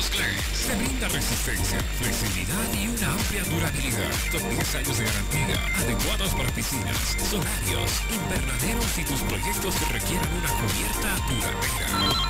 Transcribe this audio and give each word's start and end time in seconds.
Te 0.00 0.72
brinda 0.76 1.08
resistencia, 1.08 1.78
flexibilidad 2.00 2.72
y 2.72 2.88
una 2.88 3.12
amplia 3.12 3.44
durabilidad. 3.44 4.08
Con 4.32 4.40
10 4.48 4.74
años 4.76 4.96
de 4.96 5.04
garantía, 5.04 5.60
adecuados 5.76 6.32
para 6.32 6.48
piscinas, 6.56 6.96
solarios, 7.28 8.00
invernaderos 8.08 8.96
y 8.96 9.04
tus 9.04 9.20
proyectos 9.28 9.76
que 9.76 9.84
requieran 9.92 10.24
una 10.40 10.48
cubierta 10.56 11.20
duradera. 11.28 11.84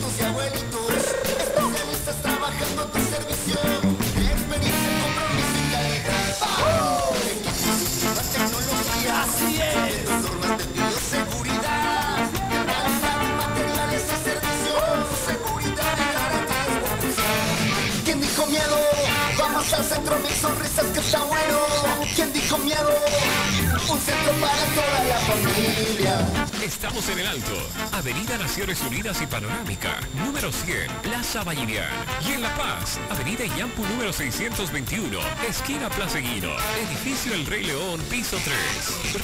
Un 23.86 24.00
centro 24.00 24.32
para 24.40 24.64
toda 24.74 25.04
la 25.04 25.18
familia. 25.20 26.26
Estamos 26.62 27.08
en 27.08 27.20
el 27.20 27.26
Alto, 27.26 27.56
Avenida 27.92 28.36
Naciones 28.36 28.82
Unidas 28.82 29.22
y 29.22 29.26
Panorámica, 29.26 30.00
número 30.14 30.52
100, 30.52 30.90
Plaza 31.02 31.42
Vallivian. 31.44 31.86
Y 32.28 32.32
en 32.32 32.42
La 32.42 32.54
Paz, 32.56 32.98
Avenida 33.08 33.46
Yampu 33.56 33.86
número 33.86 34.12
621, 34.12 35.18
esquina 35.48 35.88
Plaza 35.90 36.18
Guino, 36.18 36.50
edificio 36.86 37.32
El 37.32 37.46
Rey 37.46 37.62
León, 37.64 38.00
piso 38.10 38.36
3. 38.44 38.56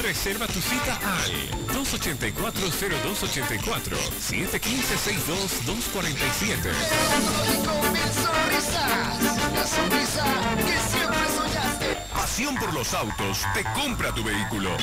Reserva 0.01 0.47
tu 0.47 0.63
cita 0.63 0.99
al 1.03 1.33
284-0284, 1.75 3.99
715-62-247. 4.31 6.73
Con 7.65 7.93
mil 7.93 8.13
sonrisas, 8.15 9.21
la 9.53 9.67
sonrisa 9.67 10.25
que. 10.65 11.04
Pasión 12.35 12.57
por 12.57 12.75
los 12.75 12.93
autos 12.95 13.45
te 13.55 13.63
compra 13.63 14.13
tu 14.13 14.25
vehículo. 14.25 14.77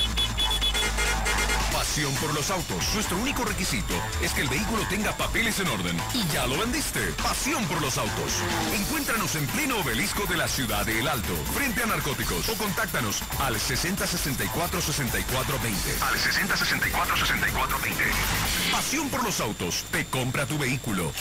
Pasión 1.73 2.15
por 2.15 2.33
los 2.33 2.49
autos. 2.49 2.93
Nuestro 2.93 3.17
único 3.17 3.43
requisito 3.43 3.93
es 4.21 4.31
que 4.31 4.39
el 4.39 4.47
vehículo 4.47 4.87
tenga 4.87 5.11
papeles 5.17 5.59
en 5.59 5.67
orden. 5.67 5.97
Y 6.13 6.25
ya 6.31 6.47
lo 6.47 6.57
vendiste. 6.57 7.01
Pasión 7.21 7.65
por 7.65 7.81
los 7.81 7.97
autos. 7.97 8.35
Encuéntranos 8.73 9.35
en 9.35 9.45
pleno 9.47 9.79
obelisco 9.79 10.25
de 10.27 10.37
la 10.37 10.47
ciudad 10.47 10.85
de 10.85 11.01
El 11.01 11.09
Alto, 11.09 11.35
frente 11.53 11.83
a 11.83 11.87
narcóticos. 11.87 12.47
O 12.47 12.55
contáctanos 12.55 13.21
al 13.41 13.55
6064-6420. 13.55 16.01
Al 16.07 16.15
6064-6420. 16.15 18.71
Pasión 18.71 19.09
por 19.09 19.25
los 19.25 19.41
autos 19.41 19.83
te 19.91 20.05
compra 20.05 20.45
tu 20.45 20.57
vehículo. 20.57 21.11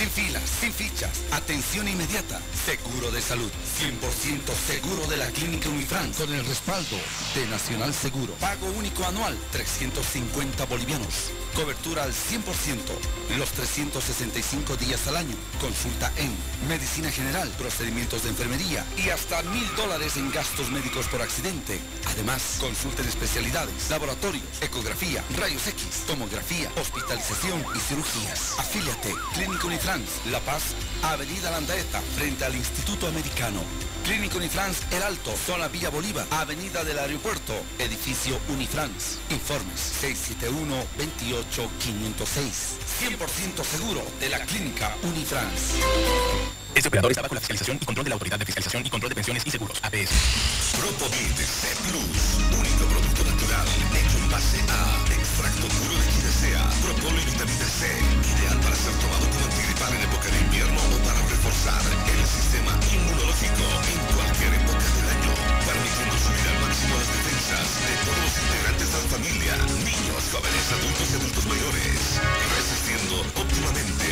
Sin 0.00 0.08
filas, 0.08 0.42
sin 0.58 0.72
fichas, 0.72 1.10
atención 1.30 1.86
inmediata, 1.86 2.40
seguro 2.64 3.10
de 3.10 3.20
salud, 3.20 3.50
100% 3.78 4.54
seguro 4.66 5.06
de 5.08 5.18
la 5.18 5.26
clínica 5.26 5.68
Unifran, 5.68 6.10
con 6.14 6.32
el 6.32 6.42
respaldo 6.46 6.96
de 7.34 7.46
Nacional 7.48 7.92
Seguro. 7.92 8.32
Pago 8.40 8.66
único 8.78 9.04
anual, 9.04 9.36
350 9.52 10.64
bolivianos. 10.64 11.32
Cobertura 11.54 12.04
al 12.04 12.14
100%, 12.14 13.36
los 13.36 13.50
365 13.50 14.78
días 14.78 15.06
al 15.06 15.18
año. 15.18 15.36
Consulta 15.60 16.10
en 16.16 16.34
Medicina 16.66 17.10
General, 17.10 17.50
procedimientos 17.58 18.22
de 18.22 18.30
enfermería 18.30 18.86
y 18.96 19.10
hasta 19.10 19.42
mil 19.42 19.66
dólares 19.76 20.16
en 20.16 20.30
gastos 20.32 20.70
médicos 20.70 21.08
por 21.08 21.20
accidente. 21.20 21.78
Además, 22.06 22.56
consulta 22.58 23.02
en 23.02 23.08
especialidades, 23.08 23.90
laboratorios, 23.90 24.62
ecografía, 24.62 25.22
rayos 25.36 25.66
X, 25.66 26.06
tomografía, 26.06 26.70
hospitalización 26.80 27.62
y 27.76 27.80
cirugías. 27.80 28.58
Afíliate, 28.58 29.14
Clínica 29.34 29.66
Unifrance, 29.90 30.30
La 30.30 30.38
Paz, 30.40 30.62
Avenida 31.02 31.50
Landaeta, 31.50 32.00
frente 32.16 32.44
al 32.44 32.54
Instituto 32.54 33.08
Americano. 33.08 33.60
Clínica 34.04 34.36
Unifrance 34.36 34.84
El 34.92 35.02
Alto, 35.02 35.34
zona 35.36 35.66
Villa 35.66 35.90
Bolívar, 35.90 36.24
Avenida 36.30 36.84
del 36.84 36.96
Aeropuerto, 36.98 37.54
edificio 37.78 38.38
Unifrance. 38.48 39.18
Informes 39.30 39.92
671-28506. 40.00 42.78
100% 43.00 43.64
seguro 43.64 44.04
de 44.20 44.28
la 44.28 44.38
clínica 44.40 44.94
Unifrance. 45.02 45.80
Este 46.72 46.86
operador 46.88 47.10
está 47.10 47.22
bajo 47.22 47.34
la 47.34 47.40
fiscalización 47.40 47.78
y 47.80 47.84
control 47.84 48.04
de 48.04 48.10
la 48.10 48.14
Autoridad 48.14 48.38
de 48.38 48.44
Fiscalización 48.44 48.86
y 48.86 48.90
Control 48.90 49.08
de 49.08 49.16
Pensiones 49.16 49.42
y 49.44 49.50
Seguros, 49.50 49.80
APS. 49.82 50.10
Propomid 50.78 51.34
C 51.34 51.66
Plus, 51.90 52.38
único 52.56 52.84
producto 52.86 53.24
natural 53.24 53.66
hecho 53.66 54.18
en 54.18 54.30
base 54.30 54.60
a 54.70 55.02
extracto 55.12 55.66
puro 55.66 55.98
de 55.98 56.06
quinacea, 56.14 56.70
propolo 56.84 57.20
y 57.20 57.24
vitamina 57.24 57.66
C, 57.66 57.88
ideal 58.38 58.60
para 58.60 58.76
ser 58.76 58.92
tomado 58.94 59.28
como 59.30 59.39
en 59.88 60.02
época 60.04 60.28
de 60.28 60.40
invierno 60.44 60.76
o 60.76 60.98
para 61.08 61.16
reforzar 61.24 61.80
el 61.80 62.20
sistema 62.28 62.76
inmunológico 62.92 63.64
en 63.88 63.98
cualquier 64.12 64.52
época 64.60 64.84
del 64.92 65.08
año, 65.08 65.32
permitiendo 65.64 66.16
subir 66.20 66.46
al 66.52 66.60
máximo 66.60 67.00
las 67.00 67.08
defensas 67.08 67.68
de 67.80 67.94
todos 68.04 68.20
los 68.20 68.34
integrantes 68.44 68.86
de 68.92 68.96
la 69.00 69.08
familia, 69.08 69.52
niños, 69.80 70.20
jóvenes, 70.28 70.64
adultos 70.68 71.06
y 71.08 71.14
adultos 71.16 71.44
mayores, 71.48 71.96
resistiendo 72.60 73.24
óptimamente 73.40 74.04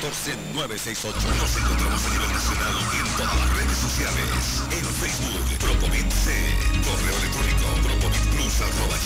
631-14-968. 0.00 1.12
Nos 1.36 1.56
encontramos 1.56 2.00
a 2.04 2.08
nivel 2.08 2.32
nacional 2.32 2.72
en 2.96 3.06
todas 3.16 3.36
las 3.36 3.50
redes 3.56 3.76
sociales. 3.76 4.64
En 4.70 4.84
Facebook, 4.96 5.44
Propomit 5.60 6.10
C. 6.10 6.32
Correo 6.84 7.16
electrónico, 7.20 7.66
propomidplus.com. 7.84 9.00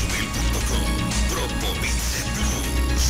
Propomit 1.31 1.99
C 1.99 2.23
Plus. 2.35 3.07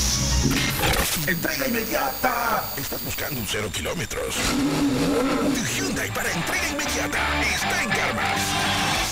¡Entrega 1.26 1.68
inmediata! 1.68 2.64
¿Estás 2.76 3.02
buscando 3.04 3.40
un 3.40 3.46
cero 3.46 3.68
kilómetros? 3.72 4.34
Tu 4.34 5.64
Hyundai 5.76 6.10
para 6.12 6.30
entrega 6.32 6.68
inmediata 6.68 7.18
está 7.42 7.82
en 7.82 7.88
Carmas. 7.90 8.40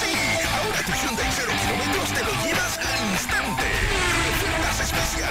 Sí, 0.01 0.13
ahora 0.49 0.83
tu 0.85 0.93
Hyundai 0.93 1.31
cero 1.37 1.52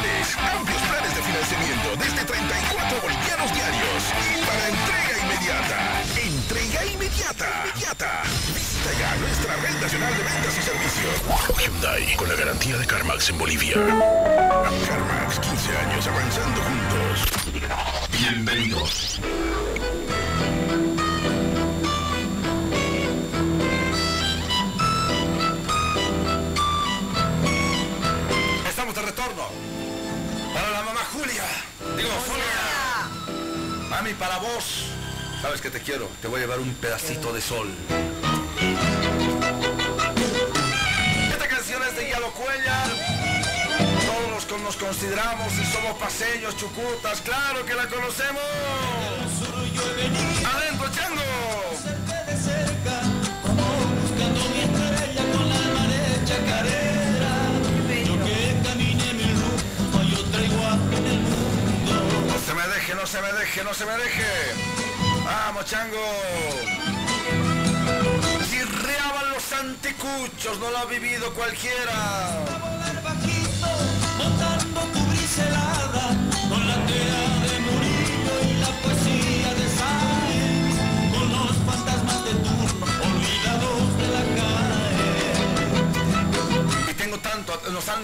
amplios 0.01 0.81
planes 0.81 1.15
de 1.15 1.21
financiamiento 1.21 1.95
desde 1.97 2.25
34 2.25 3.01
bolivianos 3.01 3.53
diarios 3.53 4.03
y 4.17 4.45
para 4.45 4.67
entrega 4.67 5.13
inmediata. 5.21 5.77
Entrega 6.17 6.85
inmediata. 6.85 7.47
Inmediata. 7.69 8.23
Visita 8.53 8.91
ya 8.97 9.15
nuestra 9.17 9.55
red 9.57 9.81
nacional 9.81 10.17
de 10.17 10.23
ventas 10.23 10.57
y 10.57 10.61
servicios. 10.61 11.21
Hyundai, 11.59 12.15
con 12.15 12.29
la 12.29 12.35
garantía 12.35 12.77
de 12.77 12.87
CarMax 12.87 13.29
en 13.29 13.37
Bolivia. 13.37 13.73
CarMax, 13.73 15.39
15 15.39 15.77
años 15.77 16.07
avanzando 16.07 16.61
juntos. 16.61 17.25
Bienvenidos. 18.11 19.19
Digo. 32.01 32.13
Mami, 33.89 34.13
para 34.15 34.37
vos. 34.39 34.85
Sabes 35.39 35.61
que 35.61 35.69
te 35.69 35.79
quiero. 35.81 36.09
Te 36.21 36.27
voy 36.27 36.39
a 36.39 36.41
llevar 36.41 36.59
un 36.59 36.73
pedacito 36.75 37.31
de 37.31 37.41
sol. 37.41 37.69
Esta 41.31 41.47
canción 41.47 41.83
es 41.83 41.95
de 41.95 42.09
Calo 42.09 42.31
Cuellar. 42.31 42.89
Todos 44.05 44.31
los 44.31 44.45
que 44.45 44.57
nos 44.63 44.75
consideramos 44.77 45.53
y 45.53 45.65
somos 45.65 45.97
paseños, 45.99 46.57
chucutas, 46.57 47.21
claro 47.21 47.65
que 47.65 47.75
la 47.75 47.87
conocemos. 47.87 48.41
Se 63.11 63.21
me 63.21 63.33
deje, 63.33 63.63
no 63.65 63.73
se 63.73 63.85
me 63.85 63.91
deje. 63.97 64.23
Vamos, 65.25 65.65
Chango. 65.65 65.97
Chirriaban 68.49 69.31
los 69.31 69.51
anticuchos, 69.51 70.57
no 70.59 70.71
lo 70.71 70.77
ha 70.77 70.85
vivido 70.85 71.33
cualquiera. 71.33 72.80
Tanto, 87.31 87.61
nos 87.71 87.87
han 87.87 88.01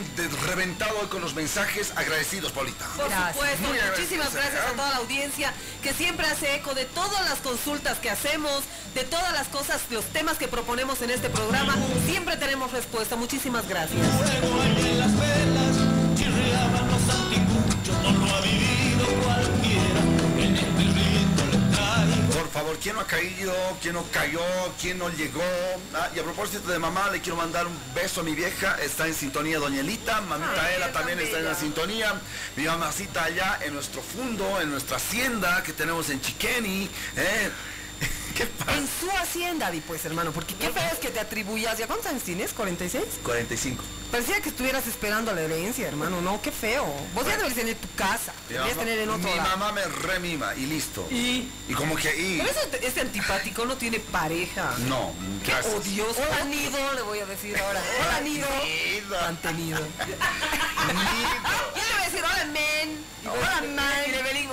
reventado 0.47 0.99
hoy 1.01 1.07
con 1.07 1.21
los 1.21 1.35
mensajes 1.35 1.91
agradecidos, 1.95 2.51
Paulita. 2.51 2.85
Por 2.95 3.09
Gracias. 3.09 3.33
supuesto, 3.33 3.67
Muy 3.67 3.77
muchísimas 3.77 4.27
agradecidos, 4.27 4.33
gracias 4.33 4.65
a 4.65 4.69
¿eh? 4.69 4.75
toda 4.75 4.89
la 4.89 4.95
audiencia 4.97 5.53
que 5.83 5.93
siempre 5.93 6.27
hace 6.27 6.55
eco 6.55 6.73
de 6.73 6.85
todas 6.85 7.29
las 7.29 7.39
consultas 7.39 7.97
que 7.97 8.09
hacemos, 8.09 8.63
de 8.93 9.03
todas 9.03 9.33
las 9.33 9.47
cosas, 9.47 9.81
los 9.89 10.05
temas 10.05 10.37
que 10.37 10.47
proponemos 10.47 11.01
en 11.01 11.11
este 11.11 11.29
programa. 11.29 11.75
Siempre 12.05 12.37
tenemos 12.37 12.71
respuesta. 12.71 13.15
Muchísimas 13.15 13.67
gracias. 13.67 13.99
Favor, 22.57 22.77
¿quién 22.79 22.95
no 22.95 23.01
ha 23.01 23.07
caído? 23.07 23.53
¿Quién 23.81 23.93
no 23.93 24.03
cayó? 24.11 24.41
¿Quién 24.81 24.97
no 24.97 25.09
llegó? 25.09 25.43
Ah, 25.93 26.09
y 26.15 26.19
a 26.19 26.23
propósito 26.23 26.71
de 26.71 26.79
mamá, 26.79 27.09
le 27.11 27.21
quiero 27.21 27.35
mandar 27.35 27.67
un 27.67 27.77
beso 27.93 28.21
a 28.21 28.23
mi 28.23 28.33
vieja. 28.33 28.77
Está 28.81 29.05
en 29.05 29.13
sintonía 29.13 29.59
Doña 29.59 29.81
Elita. 29.81 30.21
Mamita 30.21 30.73
Ela 30.73 30.91
también 30.91 31.19
está 31.19 31.37
en 31.37 31.45
la 31.45 31.53
sintonía. 31.53 32.19
Mi 32.55 32.63
mamacita 32.63 33.25
allá 33.25 33.59
en 33.61 33.75
nuestro 33.75 34.01
fondo, 34.01 34.59
en 34.59 34.71
nuestra 34.71 34.97
hacienda 34.97 35.61
que 35.61 35.73
tenemos 35.73 36.09
en 36.09 36.19
Chiqueni. 36.19 36.89
¿eh? 37.15 37.51
¿Qué 38.37 38.45
pasa? 38.45 38.73
En 38.77 38.87
su 38.87 39.09
hacienda, 39.11 39.71
di 39.71 39.81
pues, 39.81 40.05
hermano, 40.05 40.31
porque 40.31 40.53
qué 40.55 40.69
feo 40.69 40.89
es 40.93 40.99
que 40.99 41.09
te 41.09 41.19
atribuyas. 41.19 41.77
¿Ya 41.77 41.87
cuántos 41.87 42.05
años 42.07 42.23
tienes? 42.23 42.55
¿46? 42.55 43.01
45. 43.23 43.83
Parecía 44.11 44.39
que 44.41 44.49
estuvieras 44.49 44.85
esperando 44.87 45.33
la 45.33 45.41
herencia, 45.41 45.87
hermano. 45.87 46.21
No, 46.21 46.41
qué 46.41 46.51
feo. 46.51 46.85
Vos 47.13 47.25
ya 47.27 47.35
debes 47.37 47.55
tener 47.55 47.75
tu 47.75 47.87
casa. 47.95 48.31
Deberías 48.47 48.75
mamá- 48.77 48.85
tener 48.85 48.99
en 48.99 49.09
otro 49.09 49.29
mi 49.29 49.35
lado. 49.35 49.49
mamá 49.57 49.71
me 49.73 49.83
remima 49.85 50.55
y 50.55 50.65
listo. 50.67 51.05
Y... 51.11 51.49
Y 51.67 51.73
como 51.73 51.95
que 51.97 52.15
y 52.15 52.37
Pero 52.37 52.49
eso, 52.49 52.59
este 52.81 53.01
antipático 53.01 53.65
no 53.65 53.75
tiene 53.75 53.99
pareja. 53.99 54.73
no, 54.87 55.11
Qué 55.43 55.51
gracias. 55.51 55.73
odioso. 55.73 56.21
Hola, 56.21 56.45
Nido, 56.45 56.93
le 56.93 57.01
voy 57.01 57.19
a 57.19 57.25
decir 57.25 57.57
ahora. 57.59 57.81
Hola, 58.07 58.21
Nido. 58.21 58.47
Nido. 58.63 59.21
Mantenido. 59.21 59.79
Nido. 59.79 59.89
Yo 61.75 61.81
le 61.81 61.91
voy 61.93 62.01
a 62.01 62.05
decir, 62.05 62.23
hola, 62.23 62.45
men. 62.45 63.05
Hola, 63.25 63.63
man. 63.75 63.93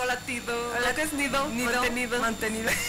Hola, 0.03 0.19
Tito. 0.21 0.73
Hola, 0.77 0.95
¿Qué 0.95 1.03
es 1.03 1.13
nido? 1.13 1.47
Nido. 1.49 1.71
Mantenido. 1.71 2.21
Mantenido. 2.21 2.71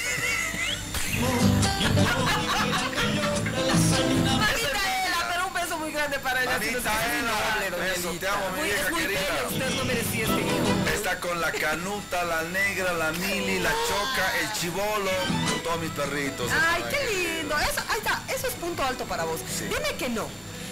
para 6.21 6.43
ella. 6.43 6.59
Si 6.59 8.17
te 8.19 8.27
amo, 8.27 8.49
mi 8.51 8.59
Muy- 8.59 8.69
vieja 8.69 8.81
Es 8.85 8.91
muy 8.91 9.01
querida. 9.01 9.19
bella, 9.19 9.47
usted 9.49 9.69
no 9.75 9.85
merecía 9.85 10.23
este 10.25 10.41
hijo. 10.41 10.89
Está 10.93 11.19
con 11.19 11.41
la 11.41 11.51
canuta, 11.51 12.23
la 12.23 12.43
negra, 12.43 12.93
la 12.93 13.11
mili, 13.11 13.59
la 13.59 13.69
choca, 13.71 14.37
el 14.41 14.51
chivolo, 14.53 15.11
con 15.49 15.59
todos 15.63 15.79
mis 15.79 15.91
perritos. 15.91 16.51
Ay, 16.51 16.83
qué 16.89 17.13
lindo. 17.13 17.55
Eso, 17.59 17.81
ahí 17.89 17.97
está. 17.97 18.21
Eso 18.33 18.47
es 18.47 18.53
punto 18.55 18.83
alto 18.83 19.05
para 19.05 19.23
vos. 19.25 19.39
Sí. 19.41 19.65
Dime 19.65 19.95
que 19.97 20.09
no. 20.09 20.27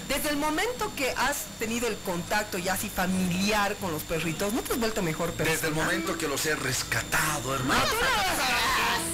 Desde 0.08 0.30
el 0.30 0.36
momento 0.38 0.92
que 0.96 1.12
has 1.12 1.46
tenido 1.60 1.88
el 1.88 1.98
contacto 2.00 2.58
ya 2.58 2.74
así 2.74 2.90
familiar 2.90 3.76
con 3.78 3.92
los 3.92 4.04
perritos, 4.04 4.52
¿no 4.54 4.62
te 4.62 4.74
has 4.74 4.80
vuelto 4.80 5.02
mejor 5.02 5.32
persona? 5.32 5.54
Desde 5.56 5.68
el 5.70 5.74
momento 5.74 6.18
que 6.18 6.28
los 6.28 6.46
he 6.46 6.56
rescatado, 6.56 7.56
hermano. 7.56 7.80
No, 7.80 7.88
tú 7.90 7.96
no 7.96 8.02
vas 8.02 8.40
a... 8.40 9.00
No 9.00 9.13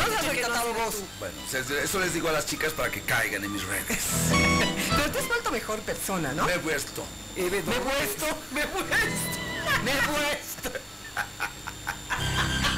has 0.00 0.26
rescatado 0.26 0.74
vos. 0.74 0.94
Bueno, 1.18 1.36
eso 1.50 1.98
les 2.00 2.14
digo 2.14 2.28
a 2.28 2.32
las 2.32 2.46
chicas 2.46 2.72
para 2.72 2.90
que 2.90 3.00
caigan 3.02 3.44
en 3.44 3.52
mis 3.52 3.64
redes. 3.64 3.98
Pero 4.90 5.10
te 5.10 5.18
has 5.18 5.28
vuelto 5.28 5.50
mejor 5.50 5.80
persona, 5.80 6.32
¿no? 6.32 6.44
Me 6.44 6.54
he 6.54 6.58
puesto. 6.58 7.04
Me 7.36 7.46
he 7.46 7.50
puesto, 7.50 8.26
me 8.52 8.62
he 8.62 8.66
puesto, 8.66 9.38
me 9.84 9.92
he 9.92 10.02
puesto. 10.02 10.70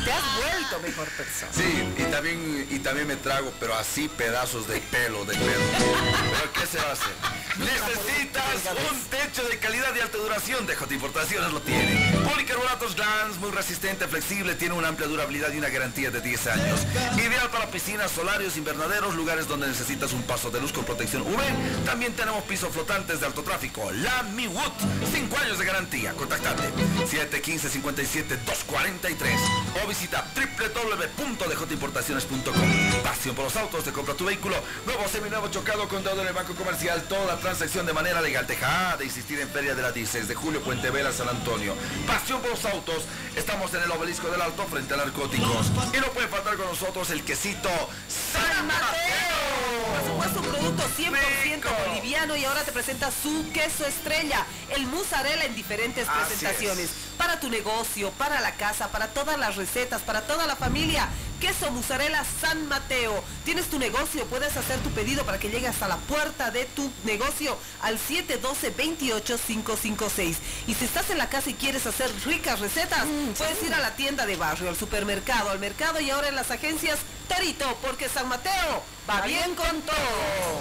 Te 0.05 0.13
has 0.13 0.23
vuelto 0.37 0.81
mejor 0.81 1.09
persona. 1.09 1.53
Sí, 1.53 1.95
y 1.97 2.03
también, 2.11 2.69
y 2.71 2.79
también 2.79 3.07
me 3.07 3.17
trago, 3.17 3.53
pero 3.61 3.75
así 3.75 4.09
pedazos 4.09 4.67
de 4.69 4.81
pelo, 4.81 5.25
de 5.25 5.35
pelo. 5.35 5.51
¿Pero 6.33 6.53
qué 6.53 6.67
se 6.67 6.79
va 6.79 6.91
a 6.91 6.93
hacer? 6.93 7.15
Necesitas 7.59 8.45
un 8.91 9.01
techo 9.11 9.43
de 9.49 9.59
calidad 9.59 9.95
y 9.97 10.01
alta 10.01 10.19
duración. 10.19 10.67
De 10.67 10.77
J 10.77 10.95
Importaciones 10.95 11.53
lo 11.53 11.61
tiene. 11.61 12.13
Policarbonatos 12.29 12.95
Glans, 12.95 13.39
muy 13.39 13.51
resistente, 13.51 14.07
flexible, 14.07 14.55
tiene 14.55 14.75
una 14.75 14.89
amplia 14.89 15.09
durabilidad 15.09 15.53
y 15.53 15.59
una 15.59 15.69
garantía 15.69 16.11
de 16.11 16.21
10 16.21 16.47
años. 16.49 16.81
Ideal 17.17 17.51
para 17.51 17.71
piscinas, 17.71 18.11
solarios, 18.11 18.57
invernaderos, 18.57 19.15
lugares 19.15 19.47
donde 19.49 19.69
necesitas 19.69 20.13
un 20.13 20.23
paso 20.23 20.51
de 20.51 20.61
luz 20.61 20.73
con 20.73 20.85
protección 20.85 21.23
UV. 21.23 21.41
También 21.85 22.13
tenemos 22.15 22.43
pisos 22.45 22.73
flotantes 22.73 23.21
de 23.21 23.27
alto 23.27 23.43
tráfico. 23.43 23.91
La 23.93 24.23
Mi 24.23 24.47
Wood, 24.47 24.73
5 25.13 25.39
años 25.39 25.59
de 25.59 25.65
garantía. 25.65 26.13
Contactate 26.15 26.63
715-57-243 27.11 29.39
o 29.83 29.87
visita 29.89 30.25
www.djimportaciones.com. 30.35 33.03
Pasión 33.03 33.35
por 33.35 33.45
los 33.45 33.57
autos, 33.57 33.85
te 33.85 33.93
compra 33.93 34.15
tu 34.15 34.25
vehículo. 34.25 34.57
Nuevo 34.87 35.07
seminuevo 35.09 35.49
chocado 35.49 35.89
con 35.89 36.03
deuda 36.05 36.23
en 36.23 36.29
el 36.29 36.35
Banco 36.35 36.55
Comercial. 36.55 37.03
Toda 37.09 37.37
transacción 37.51 37.85
de 37.85 37.93
manera 37.93 38.21
legal. 38.21 38.47
Deja 38.47 38.97
de 38.97 39.05
insistir 39.07 39.41
en 39.41 39.49
Feria 39.49 39.75
de 39.75 39.83
la 39.83 39.91
16 39.91 40.29
de 40.29 40.35
julio, 40.37 40.61
Puente 40.63 40.89
Vela, 40.91 41.11
San 41.13 41.29
Antonio. 41.29 41.75
Pasión 42.07 42.41
por 42.41 42.51
los 42.51 42.65
autos. 42.65 43.03
Estamos 43.35 43.75
en 43.75 43.83
el 43.83 43.91
obelisco 43.91 44.29
del 44.31 44.41
Alto 44.41 44.65
frente 44.67 44.95
a 44.95 44.99
narcóticos. 44.99 45.67
Y 45.93 45.99
no 45.99 46.07
puede 46.13 46.29
faltar 46.29 46.57
con 46.57 46.67
nosotros 46.67 47.11
el 47.11 47.25
quesito 47.25 47.69
San 48.09 48.43
Por 48.43 48.65
Mateo. 48.67 50.07
supuesto, 50.07 50.39
un 50.41 50.47
producto 50.47 50.83
100% 50.97 51.55
Rico. 51.57 51.69
boliviano 51.89 52.37
y 52.37 52.45
ahora 52.45 52.63
te 52.63 52.71
presenta 52.71 53.11
su 53.11 53.51
queso 53.53 53.85
estrella, 53.85 54.47
el 54.77 54.87
mozzarella 54.87 55.45
en 55.45 55.57
diferentes 55.57 56.09
Así 56.09 56.19
presentaciones. 56.19 56.85
es. 56.85 56.91
Para 57.19 57.41
tu 57.41 57.51
negocio, 57.51 58.13
para 58.13 58.41
la 58.41 58.55
casa, 58.55 58.93
para 58.93 59.09
todas 59.09 59.37
las 59.41 59.57
recetas, 59.57 60.03
para 60.03 60.21
toda 60.23 60.47
la 60.47 60.55
familia. 60.55 61.09
Queso 61.41 61.71
mozzarella 61.71 62.23
San 62.41 62.67
Mateo. 62.69 63.23
Tienes 63.45 63.71
tu 63.71 63.79
negocio, 63.79 64.27
puedes 64.27 64.57
hacer 64.57 64.81
tu 64.81 64.91
pedido 64.91 65.25
para 65.25 65.39
que 65.39 65.49
llegue 65.49 65.69
hasta 65.69 65.87
la 65.89 65.97
puerta 65.97 66.51
de 66.51 66.67
tu 66.67 66.93
negocio 67.05 67.57
al 67.81 67.99
712-28556. 67.99 70.37
Y 70.67 70.75
si 70.75 70.85
estás 70.85 71.09
en 71.11 71.17
la 71.19 71.31
casa 71.31 71.51
y 71.51 71.55
quieres 71.55 71.87
hacer 71.87 72.11
ricas 72.27 72.61
recetas, 72.61 73.07
puedes 73.39 73.63
ir 73.63 73.73
a 73.73 73.81
la 73.81 73.97
tienda 73.97 74.27
de 74.27 74.37
barrio, 74.37 74.69
al 74.69 74.77
supermercado, 74.77 75.49
al 75.51 75.59
mercado 75.59 75.99
y 76.01 76.11
ahora 76.11 76.29
en 76.29 76.37
las 76.37 76.51
agencias 76.51 76.99
Tarito, 77.27 77.75
porque 77.81 78.07
San 78.09 78.29
Mateo 78.29 78.83
va 79.09 79.23
bien 79.23 79.55
con 79.55 79.81
todo. 79.83 80.61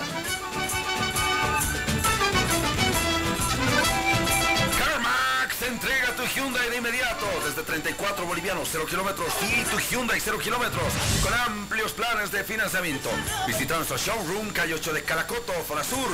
Hyundai 6.36 6.70
de 6.70 6.78
inmediato 6.78 7.26
desde 7.46 7.64
34 7.64 8.26
bolivianos, 8.26 8.70
0 8.72 8.86
kilómetros 8.88 9.28
y 9.42 9.64
tu 9.66 9.78
Hyundai 9.80 10.20
0 10.20 10.38
kilómetros 10.40 10.94
con 11.24 11.34
amplios 11.34 11.92
planes 11.94 12.32
de 12.32 12.44
financiamiento. 12.44 13.10
Visita 13.48 13.76
nuestro 13.76 13.98
showroom 13.98 14.50
calle 14.52 14.76
8 14.76 14.94
de 14.94 15.04
Calacoto, 15.04 15.54
zona 15.68 15.84
sur, 15.84 16.12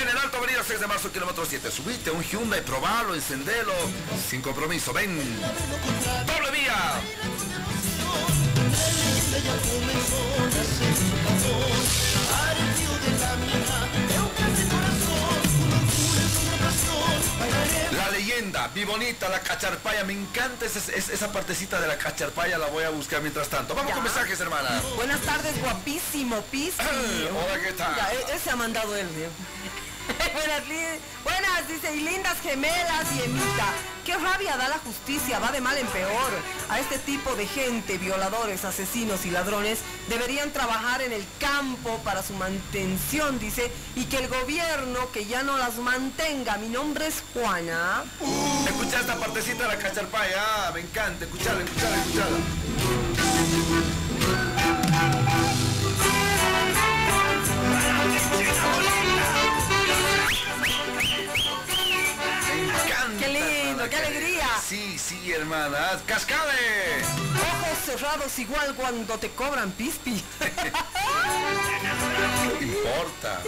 en 0.00 0.08
el 0.08 0.16
Alto 0.16 0.38
Avenida 0.38 0.62
6 0.66 0.80
de 0.80 0.86
marzo, 0.86 1.12
kilómetro 1.12 1.44
7. 1.44 1.70
Subite 1.70 2.10
un 2.10 2.22
Hyundai, 2.22 2.62
probalo, 2.62 3.14
encendelo, 3.14 3.74
sin 4.28 4.40
compromiso. 4.40 4.92
Ven, 4.92 5.18
doble 6.26 6.50
vía. 6.50 7.00
La 17.92 18.10
leyenda, 18.10 18.68
mi 18.74 18.84
bonita, 18.84 19.28
la 19.28 19.40
cacharpaya, 19.40 20.04
me 20.04 20.12
encanta 20.12 20.66
esa, 20.66 21.32
partecita 21.32 21.80
de 21.80 21.88
la 21.88 21.96
cacharpaya, 21.98 22.58
la 22.58 22.66
voy 22.66 22.84
a 22.84 22.90
buscar 22.90 23.20
mientras 23.22 23.48
tanto. 23.48 23.74
Vamos 23.74 23.90
Ya. 23.90 23.94
con 23.94 24.04
mensajes, 24.04 24.38
hermana. 24.40 24.80
Buenas 24.96 25.20
tardes, 25.20 25.58
guapísimo, 25.60 26.40
Pisi. 26.50 26.76
Hola, 26.80 27.60
¿qué 27.62 27.72
tal? 27.72 27.96
Ya, 27.96 28.12
e- 28.12 28.36
ese 28.36 28.50
ha 28.50 28.56
mandado 28.56 28.94
él, 28.96 29.06
¿eh? 29.16 29.28
Buenas, 30.16 30.62
buenas, 31.24 31.68
dice, 31.68 31.94
y 31.94 32.00
lindas 32.00 32.40
gemelas 32.40 33.06
y 33.16 33.22
Emita. 33.22 33.72
Qué 34.04 34.16
rabia 34.16 34.56
da 34.56 34.68
la 34.68 34.78
justicia, 34.78 35.38
va 35.38 35.52
de 35.52 35.60
mal 35.60 35.76
en 35.76 35.86
peor. 35.88 36.32
A 36.70 36.80
este 36.80 36.98
tipo 36.98 37.34
de 37.34 37.46
gente, 37.46 37.98
violadores, 37.98 38.64
asesinos 38.64 39.26
y 39.26 39.30
ladrones, 39.30 39.80
deberían 40.08 40.50
trabajar 40.50 41.02
en 41.02 41.12
el 41.12 41.24
campo 41.38 41.98
para 42.04 42.22
su 42.22 42.32
mantención, 42.34 43.38
dice, 43.38 43.70
y 43.96 44.04
que 44.06 44.18
el 44.18 44.28
gobierno 44.28 45.12
que 45.12 45.26
ya 45.26 45.42
no 45.42 45.58
las 45.58 45.76
mantenga. 45.76 46.56
Mi 46.56 46.68
nombre 46.68 47.06
es 47.06 47.22
Juana. 47.34 48.04
Escucha 48.66 49.00
esta 49.00 49.16
partecita 49.16 49.64
de 49.64 49.76
la 49.76 49.78
cacharpaya, 49.78 50.36
ah, 50.38 50.70
me 50.72 50.80
encanta, 50.80 51.26
escuchala, 51.26 51.62
escuchala, 51.62 51.96
escuchala. 51.96 53.07
Qué 63.90 63.96
alegría. 63.96 64.48
Sí, 64.66 64.98
sí, 64.98 65.32
hermana. 65.32 65.98
¡Cascade! 66.06 67.02
Ojos 67.02 67.78
cerrados 67.84 68.38
igual 68.38 68.74
cuando 68.74 69.18
te 69.18 69.30
cobran 69.30 69.70
pispi. 69.72 70.22
¿Qué 72.58 72.64
importa? 72.64 73.40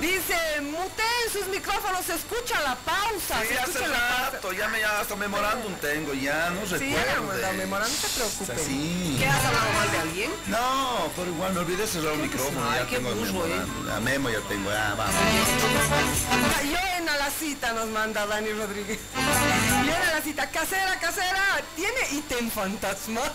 Dice, 0.00 0.36
muteen 0.62 1.30
sus 1.32 1.46
micrófonos, 1.48 2.04
se 2.06 2.14
escucha 2.14 2.60
la 2.62 2.76
pausa. 2.76 3.40
Sí, 3.42 3.48
se 3.48 3.58
hace 3.58 3.88
la 3.88 3.98
pausa. 3.98 4.30
rato, 4.32 4.52
ya 4.52 4.68
me 4.68 4.80
ya 4.80 5.00
hasta 5.00 5.16
memorándum 5.16 5.74
tengo, 5.74 6.14
ya 6.14 6.50
no 6.50 6.66
Sí, 6.66 6.94
recuerdo. 6.94 7.36
la 7.42 7.52
memoranda, 7.52 7.92
no 7.94 8.08
te 8.08 8.14
preocupes. 8.14 8.62
Sí. 8.66 9.16
¿Qué 9.18 9.26
has 9.26 9.44
hablado 9.44 9.72
mal 9.72 9.90
de 9.92 9.98
alguien? 9.98 10.30
No, 10.46 11.10
pero 11.16 11.30
igual 11.30 11.52
me 11.52 11.60
olvidé 11.60 11.86
cerrar 11.86 12.14
el 12.14 12.20
micrófono, 12.20 12.70
Ay, 12.70 12.78
ya 12.80 12.86
qué 12.86 12.96
tengo 12.96 13.10
burro, 13.14 13.26
¿eh? 13.26 13.32
memorándum. 13.32 13.86
La 13.86 14.00
memo 14.00 14.30
ya 14.30 14.40
tengo, 14.48 14.70
ya 14.70 14.94
vamos. 14.96 15.14
Yo 16.64 16.78
a 17.10 17.16
la 17.16 17.30
cita 17.30 17.72
nos 17.72 17.88
manda 17.88 18.26
Dani 18.26 18.52
Rodríguez. 18.52 18.98
En 19.16 19.90
a 19.90 20.12
la 20.14 20.20
cita, 20.22 20.50
casera, 20.50 20.98
casera, 20.98 21.60
tiene 21.76 22.00
ítem 22.12 22.50
fantasma. 22.50 23.22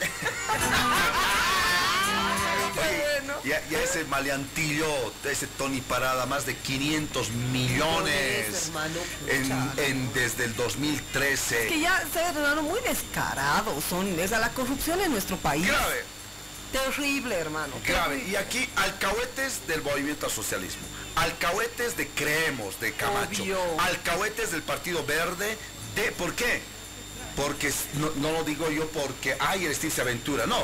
Bueno. 2.75 3.33
Ya, 3.45 3.61
ya 3.69 3.79
ese 3.79 4.03
maleantillo, 4.05 4.85
ese 5.23 5.47
Tony 5.47 5.79
Parada, 5.79 6.25
más 6.25 6.45
de 6.45 6.55
500 6.57 7.29
millones 7.53 8.67
hermano, 8.67 8.99
en, 9.77 10.13
desde 10.13 10.45
el 10.45 10.55
2013. 10.55 11.67
Que 11.67 11.79
ya, 11.79 12.03
¿sabes, 12.13 12.35
hermano? 12.35 12.63
Muy 12.63 12.81
descarados 12.81 13.81
son. 13.89 14.19
Esa, 14.19 14.39
la 14.39 14.49
corrupción 14.49 14.99
en 14.99 15.11
nuestro 15.11 15.37
país. 15.37 15.65
Grave, 15.65 16.03
Terrible, 16.75 17.35
hermano. 17.35 17.73
grave. 17.85 18.15
terrible. 18.15 18.31
Y 18.31 18.35
aquí 18.35 18.69
alcahuetes 18.75 19.65
del 19.67 19.81
movimiento 19.81 20.25
al 20.25 20.31
socialismo, 20.31 20.83
alcahuetes 21.15 21.95
de 21.95 22.07
Creemos, 22.09 22.79
de 22.79 22.91
Camacho, 22.93 23.43
Obvio. 23.43 23.59
alcahuetes 23.79 24.51
del 24.51 24.61
Partido 24.61 25.05
Verde, 25.05 25.57
de 25.95 26.11
¿por 26.11 26.33
qué? 26.35 26.61
Porque 27.35 27.71
no, 27.95 28.11
no 28.17 28.31
lo 28.31 28.43
digo 28.43 28.69
yo 28.69 28.87
porque 28.89 29.35
hay 29.39 29.65
el 29.65 29.75
se 29.75 30.01
aventura, 30.01 30.45
no. 30.45 30.63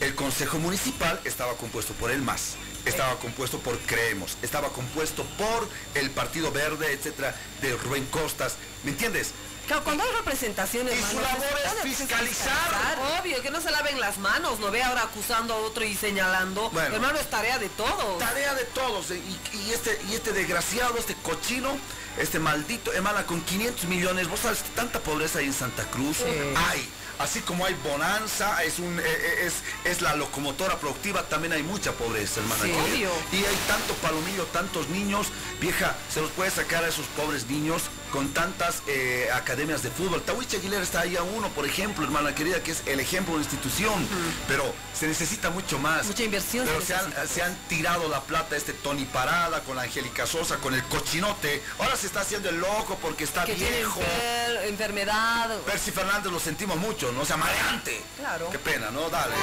El 0.00 0.14
Consejo 0.14 0.58
Municipal 0.58 1.20
estaba 1.24 1.54
compuesto 1.56 1.92
por 1.94 2.10
el 2.10 2.22
MAS, 2.22 2.54
estaba 2.86 3.18
compuesto 3.18 3.58
por 3.58 3.78
Creemos, 3.80 4.36
estaba 4.42 4.70
compuesto 4.70 5.24
por 5.36 5.68
el 5.94 6.10
Partido 6.10 6.50
Verde, 6.52 6.92
etcétera, 6.92 7.34
de 7.60 7.76
Rubén 7.76 8.06
Costas, 8.06 8.54
¿me 8.84 8.92
entiendes? 8.92 9.32
Claro, 9.70 9.84
cuando 9.84 10.02
hay 10.02 10.10
representación, 10.16 10.88
Y 10.88 11.00
su 11.00 11.20
labor 11.20 11.46
es 11.64 11.96
fiscalizar. 11.96 12.98
Obvio, 13.20 13.40
que 13.40 13.52
no 13.52 13.60
se 13.60 13.70
laven 13.70 14.00
las 14.00 14.18
manos, 14.18 14.58
no 14.58 14.68
ve 14.72 14.82
ahora 14.82 15.02
acusando 15.02 15.54
a 15.54 15.58
otro 15.58 15.84
y 15.84 15.94
señalando. 15.94 16.70
Bueno. 16.70 16.96
Hermano, 16.96 17.20
es 17.20 17.30
tarea 17.30 17.56
de 17.60 17.68
todos. 17.68 18.18
Tarea 18.18 18.52
de 18.54 18.64
todos, 18.64 19.12
eh, 19.12 19.22
y, 19.24 19.56
y 19.58 19.70
este, 19.70 19.96
y 20.10 20.14
este 20.14 20.32
desgraciado, 20.32 20.98
este 20.98 21.14
cochino, 21.22 21.78
este 22.18 22.40
maldito, 22.40 22.92
hermana, 22.92 23.24
con 23.26 23.42
500 23.42 23.84
millones, 23.84 24.26
vos 24.26 24.40
sabes 24.40 24.64
que 24.64 24.70
tanta 24.70 24.98
pobreza 24.98 25.38
hay 25.38 25.46
en 25.46 25.54
Santa 25.54 25.84
Cruz, 25.84 26.16
hay. 26.56 26.88
Así 27.20 27.40
como 27.40 27.64
hay 27.64 27.74
bonanza, 27.74 28.64
es, 28.64 28.80
un, 28.80 28.98
eh, 28.98 29.02
eh, 29.04 29.46
es, 29.46 29.62
es 29.84 30.00
la 30.00 30.16
locomotora 30.16 30.80
productiva, 30.80 31.22
también 31.28 31.52
hay 31.52 31.62
mucha 31.62 31.92
pobreza, 31.92 32.40
hermana. 32.40 32.64
Sí. 32.64 33.06
Y 33.36 33.36
hay 33.36 33.58
tanto 33.68 33.94
palomillo, 34.02 34.46
tantos 34.46 34.88
niños, 34.88 35.28
vieja, 35.60 35.94
se 36.12 36.22
los 36.22 36.30
puede 36.30 36.50
sacar 36.50 36.82
a 36.82 36.88
esos 36.88 37.06
pobres 37.16 37.46
niños 37.46 37.82
con 38.10 38.28
tantas 38.34 38.82
eh, 38.86 39.28
academias 39.32 39.82
de 39.82 39.90
fútbol. 39.90 40.22
Tawiche 40.22 40.56
Aguilera 40.58 40.82
está 40.82 41.00
ahí 41.00 41.16
a 41.16 41.22
uno, 41.22 41.48
por 41.50 41.66
ejemplo, 41.66 42.04
hermana 42.04 42.34
querida, 42.34 42.62
que 42.62 42.72
es 42.72 42.82
el 42.86 43.00
ejemplo 43.00 43.34
de 43.34 43.40
institución, 43.42 44.06
pero 44.48 44.74
se 44.98 45.06
necesita 45.06 45.50
mucho 45.50 45.78
más. 45.78 46.06
Mucha 46.06 46.22
inversión 46.24 46.66
Pero 46.66 46.80
se 46.80 46.88
se 46.88 46.94
han, 46.94 47.28
se 47.28 47.42
han 47.42 47.54
tirado 47.68 48.08
la 48.08 48.20
plata 48.22 48.56
este 48.56 48.72
Tony 48.72 49.04
Parada 49.04 49.60
con 49.62 49.76
la 49.76 49.82
Angélica 49.82 50.26
Sosa, 50.26 50.56
con 50.56 50.74
el 50.74 50.82
cochinote. 50.84 51.62
Ahora 51.78 51.96
se 51.96 52.06
está 52.06 52.20
haciendo 52.20 52.48
el 52.48 52.58
loco 52.60 52.98
porque 53.00 53.24
está 53.24 53.44
que 53.44 53.54
tiene 53.54 53.76
viejo. 53.78 54.00
enfer- 54.00 54.68
enfermedad. 54.68 55.56
Percy 55.66 55.90
Fernández 55.90 56.32
lo 56.32 56.40
sentimos 56.40 56.76
mucho, 56.76 57.12
¿no? 57.12 57.20
O 57.22 57.24
sea, 57.24 57.36
maleante. 57.36 58.00
Claro. 58.18 58.50
Qué 58.50 58.58
pena, 58.58 58.90
¿no? 58.90 59.08
Dale. 59.08 59.34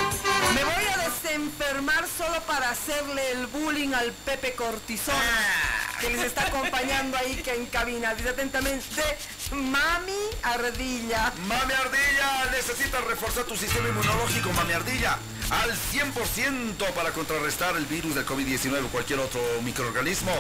Me 0.53 0.63
voy 0.63 0.74
a 0.93 1.09
desenfermar 1.09 2.05
solo 2.17 2.41
para 2.41 2.69
hacerle 2.69 3.31
el 3.31 3.47
bullying 3.47 3.93
al 3.93 4.12
Pepe 4.12 4.53
Cortisón, 4.53 5.15
Ah. 5.15 5.66
Que 5.99 6.09
les 6.09 6.23
está 6.23 6.47
acompañando 6.47 7.17
ahí 7.17 7.35
que 7.37 7.53
en 7.53 7.65
cabina. 7.67 8.13
Dice 8.15 8.29
atentamente, 8.29 9.01
Mami 9.51 10.13
Ardilla. 10.43 11.33
Mami 11.47 11.73
Ardilla, 11.73 12.51
necesitas 12.51 13.03
reforzar 13.05 13.45
tu 13.45 13.55
sistema 13.55 13.89
inmunológico, 13.89 14.51
Mami 14.53 14.73
Ardilla, 14.73 15.17
al 15.49 15.71
100% 15.71 16.93
para 16.93 17.11
contrarrestar 17.11 17.75
el 17.77 17.85
virus 17.85 18.15
del 18.15 18.25
COVID-19 18.25 18.85
o 18.85 18.87
cualquier 18.89 19.19
otro 19.19 19.41
microorganismo. 19.63 20.31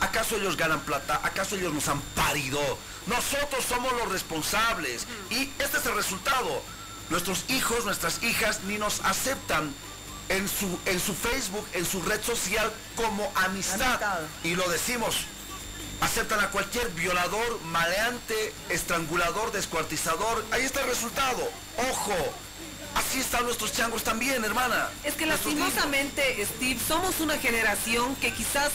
¿acaso 0.00 0.36
ellos 0.36 0.56
ganan 0.56 0.80
plata? 0.80 1.20
¿Acaso 1.22 1.56
ellos 1.56 1.74
nos 1.74 1.88
han 1.88 2.00
parido? 2.14 2.60
Nosotros 3.06 3.64
somos 3.68 3.92
los 3.92 4.10
responsables. 4.10 5.06
Y 5.30 5.50
este 5.58 5.78
es 5.78 5.86
el 5.86 5.94
resultado. 5.94 6.62
Nuestros 7.10 7.44
hijos, 7.48 7.84
nuestras 7.84 8.22
hijas, 8.22 8.60
ni 8.64 8.78
nos 8.78 9.00
aceptan 9.00 9.74
en 10.28 10.48
su, 10.48 10.78
en 10.86 11.00
su 11.00 11.12
Facebook, 11.12 11.66
en 11.72 11.84
su 11.84 12.00
red 12.02 12.22
social 12.22 12.72
como 12.94 13.30
amistad. 13.34 14.02
Amistad. 14.02 14.20
Y 14.44 14.54
lo 14.54 14.68
decimos, 14.68 15.26
aceptan 16.00 16.40
a 16.40 16.50
cualquier 16.50 16.88
violador, 16.90 17.60
maleante, 17.64 18.52
estrangulador, 18.68 19.52
descuartizador. 19.52 20.44
Ahí 20.50 20.62
está 20.62 20.80
el 20.82 20.88
resultado. 20.88 21.48
Ojo, 21.90 22.14
Así 22.92 23.20
están 23.20 23.44
nuestros 23.44 23.72
changos 23.72 24.02
también, 24.02 24.44
hermana. 24.44 24.88
Es 25.04 25.14
que 25.14 25.24
Nuestros 25.24 25.54
niños. 25.54 25.68
lastimosamente, 25.68 26.44
Steve, 26.44 26.80
somos 26.86 27.20
una 27.20 27.38
generación 27.38 28.16
que 28.16 28.32
quizás 28.32 28.72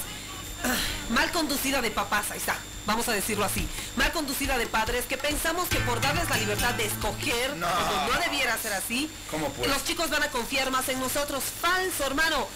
ah, 0.64 0.74
mal 1.10 1.30
conducida 1.32 1.82
de 1.82 1.92
papás, 1.92 2.32
ahí 2.32 2.38
está, 2.38 2.56
vamos 2.86 3.08
a 3.10 3.14
decirlo 3.14 3.46
así, 3.46 3.68
mal 3.96 4.12
conducida 4.12 4.58
de 4.58 4.68
padres, 4.68 5.06
que 5.06 5.18
pensamos 5.18 5.68
que 5.70 5.80
por 5.80 6.00
darles 6.02 6.30
la 6.30 6.38
libertad 6.38 6.74
de 6.76 6.86
escoger, 6.86 7.56
No. 7.58 7.68
cuando 7.68 8.14
no 8.14 8.20
debiera 8.20 8.58
ser 8.58 8.74
así, 8.74 9.10
¿Cómo 9.32 9.50
pues? 9.50 9.70
los 9.70 9.84
chicos 9.84 10.10
van 10.10 10.24
a 10.24 10.30
confiar 10.30 10.70
más 10.72 10.88
en 10.90 11.00
nosotros. 11.00 11.44
Falso, 11.62 12.06
hermano. 12.06 12.48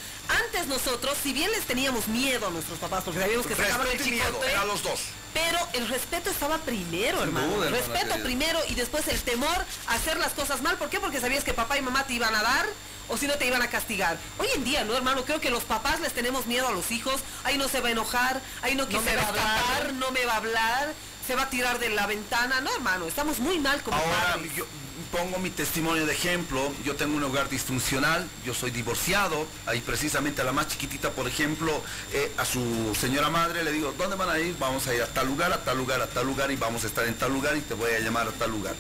Antes 0.45 0.67
nosotros, 0.67 1.17
si 1.23 1.33
bien 1.33 1.49
les 1.51 1.65
teníamos 1.65 2.07
miedo 2.07 2.45
a 2.47 2.49
nuestros 2.51 2.77
papás, 2.77 3.03
porque 3.03 3.19
sabíamos 3.19 3.47
que 3.47 3.55
sacaban 3.55 3.87
el 3.87 3.99
miedo, 3.99 4.25
chicote, 4.27 4.55
los 4.67 4.83
dos. 4.83 4.99
pero 5.33 5.57
el 5.73 5.87
respeto 5.87 6.29
estaba 6.29 6.59
primero, 6.59 7.23
hermano. 7.23 7.63
respeto 7.63 8.15
primero 8.23 8.59
y 8.69 8.75
después 8.75 9.07
el 9.07 9.19
temor 9.21 9.57
a 9.87 9.93
hacer 9.95 10.17
las 10.17 10.33
cosas 10.33 10.61
mal. 10.61 10.77
¿Por 10.77 10.89
qué? 10.91 10.99
Porque 10.99 11.19
sabías 11.19 11.43
que 11.43 11.55
papá 11.55 11.79
y 11.79 11.81
mamá 11.81 12.03
te 12.05 12.13
iban 12.13 12.35
a 12.35 12.43
dar 12.43 12.67
o 13.09 13.17
si 13.17 13.27
no 13.27 13.35
te 13.35 13.45
iban 13.47 13.61
a 13.61 13.67
castigar. 13.69 14.17
Hoy 14.37 14.47
en 14.55 14.63
día, 14.63 14.83
¿no, 14.85 14.95
hermano? 14.95 15.25
Creo 15.25 15.41
que 15.41 15.49
los 15.49 15.63
papás 15.63 15.99
les 15.99 16.13
tenemos 16.13 16.45
miedo 16.47 16.67
a 16.67 16.71
los 16.71 16.91
hijos. 16.91 17.21
Ahí 17.43 17.57
no 17.57 17.67
se 17.67 17.81
va 17.81 17.89
a 17.89 17.91
enojar, 17.91 18.41
ahí 18.61 18.75
no, 18.75 18.85
No 18.85 18.91
se 18.91 19.05
me 19.05 19.15
va 19.15 19.21
a 19.21 19.25
escapar, 19.25 19.93
no 19.93 20.11
me 20.11 20.25
va 20.25 20.33
a 20.33 20.37
hablar, 20.37 20.93
se 21.25 21.35
va 21.35 21.43
a 21.43 21.49
tirar 21.49 21.79
de 21.79 21.89
la 21.89 22.07
ventana. 22.07 22.61
No, 22.61 22.73
hermano, 22.73 23.05
estamos 23.07 23.39
muy 23.39 23.59
mal 23.59 23.81
como 23.83 23.97
Ahora 23.97 24.33
padres. 24.33 24.55
yo 24.55 24.65
pongo 25.11 25.39
mi 25.39 25.49
testimonio 25.49 26.05
de 26.05 26.13
ejemplo. 26.13 26.71
Yo 26.83 26.95
tengo 26.95 27.17
un 27.17 27.23
hogar 27.23 27.49
disfuncional, 27.49 28.27
yo 28.45 28.53
soy 28.53 28.71
divorciado. 28.71 29.47
Ahí 29.65 29.81
precisamente 29.81 30.41
a 30.41 30.45
la 30.45 30.51
más 30.51 30.67
chiquitita, 30.67 31.09
por 31.11 31.27
ejemplo, 31.27 31.81
eh, 32.13 32.31
a 32.37 32.45
su 32.45 32.95
señora 32.99 33.29
madre 33.29 33.63
le 33.63 33.71
digo, 33.71 33.93
¿dónde 33.97 34.15
van 34.15 34.29
a 34.29 34.39
ir? 34.39 34.55
Vamos 34.59 34.85
a 34.87 34.93
ir 34.93 35.01
a 35.01 35.07
tal 35.07 35.27
lugar, 35.27 35.51
a 35.51 35.63
tal 35.63 35.77
lugar, 35.77 36.01
a 36.01 36.07
tal 36.07 36.25
lugar 36.27 36.51
y 36.51 36.55
vamos 36.57 36.83
a 36.83 36.87
estar 36.87 37.05
en 37.05 37.15
tal 37.15 37.31
lugar 37.33 37.57
y 37.57 37.61
te 37.61 37.73
voy 37.73 37.91
a 37.91 37.99
llamar 37.99 38.27
a 38.27 38.31
tal 38.31 38.51
lugar. 38.51 38.75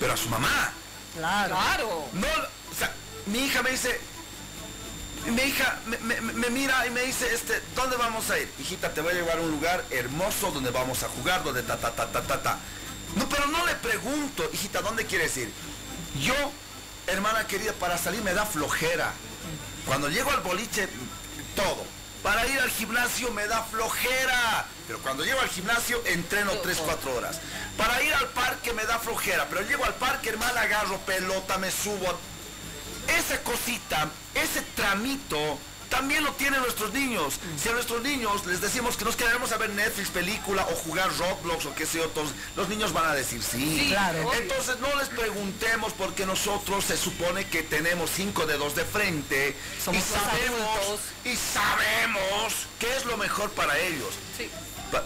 Pero 0.00 0.12
a 0.12 0.16
su 0.16 0.28
mamá. 0.28 0.72
Claro. 1.16 1.54
Claro. 1.54 2.08
No, 2.12 2.26
mi 3.26 3.38
hija 3.44 3.62
me 3.62 3.70
dice, 3.70 4.00
mi 5.26 5.42
hija 5.42 5.78
me, 5.86 5.96
me- 5.98 6.20
me 6.20 6.50
mira 6.50 6.86
y 6.86 6.90
me 6.90 7.02
dice, 7.02 7.32
este, 7.34 7.60
¿dónde 7.74 7.96
vamos 7.96 8.28
a 8.30 8.38
ir? 8.38 8.50
Hijita, 8.58 8.92
te 8.92 9.00
voy 9.00 9.12
a 9.12 9.14
llevar 9.14 9.38
a 9.38 9.40
un 9.40 9.50
lugar 9.50 9.84
hermoso 9.90 10.50
donde 10.50 10.70
vamos 10.70 11.02
a 11.02 11.08
jugar, 11.08 11.42
donde 11.42 11.62
ta, 11.62 11.76
ta, 11.78 11.92
ta, 11.92 12.06
ta, 12.12 12.22
ta, 12.22 12.42
ta. 12.42 12.58
No, 13.16 13.28
pero 13.28 13.46
no 13.46 13.64
le 13.66 13.74
pregunto, 13.76 14.48
hijita, 14.52 14.82
¿dónde 14.82 15.06
quieres 15.06 15.36
ir? 15.36 15.50
Yo, 16.20 16.34
hermana 17.06 17.46
querida, 17.46 17.72
para 17.72 17.96
salir 17.96 18.22
me 18.22 18.34
da 18.34 18.44
flojera. 18.44 19.12
Cuando 19.86 20.08
llego 20.08 20.30
al 20.30 20.40
boliche, 20.40 20.88
todo. 21.56 21.84
Para 22.22 22.46
ir 22.46 22.58
al 22.58 22.70
gimnasio 22.70 23.30
me 23.32 23.46
da 23.46 23.62
flojera. 23.64 24.66
Pero 24.86 24.98
cuando 25.00 25.24
llego 25.24 25.40
al 25.40 25.48
gimnasio 25.48 26.02
entreno 26.06 26.52
3, 26.52 26.78
4 26.78 27.14
horas. 27.14 27.38
Para 27.76 28.02
ir 28.02 28.12
al 28.14 28.28
parque 28.28 28.72
me 28.72 28.84
da 28.86 28.98
flojera. 28.98 29.46
Pero 29.50 29.60
llego 29.62 29.84
al 29.84 29.94
parque, 29.94 30.30
hermana, 30.30 30.62
agarro 30.62 30.98
pelota, 31.00 31.58
me 31.58 31.70
subo. 31.70 32.18
Esa 33.08 33.42
cosita, 33.42 34.10
ese 34.34 34.62
tramito, 34.74 35.58
también 35.88 36.24
lo 36.24 36.32
tienen 36.32 36.60
nuestros 36.60 36.92
niños. 36.92 37.34
Si 37.56 37.68
a 37.68 37.72
nuestros 37.72 38.02
niños 38.02 38.46
les 38.46 38.60
decimos 38.60 38.96
que 38.96 39.04
nos 39.04 39.14
queremos 39.14 39.52
a 39.52 39.58
ver 39.58 39.70
Netflix, 39.70 40.08
película 40.08 40.66
o 40.70 40.74
jugar 40.74 41.08
Roblox 41.16 41.66
o 41.66 41.74
qué 41.74 41.86
sé 41.86 41.98
yo, 41.98 42.10
los 42.56 42.68
niños 42.68 42.92
van 42.92 43.06
a 43.06 43.14
decir 43.14 43.42
sí. 43.42 43.78
Sí, 43.78 43.88
claro. 43.90 44.32
Entonces 44.34 44.78
no 44.80 44.94
les 44.98 45.08
preguntemos 45.08 45.92
porque 45.92 46.26
nosotros 46.26 46.84
se 46.84 46.96
supone 46.96 47.46
que 47.46 47.62
tenemos 47.62 48.10
cinco 48.10 48.44
dedos 48.46 48.74
de 48.74 48.84
frente 48.84 49.54
Somos 49.84 50.02
y 50.02 50.04
sabemos 50.04 51.00
y 51.24 51.36
sabemos 51.36 52.66
qué 52.80 52.96
es 52.96 53.04
lo 53.04 53.16
mejor 53.16 53.50
para 53.50 53.78
ellos. 53.78 54.14
Sí. 54.36 54.50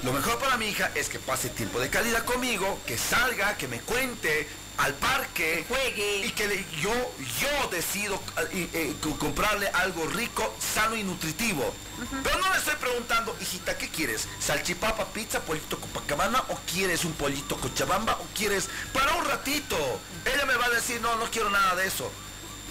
Lo 0.02 0.12
mejor 0.12 0.38
para 0.38 0.56
mi 0.56 0.68
hija 0.68 0.90
es 0.94 1.08
que 1.08 1.18
pase 1.18 1.48
tiempo 1.48 1.80
de 1.80 1.88
calidad 1.88 2.24
conmigo, 2.24 2.78
que 2.86 2.98
salga, 2.98 3.56
que 3.56 3.68
me 3.68 3.80
cuente 3.80 4.46
al 4.78 4.94
parque, 4.94 5.64
Juegue. 5.68 6.26
y 6.26 6.30
que 6.30 6.46
le- 6.46 6.64
yo, 6.80 6.92
yo 7.40 7.68
decido 7.70 8.20
eh, 8.52 8.68
eh, 8.72 8.94
co- 9.02 9.18
comprarle 9.18 9.68
algo 9.68 10.06
rico, 10.06 10.54
sano 10.74 10.96
y 10.96 11.02
nutritivo. 11.02 11.74
Pero 12.22 12.38
no 12.38 12.52
le 12.52 12.58
estoy 12.58 12.76
preguntando, 12.76 13.36
hijita, 13.40 13.76
¿qué 13.76 13.88
quieres? 13.88 14.28
¿Salchipapa, 14.38 15.06
pizza, 15.06 15.40
pollito 15.40 15.80
copacabana? 15.80 16.42
¿O 16.48 16.58
quieres 16.72 17.04
un 17.04 17.12
pollito 17.14 17.56
cochabamba? 17.60 18.14
¿O 18.20 18.26
quieres 18.36 18.68
para 18.92 19.14
un 19.16 19.24
ratito? 19.24 19.76
Ella 20.24 20.46
me 20.46 20.54
va 20.54 20.66
a 20.66 20.70
decir, 20.70 21.00
no, 21.00 21.16
no 21.16 21.24
quiero 21.30 21.50
nada 21.50 21.74
de 21.74 21.86
eso. 21.88 22.10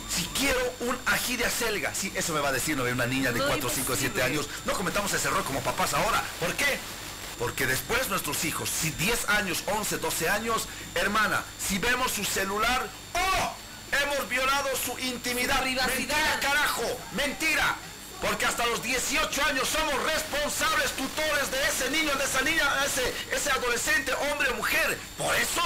Si 0.09 0.23
quiero 0.27 0.59
un 0.79 0.97
ají 1.07 1.35
de 1.35 1.45
acelga, 1.45 1.93
sí, 1.93 2.13
eso 2.15 2.33
me 2.33 2.39
va 2.39 2.47
a 2.49 2.51
decir, 2.53 2.77
no 2.77 2.83
una 2.83 3.05
niña 3.05 3.33
de 3.33 3.39
No, 3.39 3.47
4, 3.47 3.69
5, 3.69 3.93
7 3.97 4.05
imposible. 4.05 4.23
años. 4.23 4.47
No 4.65 4.71
cometamos 4.71 5.11
ese 5.11 5.27
error 5.27 5.43
como 5.43 5.59
papás 5.61 5.93
ahora. 5.93 6.23
¿Por 6.39 6.53
qué? 6.55 6.79
Porque 7.39 7.67
después 7.67 8.09
nuestros 8.09 8.43
hijos, 8.45 8.69
si 8.69 8.89
10 8.91 9.29
años, 9.29 9.63
11, 9.67 9.97
12 9.97 10.29
años, 10.29 10.67
hermana, 10.95 11.43
si 11.59 11.77
vemos 11.77 12.11
su 12.11 12.23
celular, 12.23 12.87
¡oh! 13.13 13.53
Hemos 13.91 14.27
violado 14.27 14.69
su 14.75 14.97
intimidad. 14.99 15.61
Privacidad. 15.61 15.95
Mentira, 15.95 16.39
carajo, 16.41 16.83
mentira. 17.13 17.75
Porque 18.21 18.45
hasta 18.45 18.65
los 18.65 18.81
18 18.81 19.45
años 19.45 19.67
somos 19.67 20.03
responsables, 20.03 20.91
tutores 20.93 21.51
de 21.51 21.67
ese 21.67 21.89
niño, 21.91 22.13
de 22.15 22.23
esa 22.23 22.41
niña, 22.41 22.63
ese, 22.85 23.13
ese 23.31 23.51
adolescente, 23.51 24.11
hombre 24.13 24.49
o 24.49 24.55
mujer. 24.55 24.97
Por 25.17 25.35
eso, 25.35 25.61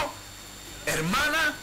hermana, 0.86 1.56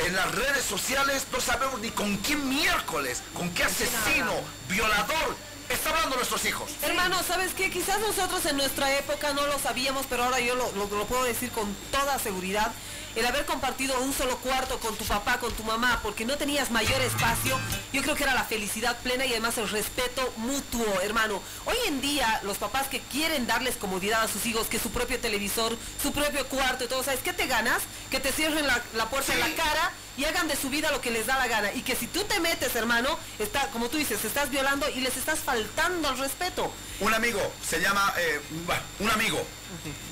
en 0.00 0.16
las 0.16 0.34
redes 0.34 0.64
sociales 0.64 1.24
no 1.32 1.40
sabemos 1.40 1.80
ni 1.80 1.90
con 1.90 2.18
qué 2.18 2.34
miércoles, 2.36 3.22
con 3.32 3.50
qué 3.54 3.64
asesino, 3.64 4.34
violador, 4.68 5.36
está 5.68 5.90
hablando 5.90 6.16
nuestros 6.16 6.44
hijos. 6.44 6.70
Hermano, 6.82 7.16
¿sabes 7.22 7.52
qué? 7.54 7.70
Quizás 7.70 7.98
nosotros 8.00 8.44
en 8.46 8.56
nuestra 8.56 8.92
época 8.96 9.32
no 9.32 9.46
lo 9.46 9.58
sabíamos, 9.58 10.06
pero 10.08 10.24
ahora 10.24 10.40
yo 10.40 10.54
lo, 10.54 10.70
lo- 10.72 10.88
puedo 11.06 11.24
decir 11.24 11.50
con 11.50 11.74
toda 11.90 12.18
seguridad. 12.18 12.72
El 13.16 13.24
haber 13.24 13.46
compartido 13.46 13.98
un 14.00 14.12
solo 14.12 14.36
cuarto 14.36 14.78
con 14.78 14.94
tu 14.94 15.04
papá, 15.06 15.38
con 15.38 15.50
tu 15.54 15.64
mamá, 15.64 16.00
porque 16.02 16.26
no 16.26 16.36
tenías 16.36 16.70
mayor 16.70 17.00
espacio, 17.00 17.58
yo 17.90 18.02
creo 18.02 18.14
que 18.14 18.24
era 18.24 18.34
la 18.34 18.44
felicidad 18.44 18.98
plena 18.98 19.24
y 19.24 19.30
además 19.32 19.56
el 19.56 19.70
respeto 19.70 20.34
mutuo, 20.36 21.00
hermano. 21.00 21.40
Hoy 21.64 21.76
en 21.86 22.02
día, 22.02 22.40
los 22.44 22.58
papás 22.58 22.88
que 22.88 23.00
quieren 23.00 23.46
darles 23.46 23.76
comodidad 23.76 24.22
a 24.22 24.28
sus 24.28 24.44
hijos, 24.44 24.66
que 24.66 24.78
su 24.78 24.90
propio 24.90 25.18
televisor, 25.18 25.74
su 26.02 26.12
propio 26.12 26.46
cuarto 26.46 26.84
y 26.84 26.88
todo, 26.88 27.02
¿sabes 27.02 27.20
qué 27.20 27.32
te 27.32 27.46
ganas? 27.46 27.82
Que 28.10 28.20
te 28.20 28.32
cierren 28.32 28.66
la, 28.66 28.82
la 28.94 29.08
puerta 29.08 29.32
en 29.32 29.40
la 29.40 29.50
cara 29.54 29.92
y 30.18 30.24
hagan 30.26 30.46
de 30.46 30.56
su 30.56 30.68
vida 30.68 30.92
lo 30.92 31.00
que 31.00 31.10
les 31.10 31.26
da 31.26 31.38
la 31.38 31.48
gana. 31.48 31.72
Y 31.72 31.80
que 31.80 31.96
si 31.96 32.06
tú 32.08 32.22
te 32.24 32.38
metes, 32.40 32.76
hermano, 32.76 33.18
está, 33.38 33.68
como 33.68 33.88
tú 33.88 33.96
dices, 33.96 34.22
estás 34.26 34.50
violando 34.50 34.86
y 34.90 35.00
les 35.00 35.16
estás 35.16 35.38
faltando 35.38 36.08
al 36.08 36.18
respeto. 36.18 36.70
Un 37.00 37.14
amigo, 37.14 37.40
se 37.66 37.80
llama, 37.80 38.12
eh, 38.18 38.42
bueno, 38.66 38.82
un 38.98 39.10
amigo, 39.10 39.42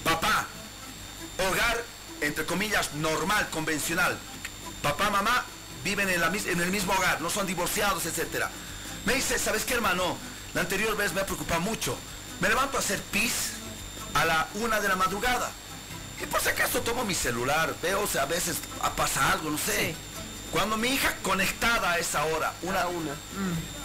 papá, 0.03 0.47
hogar, 1.39 1.85
entre 2.27 2.47
comillas, 2.47 2.93
normal, 2.95 3.49
convencional. 3.51 4.19
Papá, 4.83 5.11
mamá 5.11 5.45
viven 5.85 6.09
en, 6.09 6.21
la, 6.21 6.29
en 6.29 6.61
el 6.61 6.71
mismo 6.71 6.93
hogar, 6.95 7.21
no 7.21 7.31
son 7.31 7.47
divorciados, 7.47 8.07
etc. 8.07 8.47
Me 9.05 9.15
dice, 9.15 9.39
¿sabes 9.39 9.65
qué, 9.65 9.75
hermano? 9.75 10.17
La 10.55 10.63
anterior 10.63 10.97
vez 10.97 11.13
me 11.13 11.21
ha 11.21 11.27
preocupado 11.27 11.61
mucho. 11.61 11.97
Me 12.41 12.49
levanto 12.49 12.77
a 12.77 12.81
hacer 12.81 13.01
pis 13.03 13.51
a 14.15 14.25
la 14.25 14.49
una 14.55 14.81
de 14.81 14.89
la 14.89 14.97
madrugada. 14.97 15.51
Y 16.23 16.27
por 16.27 16.41
si 16.41 16.49
acaso 16.49 16.81
tomo 16.81 17.05
mi 17.05 17.15
celular, 17.15 17.75
veo, 17.83 18.03
o 18.03 18.07
sea, 18.07 18.23
a 18.23 18.27
veces 18.27 18.57
pasa 18.97 19.33
algo, 19.33 19.51
no 19.51 19.59
sé. 19.59 19.91
Sí. 19.91 19.97
Cuando 20.53 20.77
mi 20.77 20.89
hija 20.89 21.17
conectada 21.23 21.93
a 21.93 21.99
esa 21.99 22.25
hora, 22.27 22.53
una, 22.63 22.87
una. 22.87 23.11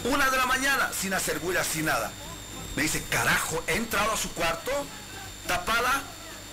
una 0.04 0.30
de 0.30 0.38
la 0.38 0.46
mañana, 0.46 0.92
sin 0.98 1.14
hacer 1.14 1.40
bulla, 1.40 1.64
sin 1.64 1.86
nada. 1.86 2.12
Me 2.76 2.84
dice, 2.84 3.04
carajo, 3.10 3.64
he 3.66 3.76
entrado 3.76 4.12
a 4.12 4.18
su 4.18 4.32
cuarto, 4.34 4.72
tapada 5.48 6.04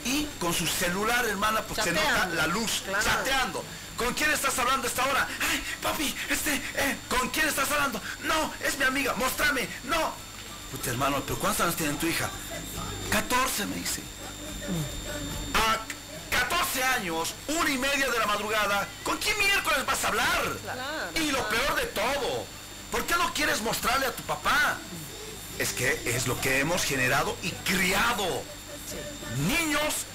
y 0.07 0.29
con 0.39 0.55
su 0.55 0.67
celular, 0.67 1.25
hermana, 1.27 1.63
porque 1.63 1.83
se 1.83 1.93
nota 1.93 2.27
la 2.35 2.47
luz, 2.47 2.83
Claro. 2.87 3.05
chateando. 3.05 3.65
¿Con 3.97 4.15
quién 4.15 4.31
estás 4.31 4.57
hablando 4.59 4.87
esta 4.87 5.05
hora? 5.05 5.27
Ay, 5.51 5.65
papi, 5.83 6.15
este, 6.31 6.55
eh, 6.55 6.97
¿con 7.09 7.29
quién 7.31 7.49
estás 7.49 7.71
hablando? 7.73 8.01
No, 8.25 8.53
es 8.63 8.79
mi 8.79 8.85
amiga, 8.85 9.15
mostrame, 9.15 9.67
no. 9.85 10.13
Puta 10.71 10.91
hermano, 10.91 11.23
pero 11.27 11.39
¿cuántos 11.39 11.63
años 11.63 11.77
tiene 11.77 11.95
tu 11.95 12.07
hija? 12.07 12.29
14, 13.11 13.67
me 13.67 13.77
dice. 13.77 14.03
A 15.55 15.79
14 16.31 16.85
años, 16.85 17.35
una 17.49 17.71
y 17.71 17.79
media 17.79 18.09
de 18.11 18.19
la 18.19 18.27
madrugada, 18.27 18.87
¿con 19.03 19.17
quién 19.19 19.37
miércoles 19.39 19.85
vas 19.87 20.05
a 20.05 20.09
hablar? 20.09 20.43
y 21.15 21.31
lo 21.31 21.49
peor 21.49 21.75
de 21.77 21.87
todo, 21.87 22.45
¿por 22.93 23.05
qué 23.07 23.15
no 23.17 23.33
quieres 23.33 23.61
mostrarle 23.63 24.07
a 24.07 24.13
tu 24.13 24.23
papá? 24.25 24.77
Es 25.59 25.73
que 25.73 26.03
es 26.05 26.27
lo 26.27 26.39
que 26.41 26.61
hemos 26.61 26.85
generado 26.85 27.35
y 27.43 27.51
criado. 27.51 28.43
Niños 29.49 30.07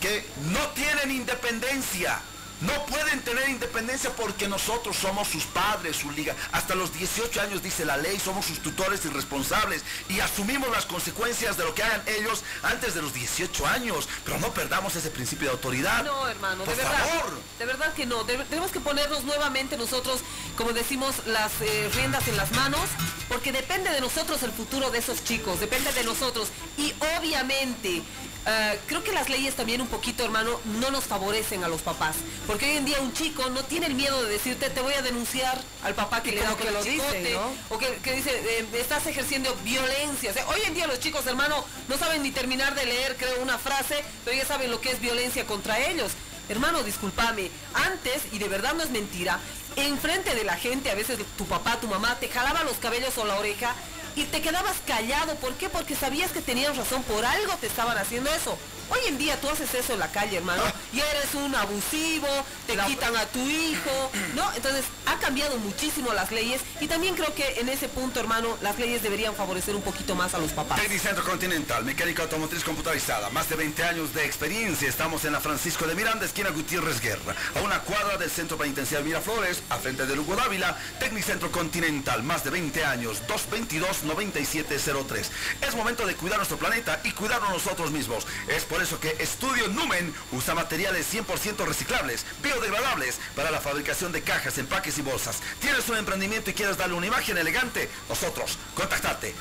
que 0.00 0.24
no 0.52 0.60
tienen 0.74 1.10
independencia. 1.10 2.20
No 2.60 2.86
pueden 2.86 3.20
tener 3.20 3.48
independencia 3.50 4.10
porque 4.16 4.48
nosotros 4.48 4.96
somos 4.96 5.28
sus 5.28 5.44
padres, 5.44 5.96
su 5.96 6.10
liga. 6.10 6.34
Hasta 6.52 6.74
los 6.74 6.92
18 6.94 7.40
años 7.42 7.62
dice 7.62 7.84
la 7.84 7.98
ley, 7.98 8.18
somos 8.18 8.46
sus 8.46 8.60
tutores 8.60 9.04
y 9.04 9.08
responsables 9.08 9.82
y 10.08 10.20
asumimos 10.20 10.70
las 10.70 10.86
consecuencias 10.86 11.58
de 11.58 11.64
lo 11.64 11.74
que 11.74 11.82
hagan 11.82 12.02
ellos 12.06 12.42
antes 12.62 12.94
de 12.94 13.02
los 13.02 13.12
18 13.12 13.66
años. 13.66 14.08
Pero 14.24 14.38
no 14.38 14.54
perdamos 14.54 14.96
ese 14.96 15.10
principio 15.10 15.48
de 15.48 15.52
autoridad. 15.52 16.02
No, 16.04 16.26
hermano, 16.28 16.64
Por 16.64 16.74
de 16.74 16.82
verdad. 16.82 17.08
favor. 17.08 17.40
De 17.58 17.66
verdad 17.66 17.92
que 17.92 18.06
no. 18.06 18.24
Tenemos 18.24 18.70
que 18.70 18.80
ponernos 18.80 19.24
nuevamente 19.24 19.76
nosotros, 19.76 20.20
como 20.56 20.72
decimos, 20.72 21.26
las 21.26 21.52
eh, 21.60 21.90
riendas 21.94 22.26
en 22.28 22.38
las 22.38 22.52
manos, 22.52 22.88
porque 23.28 23.52
depende 23.52 23.90
de 23.90 24.00
nosotros 24.00 24.42
el 24.42 24.52
futuro 24.52 24.90
de 24.90 24.98
esos 24.98 25.22
chicos, 25.24 25.60
depende 25.60 25.92
de 25.92 26.04
nosotros. 26.04 26.48
Y 26.78 26.94
obviamente, 27.18 28.02
eh, 28.46 28.78
creo 28.86 29.02
que 29.02 29.12
las 29.12 29.28
leyes 29.28 29.56
también 29.56 29.80
un 29.80 29.88
poquito, 29.88 30.24
hermano, 30.24 30.60
no 30.80 30.90
nos 30.90 31.04
favorecen 31.04 31.64
a 31.64 31.68
los 31.68 31.82
papás. 31.82 32.14
Porque 32.46 32.66
hoy 32.66 32.76
en 32.76 32.84
día 32.84 33.00
un 33.00 33.12
chico 33.12 33.50
no 33.50 33.64
tiene 33.64 33.86
el 33.86 33.94
miedo 33.94 34.22
de 34.22 34.30
decirte, 34.30 34.70
te 34.70 34.80
voy 34.80 34.94
a 34.94 35.02
denunciar 35.02 35.60
al 35.82 35.94
papá 35.94 36.22
que 36.22 36.30
Y 36.30 36.34
le 36.36 36.42
da 36.42 36.56
que 36.56 36.68
el 36.68 36.74
lo 36.74 36.82
dice, 36.82 36.96
chicote", 36.96 37.34
¿no? 37.34 37.52
O 37.74 37.78
que, 37.78 37.96
que 37.96 38.12
dice, 38.12 38.30
eh, 38.30 38.66
estás 38.74 39.04
ejerciendo 39.06 39.52
violencia. 39.64 40.30
O 40.30 40.34
sea, 40.34 40.46
hoy 40.48 40.60
en 40.64 40.74
día 40.74 40.86
los 40.86 41.00
chicos, 41.00 41.26
hermano, 41.26 41.64
no 41.88 41.98
saben 41.98 42.22
ni 42.22 42.30
terminar 42.30 42.76
de 42.76 42.86
leer, 42.86 43.16
creo, 43.16 43.42
una 43.42 43.58
frase, 43.58 44.04
pero 44.24 44.36
ya 44.36 44.46
saben 44.46 44.70
lo 44.70 44.80
que 44.80 44.92
es 44.92 45.00
violencia 45.00 45.44
contra 45.44 45.80
ellos. 45.80 46.12
Hermano, 46.48 46.84
discúlpame, 46.84 47.50
antes, 47.74 48.22
y 48.30 48.38
de 48.38 48.48
verdad 48.48 48.74
no 48.74 48.84
es 48.84 48.90
mentira, 48.90 49.40
enfrente 49.74 50.36
de 50.36 50.44
la 50.44 50.56
gente, 50.56 50.90
a 50.90 50.94
veces 50.94 51.18
tu 51.36 51.44
papá, 51.46 51.78
tu 51.80 51.88
mamá, 51.88 52.16
te 52.20 52.28
jalaba 52.28 52.62
los 52.62 52.76
cabellos 52.76 53.18
o 53.18 53.24
la 53.24 53.36
oreja 53.36 53.74
y 54.16 54.24
te 54.24 54.40
quedabas 54.40 54.76
callado. 54.86 55.36
¿Por 55.36 55.54
qué? 55.54 55.68
Porque 55.68 55.94
sabías 55.94 56.32
que 56.32 56.40
tenías 56.40 56.76
razón, 56.76 57.02
por 57.04 57.24
algo 57.24 57.52
te 57.60 57.66
estaban 57.66 57.96
haciendo 57.98 58.30
eso. 58.30 58.58
Hoy 58.88 59.00
en 59.08 59.18
día 59.18 59.40
tú 59.40 59.48
haces 59.48 59.72
eso 59.74 59.94
en 59.94 59.98
la 59.98 60.10
calle, 60.12 60.36
hermano, 60.36 60.62
y 60.92 61.00
eres 61.00 61.34
un 61.34 61.54
abusivo, 61.54 62.28
te 62.66 62.76
quitan 62.86 63.16
a 63.16 63.26
tu 63.26 63.40
hijo, 63.40 64.10
¿no? 64.34 64.52
Entonces 64.54 64.84
ha 65.06 65.18
cambiado 65.18 65.58
muchísimo 65.58 66.12
las 66.12 66.30
leyes 66.30 66.60
y 66.80 66.86
también 66.86 67.14
creo 67.14 67.34
que 67.34 67.60
en 67.60 67.68
ese 67.68 67.88
punto, 67.88 68.20
hermano, 68.20 68.56
las 68.62 68.78
leyes 68.78 69.02
deberían 69.02 69.34
favorecer 69.34 69.74
un 69.74 69.82
poquito 69.82 70.14
más 70.14 70.34
a 70.34 70.38
los 70.38 70.52
papás. 70.52 70.80
Tecnicentro 70.80 71.24
Continental, 71.24 71.84
mecánica 71.84 72.22
automotriz 72.22 72.62
computarizada, 72.64 73.30
más 73.30 73.48
de 73.48 73.56
20 73.56 73.82
años 73.84 74.14
de 74.14 74.24
experiencia. 74.24 74.88
Estamos 74.88 75.24
en 75.24 75.32
la 75.32 75.40
Francisco 75.40 75.86
de 75.86 75.94
Miranda, 75.94 76.24
esquina 76.26 76.50
Gutiérrez 76.50 77.00
Guerra, 77.00 77.34
a 77.54 77.60
una 77.62 77.80
cuadra 77.80 78.16
del 78.18 78.30
Centro 78.30 78.56
Penitenciario 78.56 79.06
Miraflores, 79.06 79.62
a 79.70 79.78
frente 79.78 80.06
de 80.06 80.14
Lugo 80.16 80.36
Dávila. 80.36 80.76
Tecnicentro 81.00 81.50
Continental, 81.50 82.22
más 82.22 82.44
de 82.44 82.50
20 82.50 82.84
años, 82.84 83.22
222-9703. 83.28 85.26
Es 85.62 85.74
momento 85.74 86.06
de 86.06 86.14
cuidar 86.14 86.38
nuestro 86.38 86.56
planeta 86.56 87.00
y 87.04 87.10
cuidarnos 87.12 87.50
nosotros 87.50 87.90
mismos. 87.90 88.26
Es 88.48 88.64
por 88.64 88.75
eso 88.82 89.00
que 89.00 89.16
Estudio 89.20 89.68
Numen 89.68 90.14
usa 90.32 90.54
materiales 90.54 91.12
100% 91.12 91.64
reciclables, 91.66 92.24
biodegradables, 92.42 93.18
para 93.34 93.50
la 93.50 93.60
fabricación 93.60 94.12
de 94.12 94.22
cajas, 94.22 94.58
empaques 94.58 94.98
y 94.98 95.02
bolsas. 95.02 95.40
¿Tienes 95.60 95.88
un 95.88 95.96
emprendimiento 95.96 96.50
y 96.50 96.54
quieres 96.54 96.76
darle 96.76 96.94
una 96.94 97.06
imagen 97.06 97.38
elegante? 97.38 97.88
Nosotros, 98.08 98.58
contactate 98.74 99.34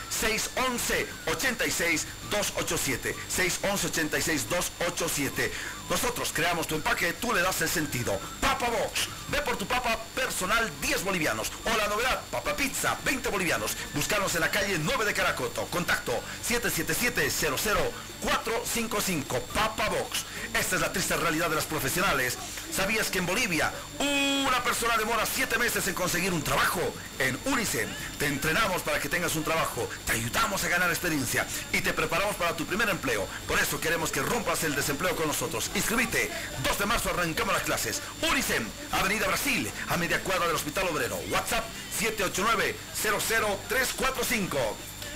611-86-287. 2.32 3.16
611-86-287. 3.30 5.52
Nosotros 5.90 6.32
creamos 6.34 6.68
tu 6.68 6.76
empaque, 6.76 7.14
tú 7.14 7.34
le 7.34 7.42
das 7.42 7.62
el 7.62 7.70
sentido. 7.70 8.20
Papa 8.42 8.70
Box, 8.70 9.08
ve 9.30 9.42
por 9.42 9.56
tu 9.58 9.66
papa 9.68 9.98
personal 10.16 10.70
10 10.82 11.04
bolivianos. 11.04 11.52
O 11.66 11.78
la 11.78 11.88
novedad, 11.88 12.22
Papa 12.32 12.56
Pizza 12.56 12.98
20 13.06 13.30
bolivianos. 13.30 13.78
Búscanos 13.94 14.34
en 14.36 14.42
la 14.42 14.50
calle 14.50 14.80
9 14.80 15.06
de 15.06 15.14
Caracoto. 15.14 15.68
Contacto 15.68 16.12
777-00455. 16.48 19.42
Papa 19.54 19.90
Box. 19.90 20.26
Esta 20.54 20.76
es 20.76 20.82
la 20.82 20.92
triste 20.92 21.16
realidad 21.16 21.50
de 21.50 21.56
las 21.56 21.66
profesionales. 21.66 22.38
¿Sabías 22.74 23.10
que 23.10 23.20
en 23.20 23.26
Bolivia 23.26 23.72
una 24.00 24.64
persona 24.64 24.98
demora 24.98 25.26
7 25.26 25.58
meses 25.58 25.88
en 25.88 25.94
conseguir 25.94 26.34
un 26.34 26.44
trabajo? 26.44 26.82
En 27.20 27.38
Unicen 27.46 27.88
te 28.20 28.28
entrenamos 28.28 28.82
para 28.82 29.00
que 29.00 29.08
tengas 29.10 29.36
un 29.36 29.44
trabajo, 29.44 29.88
te 30.06 30.14
ayudamos 30.14 30.64
a 30.64 30.68
ganar 30.68 30.90
experiencia 30.90 31.46
y 31.72 31.82
te 31.82 31.94
preparamos 31.94 32.36
para 32.36 32.56
tu 32.56 32.66
primer 32.66 32.90
empleo. 32.90 33.28
Por 33.48 33.60
eso 33.60 33.80
queremos 33.80 34.12
que 34.12 34.22
rompas 34.22 34.64
el 34.64 34.76
desempleo 34.76 35.16
con 35.16 35.28
nosotros. 35.28 35.72
Inscribite. 35.76 36.32
2 36.64 36.80
de 36.80 36.86
marzo 36.86 37.10
arrancamos 37.10 37.54
las 37.54 37.64
clases. 37.64 38.02
Unicen, 38.30 38.68
Avenida 38.92 39.28
Brasil, 39.28 39.70
a 39.90 39.98
media 39.98 40.22
cuadra 40.22 40.48
del 40.48 40.56
Hospital 40.56 40.88
Obrero. 40.88 41.18
WhatsApp 41.32 41.66
789-00345. 42.00 44.58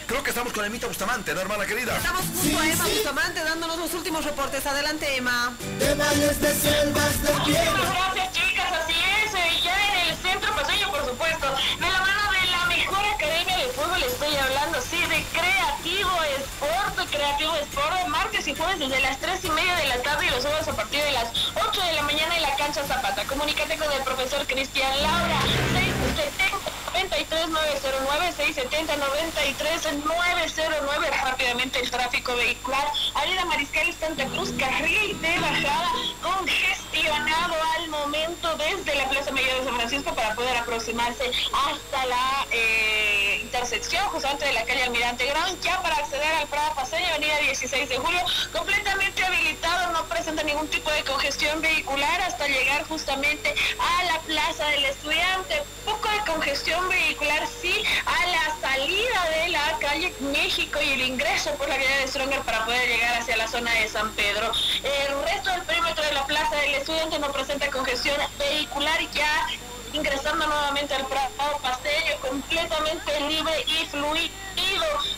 Creo 0.10 0.24
que 0.24 0.32
estamos 0.32 0.52
con 0.54 0.66
Emita 0.66 0.88
Bustamante, 0.88 1.36
¿no, 1.36 1.42
hermana 1.42 1.68
querida? 1.68 1.96
Estamos 1.96 2.26
junto 2.26 2.58
a 2.58 2.68
Emma 2.68 2.84
Bustamante 2.84 3.44
dándonos 3.44 3.78
los 3.78 3.94
últimos 3.94 4.26
reportes. 4.26 4.66
Adelante, 4.66 5.06
Emma. 5.16 5.56
De 5.78 5.94
valles, 5.94 6.42
de 6.42 6.52
selvas, 6.52 7.22
de 7.22 7.32
Muchísimas 7.32 7.46
tierra. 7.46 7.94
gracias 7.94 8.34
chicas, 8.34 8.72
así 8.74 8.94
es, 8.98 9.34
eh, 9.36 9.62
ya 9.64 9.78
en 9.78 10.10
el 10.10 10.18
centro 10.18 10.56
paseño 10.56 10.90
por 10.90 11.06
supuesto, 11.06 11.46
de 11.80 11.86
la 11.86 12.00
mano 12.00 12.32
de 12.32 12.48
la 12.50 12.66
mejor 12.66 13.06
academia 13.06 13.58
de 13.58 13.68
fútbol 13.68 14.02
estoy 14.02 14.36
hablando, 14.36 14.82
sí, 14.82 14.98
de 14.98 15.24
Creativo 15.30 16.10
Sport, 16.42 17.12
Creativo 17.12 17.56
Sport, 17.58 18.08
martes 18.08 18.48
y 18.48 18.56
jueves 18.56 18.80
desde 18.80 19.00
las 19.02 19.20
3 19.20 19.46
y 19.46 19.50
media 19.52 19.76
de 19.76 19.88
la 19.90 20.02
tarde 20.02 20.26
y 20.26 20.30
los 20.32 20.42
sábados 20.42 20.68
a 20.70 20.76
partir 20.76 21.04
de 21.04 21.12
las 21.12 21.30
8 21.54 21.82
de 21.84 21.94
la 21.94 22.02
mañana 22.02 22.36
en 22.36 22.42
la 22.42 22.56
cancha 22.56 22.84
Zapata. 22.84 23.26
Comunícate 23.26 23.78
con 23.78 23.92
el 23.92 24.02
profesor 24.02 24.44
Cristian 24.48 25.04
Laura, 25.04 25.40
670 25.72 26.79
909 26.92 28.34
670 28.36 28.98
93 28.98 30.04
909 30.04 31.10
rápidamente 31.24 31.80
el 31.80 31.92
tráfico 31.92 32.36
vehicular. 32.36 32.88
Avenida 33.14 33.46
Mariscal 33.46 33.94
Santa 33.94 34.26
Cruz 34.26 34.52
carril 34.58 35.20
de 35.22 35.40
bajada 35.40 35.92
congestionado 36.22 37.56
al 37.78 37.90
momento 37.90 38.56
desde 38.58 38.96
la 38.96 39.10
Plaza 39.10 39.32
Mayor 39.32 39.60
de 39.60 39.66
San 39.66 39.76
Francisco 39.76 40.16
para 40.16 40.34
poder 40.36 40.58
aproximarse 40.58 41.32
hasta 41.54 42.06
la 42.06 42.48
eh, 42.52 43.40
intersección 43.42 44.04
justo 44.10 44.28
antes 44.28 44.48
de 44.48 44.54
la 44.54 44.64
calle 44.64 44.84
Almirante 44.84 45.26
Ground 45.26 45.62
ya 45.62 45.82
para 45.82 45.96
acceder 45.96 46.34
al 46.34 46.48
Prado 46.48 46.74
Paseño 46.76 47.08
Avenida 47.08 47.38
16 47.40 47.90
de 47.90 47.98
Julio 47.98 48.22
completamente 48.52 49.24
habilitado 49.24 49.92
no 49.92 50.06
presenta 50.06 50.44
ningún 50.44 50.68
tipo 50.68 50.90
de 50.92 51.04
congestión 51.04 51.62
vehicular 51.62 52.22
hasta 52.22 52.48
llegar 52.48 52.84
justamente 52.88 53.54
a 53.80 54.04
la 54.06 54.20
Plaza 54.22 54.66
del 54.68 54.86
Estudiante. 54.86 55.64
Poco 55.86 56.10
de 56.10 56.32
congestión 56.32 56.79
vehicular 56.88 57.48
sí 57.62 57.84
a 58.06 58.28
la 58.28 58.56
salida 58.62 59.30
de 59.36 59.50
la 59.50 59.78
calle 59.80 60.14
México 60.20 60.80
y 60.82 60.90
el 60.92 61.02
ingreso 61.02 61.52
por 61.56 61.68
la 61.68 61.76
calle 61.76 61.98
de 62.02 62.08
Stronger 62.08 62.42
para 62.42 62.64
poder 62.66 62.88
llegar 62.88 63.22
hacia 63.22 63.38
la 63.38 63.48
zona 63.48 63.72
de 63.74 63.88
San 63.90 64.12
Pedro. 64.12 64.52
El 64.84 65.22
resto 65.24 65.50
del 65.50 65.62
perímetro 65.64 66.04
de 66.04 66.14
la 66.14 66.26
Plaza 66.26 66.56
del 66.58 66.76
Estudiante 66.76 67.20
no 67.20 67.32
presenta 67.32 67.70
congestión 67.70 68.16
vehicular 68.38 69.00
ya 69.12 69.48
ingresando 69.94 70.46
nuevamente 70.46 70.94
al 70.94 71.06
Prado 71.08 71.58
Paseño 71.62 72.16
completamente 72.22 73.20
libre 73.22 73.64
y 73.66 73.86
fluido. 73.88 74.30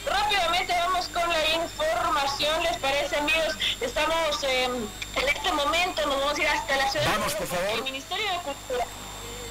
Rápidamente 0.06 0.74
vamos 0.74 1.08
con 1.10 1.28
la 1.30 1.63
información, 1.63 2.63
¿les 2.63 2.78
parece 2.78 3.17
amigos? 3.17 3.56
Estamos 3.82 4.43
eh, 4.43 4.63
en 4.63 5.28
este 5.28 5.52
momento, 5.52 6.06
nos 6.06 6.19
vamos 6.19 6.39
a 6.39 6.41
ir 6.41 6.47
hasta 6.47 6.78
la 6.78 6.89
ciudad 6.89 7.06
Vamos, 7.17 7.34
de 7.34 7.39
por 7.39 7.47
favor. 7.47 7.69
El 7.76 7.84
Ministerio 7.84 8.32
de 8.32 8.38
Cultura. 8.38 8.86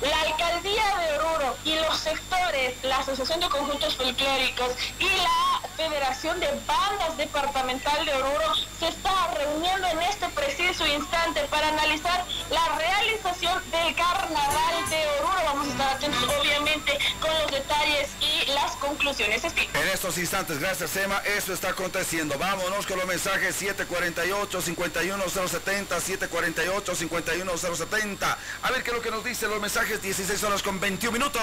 La 0.00 0.20
alcaldía 0.22 0.96
de 0.96 1.18
Oruro 1.18 1.56
y 1.64 1.74
los 1.74 1.96
sectores, 1.98 2.82
la 2.82 2.98
Asociación 2.98 3.40
de 3.40 3.48
Conjuntos 3.48 3.96
Folclóricos 3.96 4.72
y 4.98 5.04
la 5.04 5.59
Federación 5.80 6.38
de 6.40 6.48
Bandas 6.66 7.16
Departamental 7.16 8.04
de 8.04 8.12
Oruro 8.12 8.54
se 8.78 8.88
está 8.88 9.28
reuniendo 9.32 9.88
en 9.88 10.02
este 10.02 10.28
preciso 10.28 10.86
instante 10.86 11.40
para 11.50 11.68
analizar 11.68 12.22
la 12.50 12.76
realización 12.76 13.62
del 13.70 13.94
Carnaval 13.94 14.90
de 14.90 15.08
Oruro. 15.20 15.40
Vamos 15.46 15.68
a 15.68 15.70
estar 15.70 15.96
atentos 15.96 16.22
obviamente 16.38 16.98
con 17.18 17.32
los 17.32 17.50
detalles 17.50 18.10
y 18.20 18.44
las 18.52 18.72
conclusiones. 18.72 19.42
En 19.42 19.88
estos 19.88 20.18
instantes, 20.18 20.58
gracias 20.58 20.94
Emma, 20.96 21.16
eso 21.24 21.54
está 21.54 21.70
aconteciendo. 21.70 22.36
Vámonos 22.36 22.86
con 22.86 22.98
los 22.98 23.06
mensajes 23.06 23.58
748-51070, 23.62 25.88
748-51070. 25.88 28.36
A 28.62 28.70
ver 28.70 28.82
qué 28.82 28.90
es 28.90 28.96
lo 28.96 29.02
que 29.02 29.10
nos 29.10 29.24
dicen 29.24 29.48
los 29.48 29.62
mensajes, 29.62 30.02
16 30.02 30.44
horas 30.44 30.62
con 30.62 30.78
21 30.78 31.10
minutos. 31.10 31.40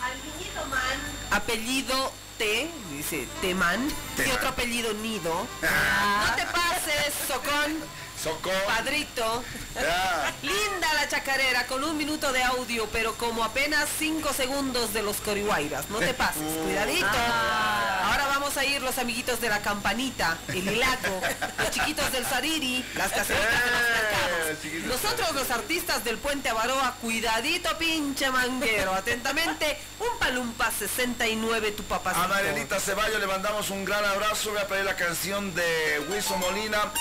Al 0.00 0.12
niñito 0.22 0.64
man, 0.66 1.00
apellido 1.32 2.12
T, 2.38 2.70
dice 2.90 3.26
Teman, 3.40 3.88
y 4.16 4.30
otro 4.30 4.48
apellido 4.48 4.92
Nido. 4.94 5.46
Ah. 5.64 6.26
No 6.28 6.36
te 6.36 6.46
pases, 6.52 7.12
Socón, 7.26 7.78
Soco. 8.22 8.50
padrito. 8.66 9.42
Linda 10.42 10.94
la 10.94 11.08
chacarera, 11.08 11.66
con 11.66 11.84
un 11.84 11.96
minuto 11.96 12.32
de 12.32 12.42
audio, 12.42 12.86
pero 12.92 13.14
como 13.14 13.44
apenas 13.44 13.88
cinco 13.98 14.32
segundos 14.32 14.92
de 14.92 15.02
los 15.02 15.16
corihuayras. 15.18 15.88
No 15.90 15.98
te 15.98 16.14
pases, 16.14 16.42
cuidadito. 16.64 17.06
Ahora 17.06 18.26
vamos 18.28 18.56
a 18.56 18.64
ir 18.64 18.82
los 18.82 18.98
amiguitos 18.98 19.40
de 19.40 19.48
la 19.48 19.60
campanita, 19.60 20.36
el 20.48 20.68
hilaco, 20.68 21.20
los 21.58 21.70
chiquitos 21.70 22.10
del 22.12 22.24
Sariri, 22.26 22.84
las 22.96 23.12
caseritas 23.12 23.64
de 23.64 23.70
los 23.70 23.80
mercados. 23.80 24.62
chiquitos. 24.62 24.88
Nosotros 25.02 25.34
los 25.34 25.50
artistas 25.50 26.04
del 26.04 26.18
Puente 26.18 26.48
Avaroa, 26.48 26.94
cuidadito 27.00 27.76
pinche 27.78 28.30
manguero. 28.30 28.94
Atentamente, 28.94 29.78
un 30.00 30.18
palumpa 30.18 30.70
69 30.70 31.72
tu 31.72 31.82
papacito. 31.84 32.24
A 32.24 32.28
Marielita 32.28 32.80
Ceballos 32.80 33.20
le 33.20 33.26
mandamos 33.26 33.70
un 33.70 33.84
gran 33.84 34.04
abrazo. 34.04 34.50
Voy 34.50 34.60
a 34.60 34.66
pedir 34.66 34.84
la 34.84 34.96
canción 34.96 35.54
de 35.54 36.00
Wilson 36.08 36.40
Molina, 36.40 36.92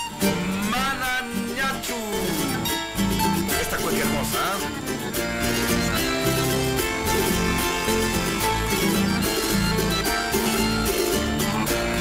Manañachu. 0.69 1.95
Esta 3.61 3.77
cueca 3.77 3.99
hermosa. 3.99 4.37
¿ah? 4.41 4.57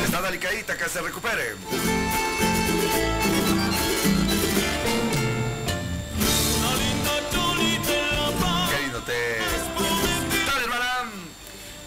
Está 0.04 0.22
delicadita, 0.22 0.76
que 0.76 0.88
se 0.88 1.00
recupere. 1.02 2.05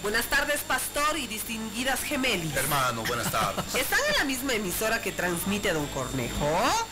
Buenas 0.10 0.26
tardes, 0.26 0.62
pastor 0.62 1.20
y 1.20 1.28
distinguidas 1.28 2.02
gemelis. 2.02 2.56
Hermano, 2.56 3.04
buenas 3.04 3.30
tardes. 3.32 3.76
¿Están 3.76 4.00
en 4.10 4.18
la 4.18 4.24
misma 4.24 4.54
emisora 4.54 5.04
que 5.04 5.12
transmite 5.12 5.72
Don 5.72 5.86
Cornejo? 5.90 6.88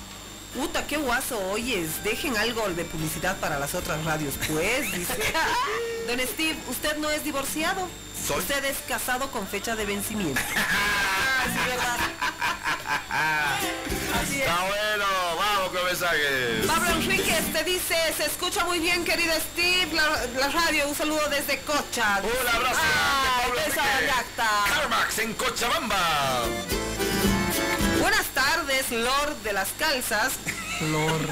Puta, 0.54 0.86
qué 0.86 0.98
guaso 0.98 1.36
oyes. 1.50 2.04
Dejen 2.04 2.38
algo 2.38 2.70
de 2.70 2.86
publicidad 2.86 3.36
para 3.38 3.58
las 3.58 3.74
otras 3.74 4.06
radios, 4.06 4.36
pues, 4.48 4.92
dice. 4.92 5.16
Don 6.08 6.20
Steve, 6.20 6.56
usted 6.70 6.98
no 6.98 7.10
es 7.10 7.24
divorciado. 7.24 7.90
Soy. 8.28 8.38
Usted 8.38 8.64
es 8.66 8.78
casado 8.88 9.32
con 9.32 9.48
fecha 9.48 9.76
de 9.76 9.88
vencimiento. 9.88 10.40
Sí, 11.48 11.60
¿verdad? 11.70 11.98
Así 14.22 14.36
es. 14.36 14.42
Está 14.42 14.60
bueno, 14.66 15.06
mensajes. 16.00 16.66
Pablo 16.68 16.90
Enríquez 16.92 17.54
te 17.54 17.64
dice, 17.64 17.96
se 18.16 18.26
escucha 18.26 18.64
muy 18.66 18.80
bien, 18.80 19.04
querido 19.04 19.34
Steve, 19.36 19.94
la, 19.94 20.26
la 20.40 20.48
radio. 20.50 20.88
Un 20.88 20.96
saludo 20.96 21.28
desde 21.30 21.60
Cocha. 21.62 22.22
Un 22.24 22.48
abrazo 22.56 22.80
Ah, 22.84 23.42
Pablo. 23.44 23.62
Carmax 24.74 25.20
en 25.20 25.34
Cochabamba. 25.34 26.44
Buenas 28.00 28.26
tardes, 28.28 28.92
Lord 28.92 29.36
de 29.44 29.54
las 29.54 29.70
calzas. 29.80 30.34
Lord. 30.82 31.30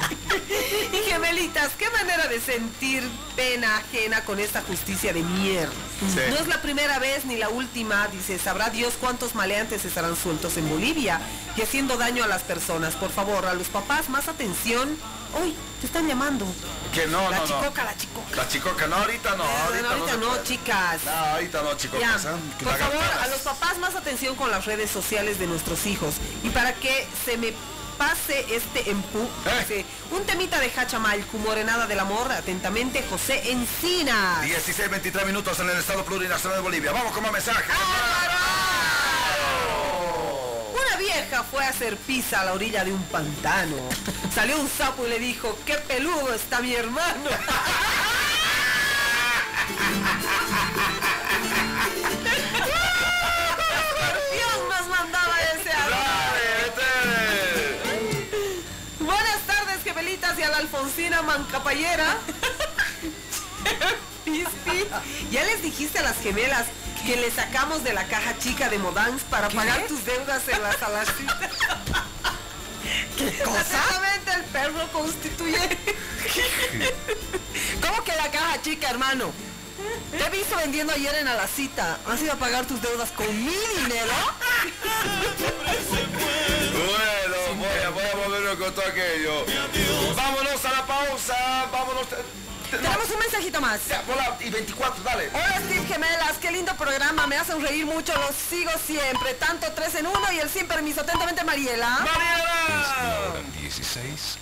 y 0.93 0.97
gemelitas, 1.09 1.71
qué 1.77 1.89
manera 1.91 2.27
de 2.27 2.39
sentir 2.41 3.03
pena 3.35 3.77
ajena 3.77 4.21
con 4.25 4.39
esta 4.39 4.61
justicia 4.61 5.13
de 5.13 5.21
mierda. 5.21 5.73
Sí. 6.13 6.19
No 6.29 6.35
es 6.37 6.47
la 6.47 6.61
primera 6.61 6.99
vez 6.99 7.25
ni 7.25 7.37
la 7.37 7.49
última, 7.49 8.07
dice, 8.07 8.39
sabrá 8.39 8.69
Dios 8.69 8.95
cuántos 8.99 9.35
maleantes 9.35 9.85
estarán 9.85 10.15
sueltos 10.15 10.57
en 10.57 10.69
Bolivia 10.69 11.19
y 11.55 11.61
haciendo 11.61 11.97
daño 11.97 12.23
a 12.23 12.27
las 12.27 12.43
personas. 12.43 12.95
Por 12.95 13.11
favor, 13.11 13.45
a 13.45 13.53
los 13.53 13.67
papás, 13.67 14.09
más 14.09 14.27
atención. 14.27 14.97
Uy, 15.43 15.53
te 15.81 15.87
están 15.87 16.07
llamando. 16.07 16.45
Que 16.93 17.07
no, 17.07 17.29
la 17.29 17.39
no, 17.39 17.45
no. 17.45 17.47
chicoca, 17.61 17.83
la 17.83 17.97
chicoca. 17.97 18.35
La 18.37 18.47
chicoca, 18.47 18.87
no, 18.87 18.95
ahorita 18.95 19.35
no, 19.35 19.43
ahorita, 19.43 19.89
ahorita 19.91 20.17
no. 20.17 20.43
chicas. 20.43 21.03
No, 21.03 21.11
ahorita 21.11 21.61
no, 21.61 21.71
Ya, 21.71 21.77
chicocas. 21.77 22.25
¿eh? 22.25 22.29
por 22.63 22.77
favor, 22.77 23.03
a 23.21 23.27
los 23.27 23.39
papás 23.41 23.77
más 23.79 23.95
atención 23.95 24.35
con 24.35 24.49
las 24.49 24.65
redes 24.65 24.89
sociales 24.91 25.37
de 25.37 25.47
nuestros 25.47 25.85
hijos. 25.87 26.15
Y 26.43 26.49
para 26.49 26.73
que 26.73 27.05
se 27.25 27.37
me 27.37 27.53
pase 27.97 28.45
este 28.53 28.89
empu, 28.89 29.27
Eh. 29.69 29.85
un 30.11 30.23
temita 30.25 30.59
de 30.59 30.71
Hachamalcu, 30.75 31.37
Morenada 31.39 31.87
del 31.87 31.99
Amor, 31.99 32.31
atentamente, 32.31 33.03
José 33.09 33.51
Encinas. 33.51 34.41
16, 34.43 34.89
23 34.89 35.25
minutos 35.25 35.59
en 35.59 35.69
el 35.69 35.77
Estado 35.77 36.03
Plurinacional 36.03 36.57
de 36.59 36.63
Bolivia. 36.63 36.91
Vamos 36.91 37.13
con 37.13 37.23
más 37.23 37.31
mensajes. 37.31 37.65
Una 40.73 40.97
vieja 40.97 41.43
fue 41.43 41.63
a 41.65 41.69
hacer 41.69 41.97
pizza 41.97 42.41
a 42.41 42.45
la 42.45 42.53
orilla 42.53 42.83
de 42.83 42.93
un 42.93 43.03
pantano. 43.05 43.75
Salió 44.33 44.59
un 44.59 44.69
sapo 44.69 45.05
y 45.05 45.09
le 45.09 45.19
dijo, 45.19 45.57
qué 45.65 45.75
peludo 45.75 46.33
está 46.33 46.59
mi 46.61 46.73
hermano. 46.73 47.29
la 60.55 60.61
Alfonsina 60.61 61.21
Mancapayera. 61.21 62.15
Pispi, 64.25 64.85
ya 65.29 65.43
les 65.43 65.61
dijiste 65.61 65.99
a 65.99 66.03
las 66.03 66.17
gemelas 66.17 66.65
que 67.05 67.17
le 67.17 67.29
sacamos 67.29 67.83
de 67.83 67.93
la 67.93 68.07
caja 68.07 68.35
chica 68.39 68.69
de 68.69 68.79
Modans 68.79 69.21
para 69.23 69.49
pagar 69.49 69.85
tus 69.87 70.05
deudas 70.05 70.47
en 70.47 70.63
la 70.63 70.71
salacita. 70.73 71.39
¿Qué 73.17 73.37
cosa? 73.43 73.59
Exactamente, 73.59 74.31
el 74.33 74.43
perro 74.45 74.87
constituye. 74.91 75.59
¿Cómo 77.81 78.03
que 78.03 78.15
la 78.15 78.31
caja 78.31 78.59
chica, 78.61 78.89
hermano? 78.89 79.31
Te 80.11 80.23
he 80.23 80.29
visto 80.29 80.55
vendiendo 80.55 80.93
ayer 80.93 81.13
en 81.15 81.27
Alacita. 81.27 81.97
¿Has 82.07 82.21
ido 82.21 82.31
a 82.33 82.37
pagar 82.37 82.65
tus 82.65 82.81
deudas 82.81 83.11
con 83.11 83.27
mi 83.27 83.51
dinero? 83.77 84.13
Bueno, 86.71 87.35
voy 87.57 87.83
a, 87.83 87.89
voy 87.89 88.03
a 88.03 88.15
volverme 88.15 88.55
con 88.57 88.73
todo 88.73 88.85
aquello. 88.85 89.45
Vámonos. 91.71 92.07
Te- 92.09 92.15
no, 92.15 92.81
Tenemos 92.81 93.09
un 93.09 93.19
mensajito 93.19 93.61
más. 93.61 93.79
ya, 93.87 94.03
hola, 94.11 94.37
y 94.41 94.49
24, 94.49 95.03
dale. 95.03 95.29
Hola 95.33 95.61
Steve 95.65 95.85
Gemelas, 95.87 96.37
qué 96.41 96.51
lindo 96.51 96.75
programa, 96.75 97.25
me 97.27 97.37
hacen 97.37 97.61
reír 97.61 97.85
mucho, 97.85 98.13
los 98.19 98.35
sigo 98.49 98.71
siempre, 98.85 99.33
tanto 99.35 99.71
tres 99.73 99.95
en 99.95 100.07
uno 100.07 100.31
y 100.33 100.39
el 100.39 100.49
sin 100.49 100.67
permiso, 100.67 101.01
atentamente 101.01 101.43
Mariela. 101.43 101.89
¡Mariela! 101.89 103.29
Hora 103.31 103.41
16, 103.61 104.37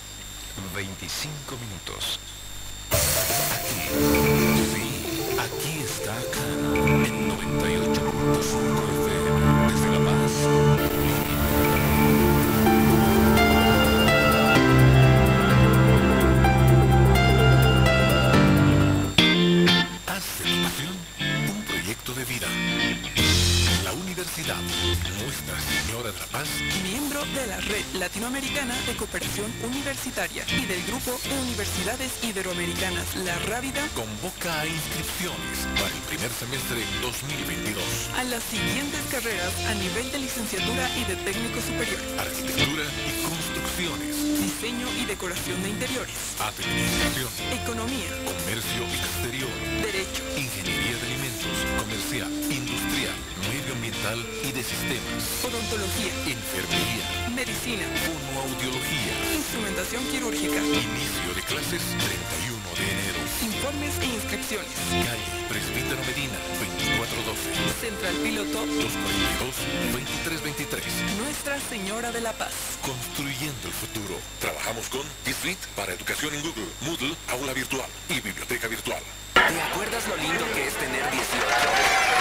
25 0.74 1.56
minutos. 1.58 2.18
Sí, 4.72 5.36
aquí 5.38 5.82
está 5.84 6.14
Cano, 6.32 6.74
en 7.06 7.28
98.5 7.30 8.84
FM, 9.04 9.72
desde 9.72 9.88
La 9.90 10.00
Paz. 10.10 10.73
De 22.24 22.32
vida. 22.32 22.46
La 23.84 23.92
Universidad 23.92 24.60
Nuestra 25.20 25.56
Señora 25.60 26.10
de 26.10 26.18
la 26.18 26.26
Paz. 26.26 26.48
Miembro 26.82 27.24
de 27.36 27.46
la 27.46 27.60
Red 27.60 27.84
Latinoamericana 27.98 28.74
de 28.86 28.96
Cooperación 28.96 29.52
Universitaria 29.62 30.44
y 30.48 30.64
del 30.64 30.82
Grupo 30.84 31.12
Universidades 31.42 32.12
Iberoamericanas 32.24 33.16
La 33.16 33.38
Rábida 33.50 33.82
convoca 33.94 34.60
a 34.60 34.66
inscripciones 34.66 35.68
para 35.76 35.92
el 35.92 36.02
primer 36.08 36.30
semestre 36.32 36.80
2022. 37.02 37.84
a 38.16 38.24
las 38.24 38.42
siguientes 38.44 39.02
carreras 39.10 39.52
a 39.68 39.74
nivel 39.74 40.10
de 40.12 40.18
licenciatura 40.18 40.88
y 40.96 41.04
de 41.04 41.16
técnico 41.16 41.60
superior, 41.60 42.00
Arquitectura 42.18 42.84
y 43.04 43.12
construcciones, 43.20 44.16
diseño 44.40 44.88
y 44.96 45.04
decoración 45.04 45.62
de 45.62 45.68
interiores, 45.68 46.16
administración, 46.40 47.30
economía, 47.52 48.10
comercio 48.24 48.82
exterior, 48.88 49.52
derecho, 49.84 50.22
ingeniería 50.36 50.93
alimentos, 51.44 51.82
comercial, 51.84 52.30
industrial, 52.50 53.14
medioambiental 53.52 54.18
y 54.44 54.52
de 54.52 54.62
sistemas, 54.62 55.44
odontología, 55.44 56.12
enfermería, 56.24 57.04
medicina, 57.34 57.84
fonoaudiología. 58.04 59.12
instrumentación 59.34 60.02
quirúrgica, 60.10 60.56
Inicio 60.56 61.30
de 61.34 61.42
clases 61.42 61.82
31 61.82 62.64
de 62.76 62.84
enero. 62.84 63.20
informes 63.44 63.92
e 64.00 64.06
inscripciones. 64.06 64.72
Calle 65.04 65.28
Presbítero 65.48 66.00
Medina 66.08 66.38
2412 66.58 67.80
Central 67.80 68.14
Piloto, 68.24 68.58
242 68.64 69.54
2323. 69.92 70.84
Nuestra 71.20 71.60
Señora 71.60 72.10
de 72.12 72.20
la 72.20 72.32
Paz. 72.32 72.52
Construyendo 72.82 73.68
el 73.68 73.74
futuro. 73.74 74.16
Trabajamos 74.40 74.88
con 74.88 75.02
Suite 75.34 75.60
para 75.76 75.92
educación 75.92 76.32
en 76.34 76.40
Google, 76.42 76.68
Moodle, 76.82 77.14
aula 77.28 77.52
virtual 77.52 77.88
y 78.08 78.20
biblioteca 78.20 78.68
virtual. 78.68 79.02
¿Te 79.48 79.60
acuerdas 79.60 80.08
lo 80.08 80.16
lindo 80.16 80.44
que 80.54 80.66
es 80.66 80.74
tener 80.74 81.10
18? 81.10 82.13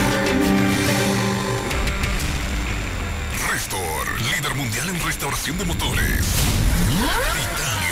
Restor, 3.53 4.21
líder 4.33 4.55
mundial 4.55 4.89
en 4.89 4.99
restauración 5.05 5.59
de 5.59 5.67
motores. 5.67 6.25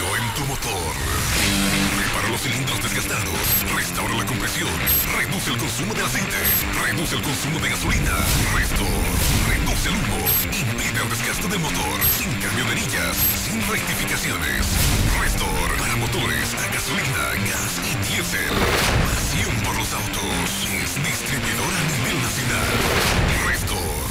En 0.04 0.34
tu 0.34 0.44
motor. 0.44 0.92
Repara 1.96 2.28
los 2.28 2.40
cilindros 2.40 2.82
desgastados. 2.82 3.40
Restaura 3.74 4.14
la 4.14 4.26
compresión. 4.26 4.68
Reduce 5.16 5.50
el 5.50 5.56
consumo 5.56 5.94
de 5.94 6.02
aceite. 6.02 6.40
Reduce 6.84 7.16
el 7.16 7.22
consumo 7.22 7.58
de 7.58 7.68
gasolina. 7.70 8.14
Restor. 8.54 9.02
Reduce 9.48 9.88
el 9.88 9.96
humo. 9.96 10.20
Impide 10.52 11.00
el 11.02 11.08
desgaste 11.08 11.48
del 11.48 11.58
motor. 11.58 11.96
Sin 12.18 12.30
cambio 12.36 12.64
de 12.66 12.72
anillas. 12.72 13.16
Sin 13.48 13.58
rectificaciones. 13.66 14.62
Restor. 15.20 15.68
Para 15.80 15.96
motores 15.96 16.52
a 16.52 16.66
gasolina, 16.68 17.24
gas 17.48 17.72
y 17.88 17.92
diésel. 18.04 18.54
Pasión 19.08 19.54
por 19.64 19.74
los 19.74 19.88
autos. 19.88 20.46
Es 20.68 20.90
distribuidor 21.00 21.72
a 21.72 21.82
nivel 21.96 22.16
nacional. 22.20 22.70
Restor. 23.48 24.04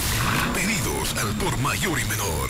Pedidos 0.57 1.13
al 1.21 1.29
por 1.37 1.55
mayor 1.59 1.99
y 1.99 2.05
menor. 2.05 2.49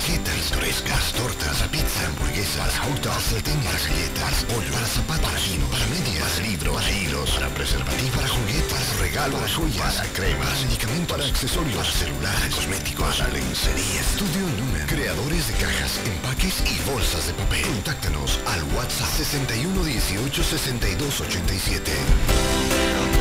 Guitas, 0.00 0.50
frescas, 0.50 1.12
tortas, 1.12 1.68
pizza, 1.68 2.06
hamburguesas, 2.06 2.78
autos, 2.80 3.22
salteñas, 3.24 3.86
galletas, 3.86 4.44
pollo, 4.48 4.72
para 4.72 4.86
zapatos, 4.86 5.30
para 5.30 5.68
para 5.70 5.86
medias, 5.86 6.40
libros, 6.40 6.74
para 6.74 6.90
hilos, 6.90 7.30
para 7.30 7.48
preservativos, 7.50 8.16
para 8.16 8.28
juguetes, 8.28 9.00
regalos, 9.00 9.40
para 9.40 9.52
joyas, 9.52 9.94
para 9.94 10.08
cremas, 10.08 10.64
medicamentos, 10.64 11.16
para 11.16 11.28
accesorios, 11.28 11.92
celulares, 11.92 12.54
cosméticos, 12.54 13.16
para 13.16 13.32
lencería. 13.32 14.00
Estudio 14.00 14.46
Lumen, 14.58 14.86
creadores 14.86 15.48
de 15.48 15.54
cajas, 15.54 16.00
empaques 16.06 16.62
y 16.64 16.90
bolsas 16.90 17.26
de 17.26 17.34
papel. 17.34 17.62
Contáctanos 17.62 18.40
al 18.46 18.62
WhatsApp 18.74 19.12
61 19.18 19.84
18 19.84 20.42
62 20.42 21.20
87. 21.20 23.11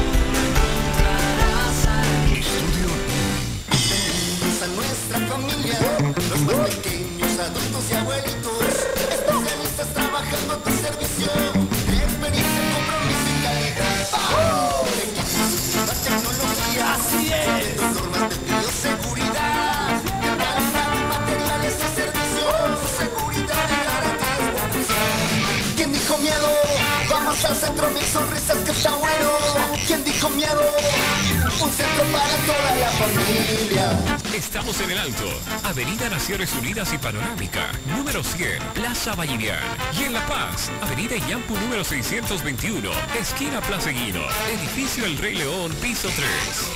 Un 30.52 31.72
centro 31.72 32.04
para 32.12 32.36
toda 32.46 32.76
la 32.76 32.92
familia. 32.92 33.98
Estamos 34.36 34.78
en 34.82 34.92
el 34.92 34.98
Alto, 34.98 35.32
Avenida 35.64 36.10
Naciones 36.10 36.52
Unidas 36.54 36.92
y 36.94 36.98
Panorámica, 36.98 37.72
número 37.86 38.22
100, 38.24 38.60
Plaza 38.74 39.14
Vallivian. 39.16 39.60
Y 39.98 40.04
en 40.04 40.12
La 40.14 40.26
Paz, 40.26 40.70
Avenida 40.82 41.16
Yampu 41.28 41.56
número 41.56 41.84
621, 41.84 42.90
esquina 43.20 43.62
Plaza 43.62 43.92
Guino, 43.92 44.22
edificio 44.52 45.06
El 45.06 45.18
Rey 45.20 45.36
León, 45.36 45.72
piso 45.82 46.10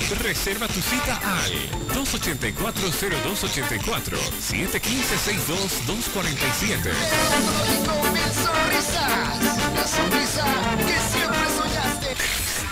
3. 0.08 0.20
Reserva 0.20 0.68
tu 0.68 0.80
cita 0.80 1.20
al 1.22 1.52
284-0284, 1.94 4.16
715-62247. 4.40 6.92
mil 8.12 8.32
sonrisas, 8.32 9.42
la 9.74 9.86
sonrisa 9.86 10.44
que. 10.86 11.25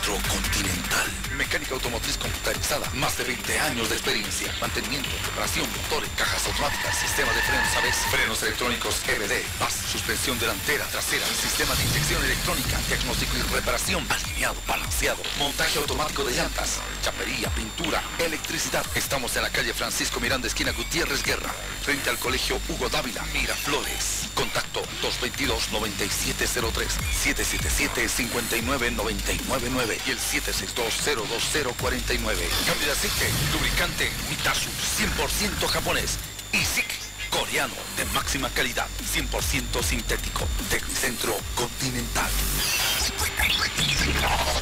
Centro 0.05 0.21
Continental. 0.29 1.07
Mecánica 1.38 1.75
automotriz 1.75 2.19
computarizada. 2.19 2.87
Más 2.95 3.17
de 3.17 3.25
20 3.25 3.59
años 3.61 3.88
de 3.88 3.95
experiencia. 3.95 4.53
Mantenimiento, 4.61 5.09
reparación, 5.31 5.67
motores, 5.81 6.11
cajas 6.17 6.47
automáticas, 6.47 6.95
sistema 6.99 7.33
de 7.33 7.40
frenos 7.40 7.77
ABS, 7.77 7.97
frenos 8.11 8.43
electrónicos 8.43 9.01
EBD, 9.09 9.40
PAS, 9.59 9.73
suspensión 9.73 10.38
delantera, 10.38 10.85
trasera, 10.88 11.27
sistema 11.27 11.75
de 11.75 11.85
inyección 11.85 12.23
electrónica, 12.23 12.79
diagnóstico 12.87 13.33
y 13.38 13.43
reparación, 13.55 14.07
alineado, 14.11 14.57
balanceado, 14.69 15.23
montaje 15.38 15.79
automático 15.79 16.23
de 16.25 16.33
llantas, 16.33 16.81
chapería, 17.05 17.51
pintura, 17.51 18.03
electricidad. 18.19 18.85
Estamos 18.95 19.37
en 19.37 19.43
la 19.43 19.51
calle 19.51 19.75
Francisco 19.75 20.21
Miranda, 20.21 20.49
esquina 20.49 20.73
Gutiérrez 20.73 21.23
Guerra, 21.23 21.53
frente 21.83 22.09
al 22.09 22.19
colegio 22.19 22.59
Hugo 22.67 22.88
Dávila, 22.88 23.23
Miraflores. 23.35 24.31
Contacto 24.33 24.81
222-9703, 25.03 26.88
777-59999 27.23 29.99
y 30.07 30.12
el 30.12 30.19
762-02049. 30.19 32.49
Cambio 32.67 32.87
de 32.87 32.93
aceite, 32.93 33.29
lubricante, 33.53 34.11
Mitasu, 34.31 34.71
100% 34.97 35.67
japonés. 35.67 36.17
Y 36.53 36.64
SIC, 36.64 36.87
coreano, 37.29 37.75
de 37.99 38.07
máxima 38.14 38.49
calidad, 38.49 38.88
100% 39.14 39.83
sintético. 39.83 40.49
Tecnicentro 40.71 41.37
Continental. 41.55 42.31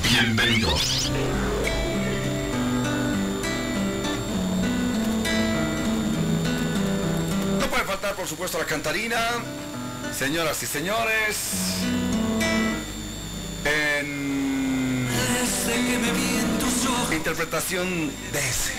Bienvenidos. 0.02 1.12
Puede 7.84 7.98
faltar, 7.98 8.14
por 8.14 8.26
supuesto, 8.28 8.58
la 8.58 8.64
cantarina. 8.64 9.18
Señoras 10.16 10.62
y 10.62 10.66
señores, 10.66 11.36
en. 13.64 15.08
Interpretación 17.12 18.08
de 18.32 18.38
ese. 18.38 18.72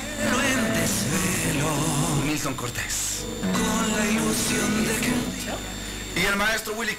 Milton 2.26 2.54
Cortés. 2.56 3.24
Con 3.42 3.98
la 3.98 4.06
ilusión 4.06 4.86
de 4.88 4.94
que 4.96 6.22
Y 6.22 6.26
el 6.26 6.36
maestro 6.36 6.74
Willy 6.74 6.96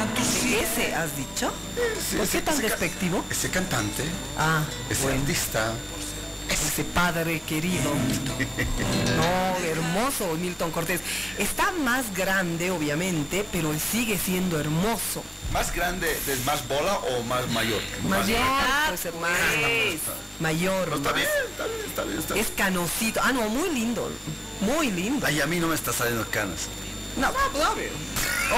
atusié. 0.00 0.62
¿Ese 0.62 0.94
has 0.94 1.16
dicho? 1.16 1.52
Sí, 2.10 2.16
¿Por 2.16 2.24
ese- 2.24 2.38
qué 2.38 2.42
tan 2.44 2.54
ese 2.54 2.62
despectivo? 2.64 3.24
Ese 3.30 3.50
cantante, 3.50 4.04
Ah, 4.38 4.64
ese 4.90 5.02
bueno, 5.04 5.20
artista. 5.20 5.72
Ese 6.50 6.84
padre 6.84 7.40
querido. 7.40 7.90
No, 9.16 9.66
hermoso 9.66 10.34
Milton 10.36 10.70
Cortés. 10.70 11.00
Está 11.38 11.72
más 11.72 12.14
grande, 12.14 12.70
obviamente, 12.70 13.44
pero 13.50 13.72
sigue 13.78 14.18
siendo 14.18 14.58
hermoso. 14.58 15.22
¿Más 15.52 15.74
grande, 15.74 16.10
es 16.26 16.44
más 16.44 16.66
bola 16.68 16.98
o 16.98 17.22
más 17.24 17.48
mayor? 17.48 17.80
Mayor, 18.08 18.40
pues 18.88 19.04
hermano. 19.06 19.34
Mayor. 20.40 20.88
No, 20.88 20.96
está 20.96 21.10
más. 21.10 21.14
bien, 21.14 21.28
está 21.50 21.64
bien, 21.66 21.80
está 21.86 22.04
bien. 22.04 22.18
Está 22.18 22.34
bien. 22.34 22.46
Es 22.46 22.52
canosito. 22.52 23.20
Ah, 23.22 23.32
no, 23.32 23.48
muy 23.48 23.70
lindo. 23.70 24.10
Muy 24.60 24.90
lindo. 24.90 25.26
Ay, 25.26 25.40
a 25.40 25.46
mí 25.46 25.58
no 25.58 25.68
me 25.68 25.74
está 25.74 25.92
saliendo 25.92 26.28
canas. 26.30 26.68
No, 27.16 27.32
pues, 27.32 27.66
obvio. 27.66 27.90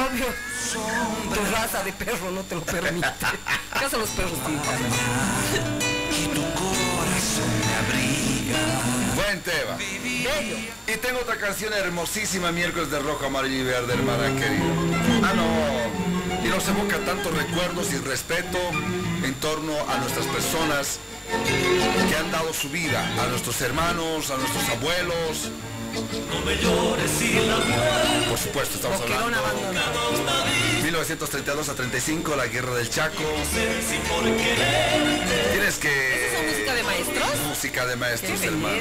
Obvio. 0.07 0.27
Tu 1.35 1.53
raza 1.53 1.83
de 1.83 1.93
perro 1.93 2.31
no 2.31 2.43
te 2.43 2.55
lo 2.55 2.63
permite. 2.63 3.09
¿Qué 3.79 3.85
hacen 3.85 4.01
los 4.01 4.11
perros 4.11 4.33
sin 4.47 4.59
Buen 9.15 9.41
tema. 9.43 9.79
Y 10.87 10.97
tengo 10.97 11.21
otra 11.21 11.37
canción 11.37 11.73
hermosísima, 11.73 12.53
miércoles 12.53 12.91
de 12.91 12.99
rojo, 12.99 13.27
amarillo 13.27 13.61
y 13.61 13.65
verde, 13.65 13.95
hermana 13.95 14.29
querida. 14.39 14.65
Ah, 15.23 15.33
no. 15.35 16.45
Y 16.45 16.49
nos 16.49 16.67
evoca 16.69 16.99
tantos 16.99 17.35
recuerdos 17.35 17.93
y 17.93 17.99
respeto 17.99 18.59
en 19.25 19.35
torno 19.35 19.73
a 19.89 19.99
nuestras 19.99 20.27
personas 20.27 20.99
que 22.09 22.17
han 22.17 22.31
dado 22.33 22.53
su 22.53 22.71
vida, 22.71 23.07
a 23.23 23.27
nuestros 23.27 23.61
hermanos, 23.61 24.31
a 24.31 24.37
nuestros 24.37 24.69
abuelos. 24.69 25.51
No 26.33 26.45
me 26.45 26.57
llores 26.57 27.23
y 27.23 27.35
la 27.35 27.57
muerte. 27.57 28.29
Por 28.29 28.39
supuesto, 28.39 28.77
estamos 28.77 29.01
hablando 29.01 29.39
abandonado. 29.39 30.70
1932 30.95 31.69
a 31.69 31.75
35, 31.75 32.35
la 32.35 32.47
guerra 32.49 32.75
del 32.75 32.91
Chaco. 32.91 33.23
Tienes 35.53 35.79
que... 35.79 36.27
¿Esa 36.27 36.41
es 36.41 36.51
música 36.51 36.75
de 36.75 36.83
maestros? 36.83 37.29
Música 37.49 37.87
de 37.87 37.97
maestros, 37.97 38.43
hermano. 38.43 38.77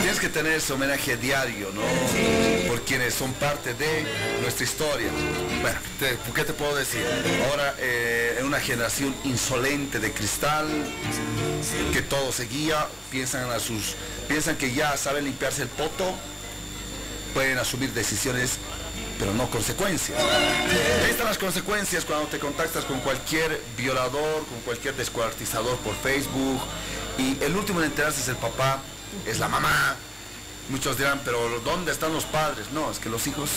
Tienes 0.00 0.18
que 0.18 0.28
tener 0.30 0.52
ese 0.54 0.72
homenaje 0.72 1.16
diario, 1.16 1.70
¿no? 1.72 1.82
Por 2.68 2.80
quienes 2.82 3.14
son 3.14 3.32
parte 3.34 3.72
de 3.74 4.04
nuestra 4.42 4.64
historia. 4.64 5.06
Bueno, 5.62 5.78
te- 6.00 6.18
¿qué 6.34 6.42
te 6.44 6.52
puedo 6.54 6.74
decir? 6.74 7.06
Ahora, 7.50 7.76
eh, 7.78 8.38
en 8.40 8.46
una 8.46 8.58
generación 8.58 9.14
insolente 9.22 10.00
de 10.00 10.10
cristal, 10.10 10.66
que 11.92 12.02
todo 12.02 12.32
se 12.32 12.46
guía, 12.46 12.88
piensan 13.12 13.48
a 13.52 13.60
sus, 13.60 13.94
piensan 14.26 14.56
que 14.56 14.72
ya 14.74 14.96
saben 14.96 15.24
limpiarse 15.24 15.62
el 15.62 15.68
poto, 15.68 16.14
pueden 17.32 17.58
asumir 17.58 17.92
decisiones 17.92 18.58
pero 19.24 19.36
no 19.36 19.48
consecuencias. 19.48 20.20
Ahí 20.20 21.10
están 21.10 21.26
las 21.26 21.38
consecuencias 21.38 22.04
cuando 22.04 22.26
te 22.26 22.38
contactas 22.38 22.84
con 22.84 23.00
cualquier 23.00 23.58
violador, 23.74 24.44
con 24.44 24.60
cualquier 24.66 24.94
descuartizador 24.96 25.78
por 25.78 25.94
Facebook. 25.94 26.60
Y 27.16 27.42
el 27.42 27.56
último 27.56 27.80
en 27.80 27.86
enterarse 27.86 28.20
es 28.20 28.28
el 28.28 28.36
papá, 28.36 28.82
es 29.26 29.38
la 29.38 29.48
mamá. 29.48 29.96
Muchos 30.68 30.98
dirán, 30.98 31.22
pero 31.24 31.38
¿dónde 31.60 31.92
están 31.92 32.12
los 32.12 32.24
padres? 32.26 32.70
No, 32.72 32.90
es 32.90 32.98
que 32.98 33.08
los 33.08 33.26
hijos, 33.26 33.48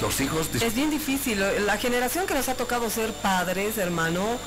los 0.00 0.18
hijos... 0.22 0.48
Es 0.54 0.74
bien 0.74 0.88
difícil. 0.88 1.44
La 1.66 1.76
generación 1.76 2.26
que 2.26 2.32
nos 2.32 2.48
ha 2.48 2.54
tocado 2.54 2.88
ser 2.88 3.12
padres, 3.12 3.76
hermano, 3.76 4.38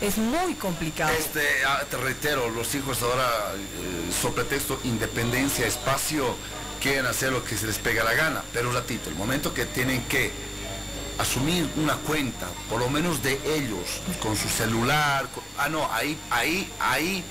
es 0.00 0.16
muy 0.16 0.54
complicado. 0.54 1.12
Este, 1.18 1.42
ah, 1.66 1.82
te 1.90 1.96
reitero, 1.96 2.50
los 2.50 2.72
hijos 2.76 3.02
ahora, 3.02 3.28
eh, 3.56 4.12
sobre 4.12 4.44
pretexto 4.44 4.78
independencia, 4.84 5.66
espacio, 5.66 6.36
quieren 6.80 7.06
hacer 7.06 7.32
lo 7.32 7.44
que 7.44 7.56
se 7.56 7.66
les 7.66 7.78
pega 7.78 8.02
la 8.02 8.14
gana. 8.14 8.42
Pero 8.52 8.70
un 8.70 8.74
ratito, 8.74 9.08
el 9.08 9.16
momento 9.16 9.54
que 9.54 9.66
tienen 9.66 10.02
que 10.04 10.32
asumir 11.18 11.68
una 11.76 11.94
cuenta, 11.96 12.48
por 12.68 12.80
lo 12.80 12.88
menos 12.88 13.22
de 13.22 13.38
ellos, 13.44 14.00
con 14.20 14.36
su 14.36 14.48
celular, 14.48 15.28
ah 15.58 15.68
no, 15.68 15.92
ahí, 15.92 16.18
ahí, 16.30 16.68
ahí, 16.80 17.22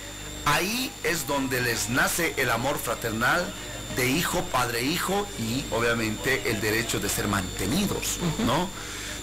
ahí 0.46 0.92
es 1.04 1.28
donde 1.28 1.62
les 1.62 1.90
nace 1.90 2.34
el 2.38 2.52
amor 2.52 2.78
fraternal 2.78 3.52
de 3.96 4.08
hijo, 4.08 4.44
padre, 4.46 4.84
hijo 4.84 5.28
y 5.40 5.66
obviamente 5.72 6.52
el 6.52 6.62
derecho 6.62 7.00
de 7.00 7.10
ser 7.10 7.28
mantenidos, 7.28 8.20
¿no? 8.46 8.70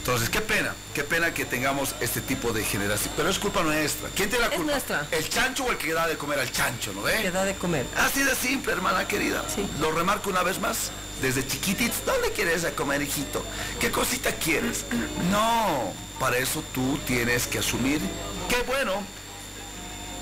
Entonces, 0.06 0.30
qué 0.30 0.40
pena, 0.40 0.72
qué 0.94 1.02
pena 1.02 1.34
que 1.34 1.44
tengamos 1.44 1.96
este 1.98 2.20
tipo 2.20 2.52
de 2.52 2.62
generación. 2.62 3.12
Pero 3.16 3.28
es 3.28 3.40
culpa 3.40 3.64
nuestra. 3.64 4.08
¿Quién 4.14 4.30
tiene 4.30 4.44
la 4.44 4.50
Es 4.52 4.56
culpa? 4.56 4.70
nuestra. 4.70 5.06
El 5.10 5.28
chancho 5.28 5.64
o 5.64 5.70
el 5.72 5.78
que 5.78 5.92
da 5.92 6.06
de 6.06 6.16
comer 6.16 6.38
al 6.38 6.52
chancho, 6.52 6.92
¿no 6.92 7.02
ve? 7.02 7.22
Que 7.22 7.32
da 7.32 7.44
de 7.44 7.56
comer. 7.56 7.84
Así 7.96 8.22
de 8.22 8.36
simple, 8.36 8.70
hermana 8.72 9.08
querida. 9.08 9.42
Sí. 9.52 9.68
Lo 9.80 9.90
remarco 9.90 10.30
una 10.30 10.44
vez 10.44 10.60
más. 10.60 10.92
Desde 11.20 11.44
chiquititos, 11.44 12.04
¿dónde 12.06 12.30
quieres 12.30 12.62
a 12.64 12.70
comer, 12.70 13.02
hijito? 13.02 13.44
¿Qué 13.80 13.90
cosita 13.90 14.30
quieres? 14.30 14.84
No, 15.32 15.92
para 16.20 16.38
eso 16.38 16.62
tú 16.72 17.00
tienes 17.04 17.48
que 17.48 17.58
asumir 17.58 18.00
que, 18.48 18.62
bueno, 18.62 19.02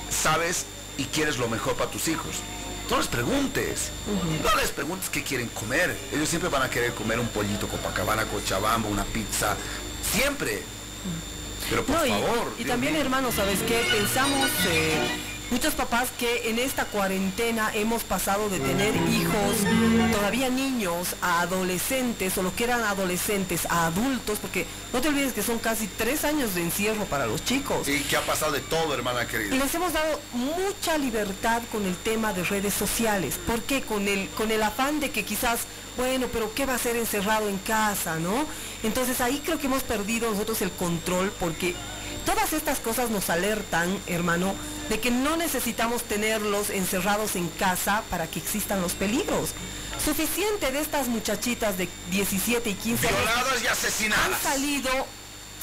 sabes 0.08 0.64
y 0.96 1.04
quieres 1.04 1.36
lo 1.36 1.46
mejor 1.48 1.74
para 1.74 1.90
tus 1.90 2.08
hijos. 2.08 2.36
No 2.90 2.98
les 2.98 3.06
preguntes. 3.06 3.90
No 4.42 4.56
les 4.60 4.70
preguntes 4.70 5.08
qué 5.08 5.22
quieren 5.22 5.48
comer. 5.48 5.96
Ellos 6.12 6.28
siempre 6.28 6.50
van 6.50 6.62
a 6.62 6.68
querer 6.70 6.92
comer 6.94 7.18
un 7.18 7.28
pollito 7.28 7.66
Copacabana, 7.66 8.24
Cochabamba, 8.26 8.88
una 8.88 9.04
pizza. 9.04 9.56
Siempre. 10.12 10.62
Pero 11.70 11.84
por 11.84 11.96
No, 11.96 12.06
favor. 12.06 12.52
y 12.58 12.64
también, 12.64 12.92
mío. 12.92 13.02
hermano, 13.02 13.32
¿sabes 13.32 13.60
qué? 13.66 13.86
Pensamos, 13.90 14.50
eh, 14.68 14.98
muchos 15.50 15.74
papás, 15.74 16.08
que 16.18 16.48
en 16.50 16.58
esta 16.58 16.84
cuarentena 16.86 17.70
hemos 17.74 18.02
pasado 18.02 18.48
de 18.48 18.58
tener 18.58 18.94
hijos, 18.96 20.12
todavía 20.12 20.48
niños, 20.48 21.14
a 21.20 21.40
adolescentes, 21.42 22.36
o 22.38 22.42
lo 22.42 22.54
que 22.54 22.64
eran 22.64 22.82
adolescentes, 22.82 23.66
a 23.70 23.86
adultos, 23.86 24.38
porque 24.40 24.66
no 24.92 25.00
te 25.00 25.08
olvides 25.08 25.32
que 25.32 25.42
son 25.42 25.58
casi 25.58 25.86
tres 25.86 26.24
años 26.24 26.54
de 26.54 26.62
encierro 26.62 27.04
para 27.04 27.26
los 27.26 27.44
chicos. 27.44 27.86
Y 27.88 28.00
que 28.00 28.16
ha 28.16 28.22
pasado 28.22 28.52
de 28.52 28.60
todo, 28.60 28.94
hermana 28.94 29.24
Y 29.24 29.26
querida. 29.26 29.56
les 29.56 29.74
hemos 29.74 29.92
dado 29.92 30.20
mucha 30.32 30.98
libertad 30.98 31.62
con 31.70 31.84
el 31.84 31.96
tema 31.96 32.32
de 32.32 32.44
redes 32.44 32.74
sociales. 32.74 33.38
¿Por 33.46 33.62
qué? 33.62 33.82
Con 33.82 34.08
el, 34.08 34.28
con 34.30 34.50
el 34.50 34.62
afán 34.62 35.00
de 35.00 35.10
que 35.10 35.24
quizás, 35.24 35.60
bueno, 35.96 36.26
pero 36.32 36.52
¿qué 36.54 36.66
va 36.66 36.74
a 36.74 36.78
ser 36.78 36.96
encerrado 36.96 37.48
en 37.48 37.58
casa, 37.58 38.16
no? 38.16 38.46
Entonces 38.82 39.20
ahí 39.20 39.40
creo 39.44 39.58
que 39.58 39.66
hemos 39.66 39.82
perdido 39.82 40.30
nosotros 40.30 40.60
el 40.62 40.70
control 40.72 41.32
porque 41.38 41.74
todas 42.26 42.52
estas 42.52 42.78
cosas 42.80 43.10
nos 43.10 43.30
alertan, 43.30 43.96
hermano, 44.06 44.54
de 44.88 45.00
que 45.00 45.10
no 45.10 45.36
necesitamos 45.36 46.02
tenerlos 46.02 46.70
encerrados 46.70 47.36
en 47.36 47.48
casa 47.48 48.02
para 48.10 48.26
que 48.26 48.38
existan 48.38 48.80
los 48.82 48.92
peligros. 48.92 49.50
Suficiente 50.04 50.70
de 50.70 50.80
estas 50.80 51.08
muchachitas 51.08 51.78
de 51.78 51.88
17 52.10 52.70
y 52.70 52.74
15 52.74 53.08
años 53.08 53.20
Violadas 53.20 53.62
y 53.62 53.66
han 53.66 53.72
asesinadas. 53.72 54.42
salido, 54.42 54.90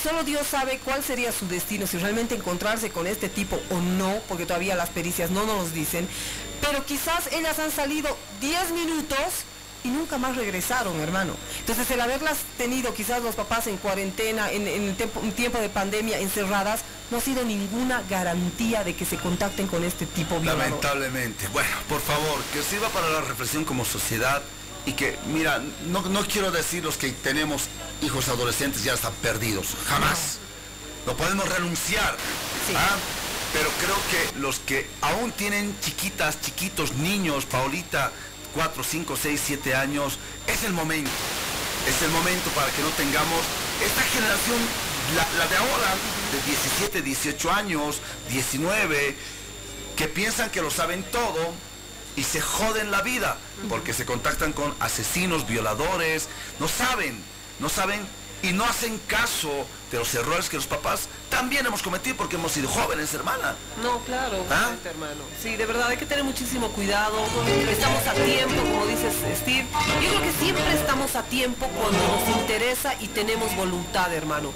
solo 0.01 0.24
Dios 0.24 0.47
sabe 0.47 0.80
cuál 0.80 1.03
sería 1.03 1.32
su 1.32 1.47
destino, 1.47 1.86
si 1.86 1.97
realmente 1.97 2.36
encontrarse 2.36 2.89
con 2.89 3.05
este 3.07 3.30
tipo 3.30 3.59
o 3.69 3.80
no, 3.80 4.19
porque 4.28 4.45
todavía 4.45 4.76
las 4.76 4.89
pericias 4.89 5.30
no 5.30 5.45
nos 5.45 5.57
los 5.57 5.74
dicen, 5.74 6.07
pero 6.61 6.86
quizás 6.86 7.28
ellas 7.32 7.59
han 7.59 7.72
salido 7.72 8.15
10 8.39 8.72
minutos 8.72 9.17
y 9.84 9.89
nunca 9.89 10.17
más 10.17 10.36
regresaron, 10.36 10.99
hermano. 10.99 11.36
Entonces 11.59 11.89
el 11.91 12.01
haberlas 12.01 12.38
tenido 12.57 12.93
quizás 12.93 13.21
los 13.23 13.36
papás 13.36 13.67
en 13.67 13.77
cuarentena, 13.77 14.51
en, 14.51 14.67
en 14.67 14.95
tiempo, 14.95 15.21
en 15.23 15.32
tiempo 15.32 15.57
de 15.59 15.69
pandemia, 15.69 16.19
encerradas, 16.19 16.82
no 17.09 17.17
ha 17.17 17.21
sido 17.21 17.43
ninguna 17.43 18.03
garantía 18.09 18.84
de 18.84 18.95
que 18.95 19.05
se 19.05 19.17
contacten 19.17 19.67
con 19.67 19.84
este 19.84 20.05
tipo 20.05 20.39
violador. 20.39 20.63
Lamentablemente. 20.63 21.47
Bueno, 21.49 21.69
por 21.89 22.01
favor, 22.01 22.41
que 22.53 22.61
sirva 22.61 22.89
para 22.89 23.09
la 23.09 23.21
reflexión 23.21 23.65
como 23.65 23.84
sociedad 23.84 24.41
y 24.86 24.93
que, 24.93 25.17
mira, 25.27 25.61
no, 25.88 26.01
no 26.03 26.25
quiero 26.25 26.51
decir 26.51 26.84
los 26.84 26.97
que 26.97 27.09
tenemos 27.11 27.63
hijos 28.01 28.29
adolescentes 28.29 28.84
ya 28.84 28.93
están 28.93 29.13
perdidos. 29.21 29.75
Jamás. 29.88 30.38
No 31.05 31.15
podemos 31.15 31.47
renunciar. 31.49 32.15
¿ah? 32.75 32.97
Pero 33.53 33.69
creo 33.82 33.97
que 34.09 34.39
los 34.39 34.59
que 34.59 34.88
aún 35.01 35.32
tienen 35.32 35.75
chiquitas, 35.82 36.39
chiquitos, 36.41 36.93
niños, 36.93 37.45
Paulita, 37.45 38.11
4, 38.53 38.83
5, 38.83 39.17
6, 39.21 39.41
7 39.45 39.75
años, 39.75 40.17
es 40.47 40.63
el 40.63 40.73
momento. 40.73 41.11
Es 41.87 42.01
el 42.01 42.11
momento 42.11 42.49
para 42.51 42.71
que 42.71 42.81
no 42.81 42.89
tengamos 42.89 43.41
esta 43.83 44.01
generación, 44.03 44.57
la, 45.15 45.27
la 45.39 45.47
de 45.47 45.57
ahora, 45.57 45.95
de 46.31 46.41
17, 46.45 47.01
18 47.01 47.51
años, 47.51 48.01
19, 48.29 49.15
que 49.95 50.07
piensan 50.07 50.49
que 50.49 50.61
lo 50.61 50.69
saben 50.69 51.03
todo 51.11 51.53
y 52.15 52.23
se 52.23 52.41
joden 52.41 52.91
la 52.91 53.01
vida 53.01 53.37
porque 53.69 53.93
se 53.93 54.05
contactan 54.05 54.53
con 54.53 54.75
asesinos, 54.79 55.47
violadores, 55.47 56.27
no 56.59 56.67
saben, 56.67 57.21
no 57.59 57.69
saben 57.69 58.01
y 58.43 58.51
no 58.53 58.65
hacen 58.65 58.99
caso 59.07 59.65
de 59.91 59.97
los 59.99 60.13
errores 60.15 60.49
que 60.49 60.55
los 60.55 60.67
papás 60.67 61.07
también 61.29 61.65
hemos 61.65 61.81
cometido 61.81 62.15
porque 62.15 62.37
hemos 62.37 62.53
sido 62.53 62.69
jóvenes, 62.69 63.13
hermana. 63.13 63.55
No, 63.83 63.99
claro, 63.99 64.43
¿Ah? 64.49 64.71
hermano. 64.85 65.21
Sí, 65.41 65.55
de 65.57 65.65
verdad 65.65 65.89
hay 65.89 65.97
que 65.97 66.05
tener 66.05 66.23
muchísimo 66.23 66.69
cuidado. 66.69 67.17
Estamos 67.69 68.07
a 68.07 68.13
tiempo, 68.13 68.55
como 68.55 68.85
dices 68.85 69.13
Steve. 69.37 69.67
Yo 70.01 70.09
creo 70.09 70.21
que 70.21 70.31
siempre 70.39 70.73
estamos 70.73 71.15
a 71.15 71.23
tiempo 71.23 71.67
cuando 71.67 71.99
nos 72.07 72.37
interesa 72.41 72.95
y 73.01 73.07
tenemos 73.09 73.53
voluntad, 73.55 74.13
hermano. 74.13 74.51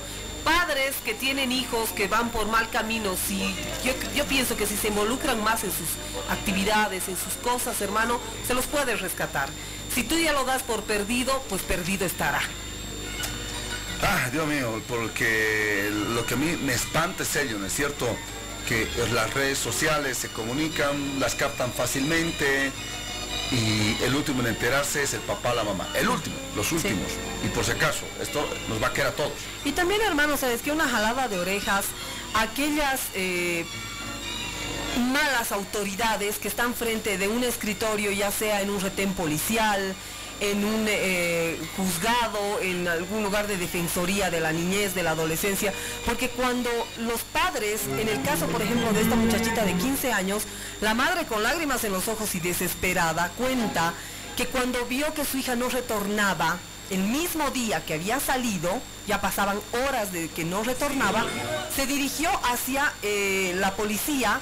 padres 0.45 0.95
que 1.03 1.15
tienen 1.15 1.51
hijos 1.51 1.89
que 1.89 2.07
van 2.07 2.29
por 2.29 2.45
mal 2.47 2.69
camino, 2.69 3.15
si 3.27 3.39
yo, 3.83 3.93
yo 4.15 4.25
pienso 4.25 4.55
que 4.55 4.67
si 4.67 4.77
se 4.77 4.89
involucran 4.89 5.43
más 5.43 5.63
en 5.63 5.71
sus 5.71 5.89
actividades, 6.29 7.07
en 7.07 7.17
sus 7.17 7.33
cosas, 7.43 7.81
hermano, 7.81 8.19
se 8.47 8.53
los 8.53 8.67
puede 8.67 8.95
rescatar. 8.95 9.49
Si 9.93 10.03
tú 10.03 10.15
ya 10.17 10.33
lo 10.33 10.43
das 10.45 10.61
por 10.61 10.83
perdido, 10.83 11.43
pues 11.49 11.63
perdido 11.63 12.05
estará. 12.05 12.41
Ah, 14.01 14.29
Dios 14.31 14.47
mío, 14.47 14.81
porque 14.87 15.89
lo 16.13 16.25
que 16.25 16.33
a 16.33 16.37
mí 16.37 16.57
me 16.63 16.73
espanta 16.73 17.23
es 17.23 17.35
ello, 17.35 17.57
¿no 17.57 17.65
es 17.65 17.73
cierto? 17.73 18.07
Que 18.67 18.87
las 19.13 19.33
redes 19.33 19.57
sociales 19.57 20.17
se 20.17 20.29
comunican, 20.29 21.19
las 21.19 21.35
captan 21.35 21.71
fácilmente 21.71 22.71
y 23.51 24.03
el 24.03 24.15
último 24.15 24.41
en 24.41 24.47
enterarse 24.47 25.03
es 25.03 25.13
el 25.13 25.21
papá, 25.21 25.53
la 25.53 25.63
mamá. 25.63 25.87
El 25.95 26.09
último, 26.09 26.35
los 26.55 26.71
últimos. 26.71 27.11
Y 27.43 27.47
por 27.49 27.63
si 27.63 27.71
acaso, 27.71 28.05
esto 28.21 28.47
nos 28.67 28.81
va 28.81 28.87
a 28.87 28.93
quedar 28.93 29.07
a 29.07 29.11
todos. 29.11 29.33
Y 29.63 29.71
también, 29.71 30.01
hermano, 30.01 30.35
¿sabes 30.35 30.61
qué? 30.61 30.71
Una 30.71 30.87
jalada 30.87 31.27
de 31.27 31.39
orejas, 31.39 31.85
aquellas 32.33 33.01
eh, 33.13 33.65
malas 35.11 35.51
autoridades 35.51 36.37
que 36.37 36.47
están 36.47 36.73
frente 36.73 37.17
de 37.17 37.27
un 37.27 37.43
escritorio, 37.43 38.11
ya 38.11 38.31
sea 38.31 38.61
en 38.61 38.69
un 38.69 38.81
retén 38.81 39.13
policial, 39.13 39.95
en 40.39 40.63
un 40.63 40.86
eh, 40.88 41.57
juzgado, 41.77 42.59
en 42.61 42.88
algún 42.88 43.23
lugar 43.23 43.47
de 43.47 43.57
defensoría 43.57 44.29
de 44.29 44.39
la 44.39 44.51
niñez, 44.51 44.95
de 44.95 45.03
la 45.03 45.11
adolescencia, 45.11 45.73
porque 46.05 46.29
cuando 46.29 46.69
los 46.99 47.21
padres, 47.21 47.81
en 47.97 48.07
el 48.07 48.21
caso 48.23 48.47
por 48.47 48.61
ejemplo 48.61 48.91
de 48.93 49.01
esta 49.01 49.15
muchachita 49.15 49.63
de 49.63 49.73
15 49.73 50.11
años, 50.11 50.43
la 50.81 50.93
madre 50.93 51.25
con 51.25 51.43
lágrimas 51.43 51.83
en 51.83 51.93
los 51.93 52.07
ojos 52.07 52.36
y 52.36 52.39
desesperada 52.39 53.31
cuenta 53.38 53.93
que 54.36 54.47
cuando 54.47 54.86
vio 54.86 55.13
que 55.13 55.25
su 55.25 55.38
hija 55.38 55.55
no 55.55 55.69
retornaba, 55.69 56.57
el 56.89 56.99
mismo 56.99 57.49
día 57.51 57.83
que 57.83 57.95
había 57.95 58.19
salido, 58.19 58.79
ya 59.07 59.21
pasaban 59.21 59.59
horas 59.88 60.11
de 60.11 60.27
que 60.29 60.43
no 60.43 60.63
retornaba, 60.63 61.25
se 61.75 61.88
dirigió 61.88 62.29
hacia 62.43 62.91
eh, 63.01 63.53
la 63.55 63.75
policía 63.75 64.39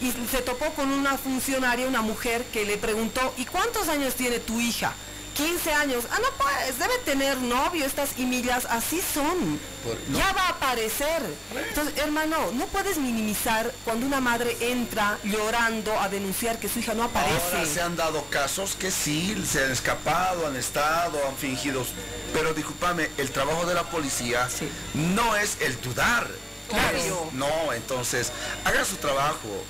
y 0.00 0.10
se 0.30 0.42
topó 0.42 0.72
con 0.74 0.90
una 0.90 1.16
funcionaria, 1.18 1.86
una 1.86 2.02
mujer, 2.02 2.44
que 2.52 2.64
le 2.64 2.76
preguntó, 2.76 3.34
¿y 3.36 3.44
cuántos 3.44 3.88
años 3.88 4.14
tiene 4.14 4.38
tu 4.38 4.60
hija? 4.60 4.94
15 5.34 5.72
años. 5.72 6.04
Ah, 6.10 6.18
no, 6.20 6.28
pues, 6.36 6.78
debe 6.78 6.98
tener 7.04 7.38
novio, 7.38 7.84
estas 7.84 8.18
imillas, 8.18 8.66
así 8.66 9.00
son. 9.14 9.58
Por- 9.84 9.98
no. 10.08 10.18
Ya 10.18 10.32
va 10.32 10.42
a 10.42 10.48
aparecer. 10.50 11.22
Entonces, 11.68 11.94
hermano, 11.98 12.50
no 12.52 12.66
puedes 12.66 12.98
minimizar 12.98 13.72
cuando 13.84 14.06
una 14.06 14.20
madre 14.20 14.56
entra 14.60 15.18
llorando 15.24 15.98
a 15.98 16.08
denunciar 16.08 16.58
que 16.58 16.68
su 16.68 16.80
hija 16.80 16.94
no 16.94 17.04
Ahora 17.04 17.22
se 17.24 17.56
aparece. 17.56 17.80
han 17.82 17.96
dado 17.96 18.24
casos 18.30 18.74
que 18.76 18.90
sí, 18.90 19.34
se 19.50 19.64
han 19.64 19.70
escapado, 19.72 20.46
han 20.46 20.56
estado, 20.56 21.18
han 21.26 21.36
fingido. 21.36 21.84
Pero 22.32 22.54
discúlpame, 22.54 23.10
el 23.18 23.30
trabajo 23.30 23.66
de 23.66 23.74
la 23.74 23.84
policía 23.84 24.48
Sí. 24.48 24.68
no 24.94 25.36
es 25.36 25.56
el 25.60 25.80
dudar. 25.80 26.28
Claro. 26.68 27.28
No, 27.32 27.72
entonces, 27.74 28.32
hagan 28.64 28.86
su 28.86 28.96
trabajo. 28.96 29.64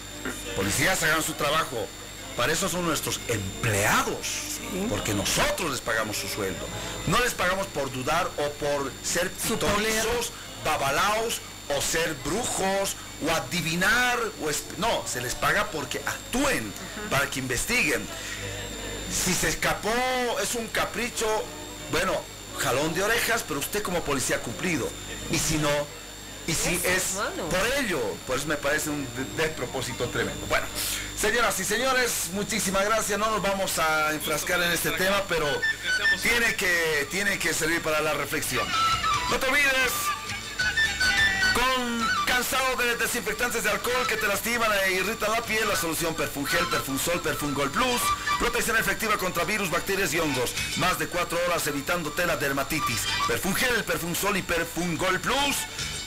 Policías 0.56 1.02
hagan 1.02 1.22
su 1.22 1.32
trabajo. 1.32 1.86
Para 2.36 2.52
eso 2.52 2.68
son 2.68 2.86
nuestros 2.86 3.20
empleados. 3.28 4.58
Porque 4.88 5.12
nosotros 5.12 5.70
les 5.70 5.80
pagamos 5.80 6.16
su 6.16 6.28
sueldo. 6.28 6.66
No 7.06 7.20
les 7.20 7.34
pagamos 7.34 7.66
por 7.68 7.92
dudar 7.92 8.26
o 8.38 8.50
por 8.52 8.90
ser 9.02 9.30
pitonizos, 9.30 10.32
babalaos 10.64 11.40
o 11.76 11.80
ser 11.80 12.14
brujos 12.24 12.96
o 13.26 13.30
adivinar 13.30 14.18
o 14.42 14.50
no, 14.78 15.06
se 15.06 15.20
les 15.20 15.34
paga 15.34 15.70
porque 15.70 15.98
actúen, 15.98 16.72
para 17.10 17.28
que 17.30 17.40
investiguen. 17.40 18.04
Si 19.12 19.34
se 19.34 19.48
escapó, 19.48 19.92
es 20.42 20.54
un 20.54 20.66
capricho, 20.68 21.26
bueno, 21.90 22.14
jalón 22.58 22.94
de 22.94 23.02
orejas, 23.02 23.44
pero 23.46 23.60
usted 23.60 23.82
como 23.82 24.00
policía 24.00 24.36
ha 24.36 24.40
cumplido. 24.40 24.88
Y 25.30 25.38
si 25.38 25.58
no, 25.58 25.70
y 26.47 26.53
si 26.55 26.74
Eso, 26.84 26.88
es 26.88 27.03
por 27.51 27.66
ello, 27.84 28.01
pues 28.26 28.47
me 28.47 28.57
parece 28.57 28.90
un 28.90 29.05
de- 29.14 29.43
despropósito 29.45 30.09
tremendo. 30.09 30.45
Bueno, 30.47 30.66
señoras 31.18 31.59
y 31.61 31.64
señores, 31.64 32.30
muchísimas 32.32 32.84
gracias. 32.84 33.18
No 33.18 33.30
nos 33.30 33.43
vamos 33.43 33.78
a 33.78 34.12
enfrascar 34.12 34.61
en 34.62 34.72
este 34.72 34.90
tema, 34.93 35.22
pero 35.28 35.47
tiene 36.22 36.55
que, 36.57 37.07
tiene 37.11 37.38
que 37.38 37.55
servir 37.55 37.80
para 37.80 38.01
la 38.01 38.14
reflexión. 38.14 38.66
No 39.30 39.38
te 39.38 39.47
olvides, 39.47 39.93
con 41.55 42.09
cansado 42.26 42.76
de 42.76 42.97
desinfectantes 42.97 43.62
de 43.62 43.70
alcohol 43.70 44.07
que 44.09 44.16
te 44.16 44.26
lastiman 44.26 44.70
e 44.86 44.93
irritan 44.95 45.30
la 45.32 45.43
piel, 45.43 45.68
la 45.68 45.76
solución 45.76 46.14
Perfungel, 46.14 46.66
Perfumsol, 46.66 47.20
Perfungol 47.20 47.70
Plus. 47.70 48.01
Protección 48.38 48.76
efectiva 48.78 49.16
contra 49.18 49.45
virus, 49.45 49.70
bacterias 49.70 50.12
y 50.14 50.18
hongos. 50.18 50.53
Más 50.78 50.99
de 50.99 51.07
cuatro 51.07 51.38
horas 51.47 51.66
evitándote 51.66 52.26
la 52.26 52.36
dermatitis. 52.36 53.03
Perfungel, 53.28 53.84
Perfumsol 53.84 54.36
y 54.38 54.43
Perfungol 54.43 55.20
Plus. 55.20 55.57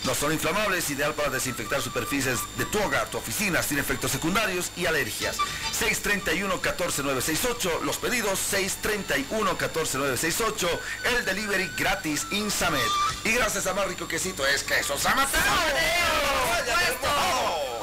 No 0.06 0.14
son 0.14 0.32
inflamables, 0.32 0.88
ideal 0.92 1.16
para 1.16 1.30
desinfectar 1.30 1.82
superficies 1.82 2.38
de 2.58 2.66
tu 2.66 2.78
hogar, 2.80 3.10
tu 3.10 3.18
oficina, 3.18 3.64
sin 3.64 3.80
efectos 3.80 4.12
secundarios 4.12 4.72
y 4.76 4.86
alergias. 4.86 5.38
631-14968, 5.80 7.82
los 7.82 7.98
pedidos 7.98 8.40
631-14968, 8.54 10.70
el 11.06 11.26
delivery 11.26 11.72
gratis 11.76 12.28
Insamed. 12.32 12.80
Y 13.24 13.32
gracias 13.32 13.66
a 13.66 13.74
más 13.74 13.88
rico 13.88 14.08
quesito 14.08 14.46
es 14.46 14.62
queso 14.64 14.96
Samateo. 14.98 15.42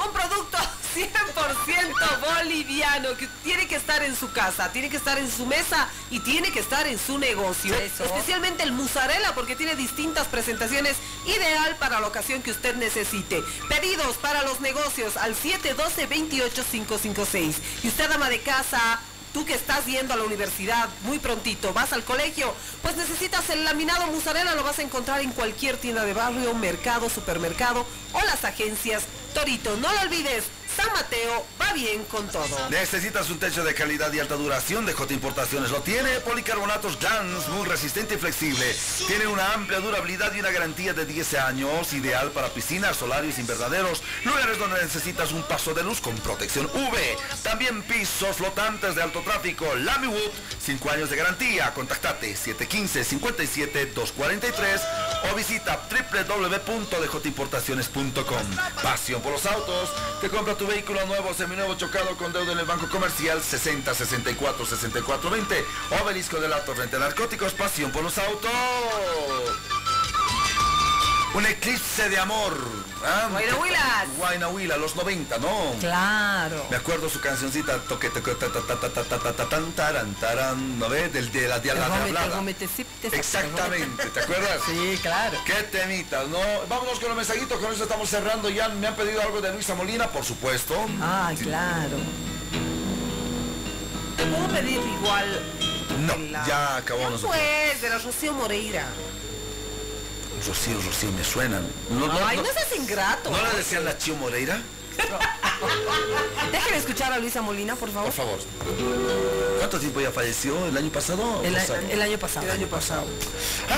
Un 0.05 0.13
producto 0.13 0.57
100% 0.93 2.19
boliviano 2.19 3.15
que 3.17 3.27
tiene 3.43 3.67
que 3.67 3.75
estar 3.75 4.03
en 4.03 4.15
su 4.15 4.31
casa, 4.31 4.71
tiene 4.71 4.89
que 4.89 4.97
estar 4.97 5.17
en 5.17 5.31
su 5.31 5.45
mesa 5.45 5.87
y 6.09 6.19
tiene 6.19 6.51
que 6.51 6.59
estar 6.59 6.85
en 6.87 6.99
su 6.99 7.17
negocio. 7.17 7.73
Especialmente 7.75 8.63
el 8.63 8.71
mozzarella 8.71 9.33
porque 9.33 9.55
tiene 9.55 9.75
distintas 9.75 10.27
presentaciones 10.27 10.97
ideal 11.25 11.75
para 11.77 11.99
la 11.99 12.07
ocasión 12.07 12.41
que 12.41 12.51
usted 12.51 12.75
necesite. 12.75 13.43
Pedidos 13.69 14.17
para 14.17 14.43
los 14.43 14.61
negocios 14.61 15.17
al 15.17 15.35
712-28556. 15.35 17.55
Y 17.83 17.87
usted 17.87 18.11
ama 18.11 18.29
de 18.29 18.41
casa, 18.41 18.99
Tú 19.33 19.45
que 19.45 19.55
estás 19.55 19.87
yendo 19.87 20.13
a 20.13 20.17
la 20.17 20.25
universidad 20.25 20.87
muy 21.05 21.17
prontito, 21.17 21.73
vas 21.73 21.91
al 21.91 22.03
colegio, 22.03 22.53
pues 22.83 22.95
necesitas 22.95 23.49
el 23.49 23.63
laminado 23.63 24.05
mozzarella, 24.05 24.53
lo 24.53 24.63
vas 24.63 24.77
a 24.77 24.83
encontrar 24.83 25.21
en 25.21 25.31
cualquier 25.31 25.77
tienda 25.77 26.05
de 26.05 26.13
barrio, 26.13 26.53
mercado, 26.53 27.09
supermercado 27.09 27.83
o 28.13 28.21
las 28.21 28.45
agencias 28.45 29.05
Torito. 29.33 29.75
No 29.77 29.91
lo 29.91 30.01
olvides, 30.01 30.43
San 30.75 30.91
Mateo 30.93 31.45
va 31.61 31.71
bien 31.73 32.03
con 32.05 32.27
todo. 32.29 32.69
Necesitas 32.69 33.29
un 33.29 33.39
techo 33.39 33.63
de 33.63 33.73
calidad 33.73 34.11
y 34.11 34.19
alta 34.19 34.35
duración 34.35 34.85
de 34.85 34.93
J 34.93 35.13
Importaciones. 35.13 35.71
Lo 35.71 35.81
tiene 35.81 36.19
policarbonatos 36.21 36.99
Gans, 36.99 37.47
muy 37.49 37.67
resistente 37.67 38.15
y 38.15 38.17
flexible. 38.17 38.75
Tiene 39.07 39.27
una 39.27 39.53
amplia 39.53 39.79
durabilidad 39.79 40.33
y 40.33 40.39
una 40.39 40.51
garantía 40.51 40.93
de 40.93 41.05
10 41.05 41.33
años, 41.35 41.93
ideal 41.93 42.31
para 42.31 42.49
piscinas, 42.49 42.97
solarios, 42.97 43.37
invernaderos, 43.37 44.01
lugares 44.23 44.57
donde 44.57 44.81
necesitas 44.81 45.31
un 45.31 45.43
paso 45.43 45.73
de 45.73 45.83
luz 45.83 46.01
con 46.01 46.15
protección 46.17 46.65
UV. 46.65 46.97
También 47.43 47.83
pisos 47.83 48.37
flotantes 48.37 48.95
de 48.95 49.03
alto 49.03 49.21
tráfico. 49.21 49.75
Lamiwood, 49.75 50.31
5 50.63 50.89
años 50.89 51.09
de 51.09 51.17
garantía. 51.17 51.73
Contactate 51.73 52.35
715-57-243 52.35 54.81
o 55.31 55.35
visita 55.35 55.81
www.djimportaciones.com. 55.89 58.55
Pasión 58.81 59.21
por 59.21 59.33
los 59.33 59.45
autos. 59.45 59.91
Te 60.21 60.29
compra 60.29 60.55
tu 60.55 60.62
vehículo 60.67 61.05
nuevo, 61.05 61.33
seminuevo, 61.33 61.75
chocado 61.75 62.15
con 62.17 62.31
deuda 62.33 62.53
en 62.53 62.59
el 62.59 62.65
Banco 62.65 62.87
Comercial 62.89 63.41
60 63.41 63.93
64 63.93 64.65
64 64.65 65.29
20. 65.29 65.65
Obelisco 66.01 66.39
del 66.39 66.53
Alto 66.53 66.75
frente 66.75 66.97
narcóticos. 66.99 67.53
Pasión 67.53 67.91
por 67.91 68.03
los 68.03 68.17
autos. 68.17 68.51
Un 71.33 71.45
eclipse 71.47 72.09
de 72.09 72.19
amor. 72.19 72.55
Guaynahuilas. 73.31 74.07
Guaynahuila, 74.17 74.77
los 74.77 74.95
90, 74.95 75.39
¿no? 75.39 75.73
Claro. 75.79 76.67
Me 76.69 76.77
acuerdo 76.77 77.09
su 77.09 77.19
cancioncita, 77.19 77.79
toque, 77.79 78.09
toque, 78.11 78.35
taran, 79.75 80.13
taran, 80.15 80.79
¿no 80.79 80.89
ves? 80.89 81.11
Del 81.11 81.31
de 81.31 81.47
la. 81.47 81.57
Exactamente, 83.11 84.05
¿te 84.05 84.19
acuerdas? 84.19 84.61
Sí, 84.67 84.97
claro. 85.01 85.37
Qué 85.45 85.53
temitas, 85.63 86.27
¿no? 86.27 86.39
Vámonos 86.69 86.99
con 86.99 87.09
los 87.09 87.17
mensajitos, 87.17 87.59
con 87.59 87.73
eso 87.73 87.83
estamos 87.83 88.09
cerrando 88.09 88.49
ya. 88.49 88.69
Me 88.69 88.87
han 88.87 88.95
pedido 88.95 89.21
algo 89.21 89.41
de 89.41 89.51
Luisa 89.53 89.73
Molina, 89.75 90.07
por 90.09 90.23
supuesto. 90.23 90.75
Ah, 91.01 91.31
claro. 91.41 91.97
¿Te 94.17 94.25
puedo 94.25 94.47
pedir 94.49 94.79
igual? 94.79 95.43
No, 96.05 96.45
ya 96.45 96.77
acabamos. 96.77 97.21
Pues, 97.21 97.81
de 97.81 97.89
la 97.89 97.97
Rocío 97.97 98.33
Moreira. 98.33 98.85
Rocío, 100.47 100.81
Rocío, 100.81 101.11
me 101.11 101.23
suenan. 101.23 101.65
No, 101.89 102.11
Ay, 102.25 102.37
no 102.37 102.43
seas 102.45 102.75
ingrato. 102.75 103.29
¿No 103.29 103.37
le 103.51 103.57
decían 103.57 103.85
la 103.85 103.97
Chío 103.97 104.15
Moreira? 104.15 104.61
Déjenme 106.51 106.77
escuchar 106.77 107.13
a 107.13 107.19
Luisa 107.19 107.41
Molina, 107.41 107.75
por 107.75 107.89
favor. 107.89 108.11
Por 108.11 108.13
favor. 108.13 108.39
¿Cuánto 109.57 109.79
tiempo 109.79 110.01
ya 110.01 110.11
falleció? 110.11 110.67
¿El 110.67 110.75
año 110.77 110.91
pasado? 110.91 111.41
El, 111.43 111.55
años. 111.55 111.71
el 111.89 112.01
año 112.01 112.17
pasado. 112.17 112.45
El 112.45 112.51
año 112.51 112.67
pasado. 112.67 113.05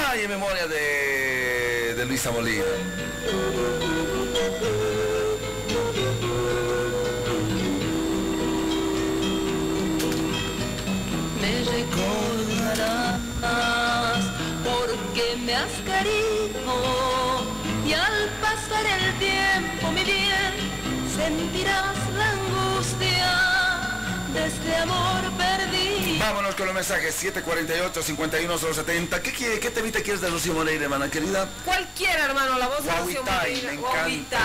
Ay, 0.09 0.21
en 0.23 0.29
memoria 0.29 0.67
de, 0.67 1.93
de 1.95 2.05
Luisa 2.05 2.31
Molina. 2.31 2.63
me 11.41 11.63
recordarás 11.63 13.19
porque 15.15 15.37
me 15.37 15.55
has 15.55 15.71
querido 15.71 16.75
y 17.85 17.93
al 17.93 18.29
pasar 18.41 18.85
el 18.85 19.17
tiempo, 19.17 19.91
mi 19.91 20.03
bien, 20.03 20.53
sentirás 21.15 21.95
la 22.17 22.31
angustia 22.31 23.31
de 24.33 24.45
este 24.47 24.75
amor 24.75 25.21
perdido. 25.37 26.19
Vámonos 26.19 26.55
con 26.55 26.65
los 26.65 26.75
mensajes 26.75 27.15
748-51070. 27.23 29.21
¿Qué, 29.21 29.31
quiere, 29.31 29.59
¿Qué 29.59 29.69
temita 29.69 30.01
quieres 30.01 30.19
de 30.21 30.29
Rocío 30.29 30.53
Moreira, 30.53 30.83
hermana 30.83 31.09
querida? 31.09 31.47
Cualquiera, 31.63 32.25
hermano, 32.25 32.59
la 32.59 32.67
voz 32.67 32.83
de 32.83 32.91
Rocío 32.91 33.23
Guaguitay, 33.23 33.77
Moreira. 33.77 34.07
me 34.07 34.13
encanta 34.15 34.39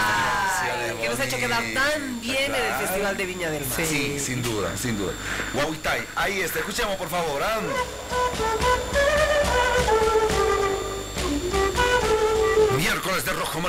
que 1.01 1.09
nos 1.09 1.19
ha 1.19 1.25
hecho 1.25 1.37
quedar 1.39 1.65
tan 1.75 2.21
bien 2.21 2.55
en 2.55 2.55
el. 2.55 2.87
Festival 2.87 3.17
de 3.17 3.27
Viña 3.27 3.51
del 3.51 3.67
Mar. 3.67 3.79
Sí, 3.85 4.21
sin 4.21 4.43
duda, 4.43 4.77
sin 4.77 4.97
duda. 4.97 5.13
Guauitay, 5.53 6.07
ahí 6.15 6.43
está, 6.43 6.61
escuchemos 6.61 6.97
por 6.97 7.09
favor. 7.09 7.43
¿ah? 7.43 7.61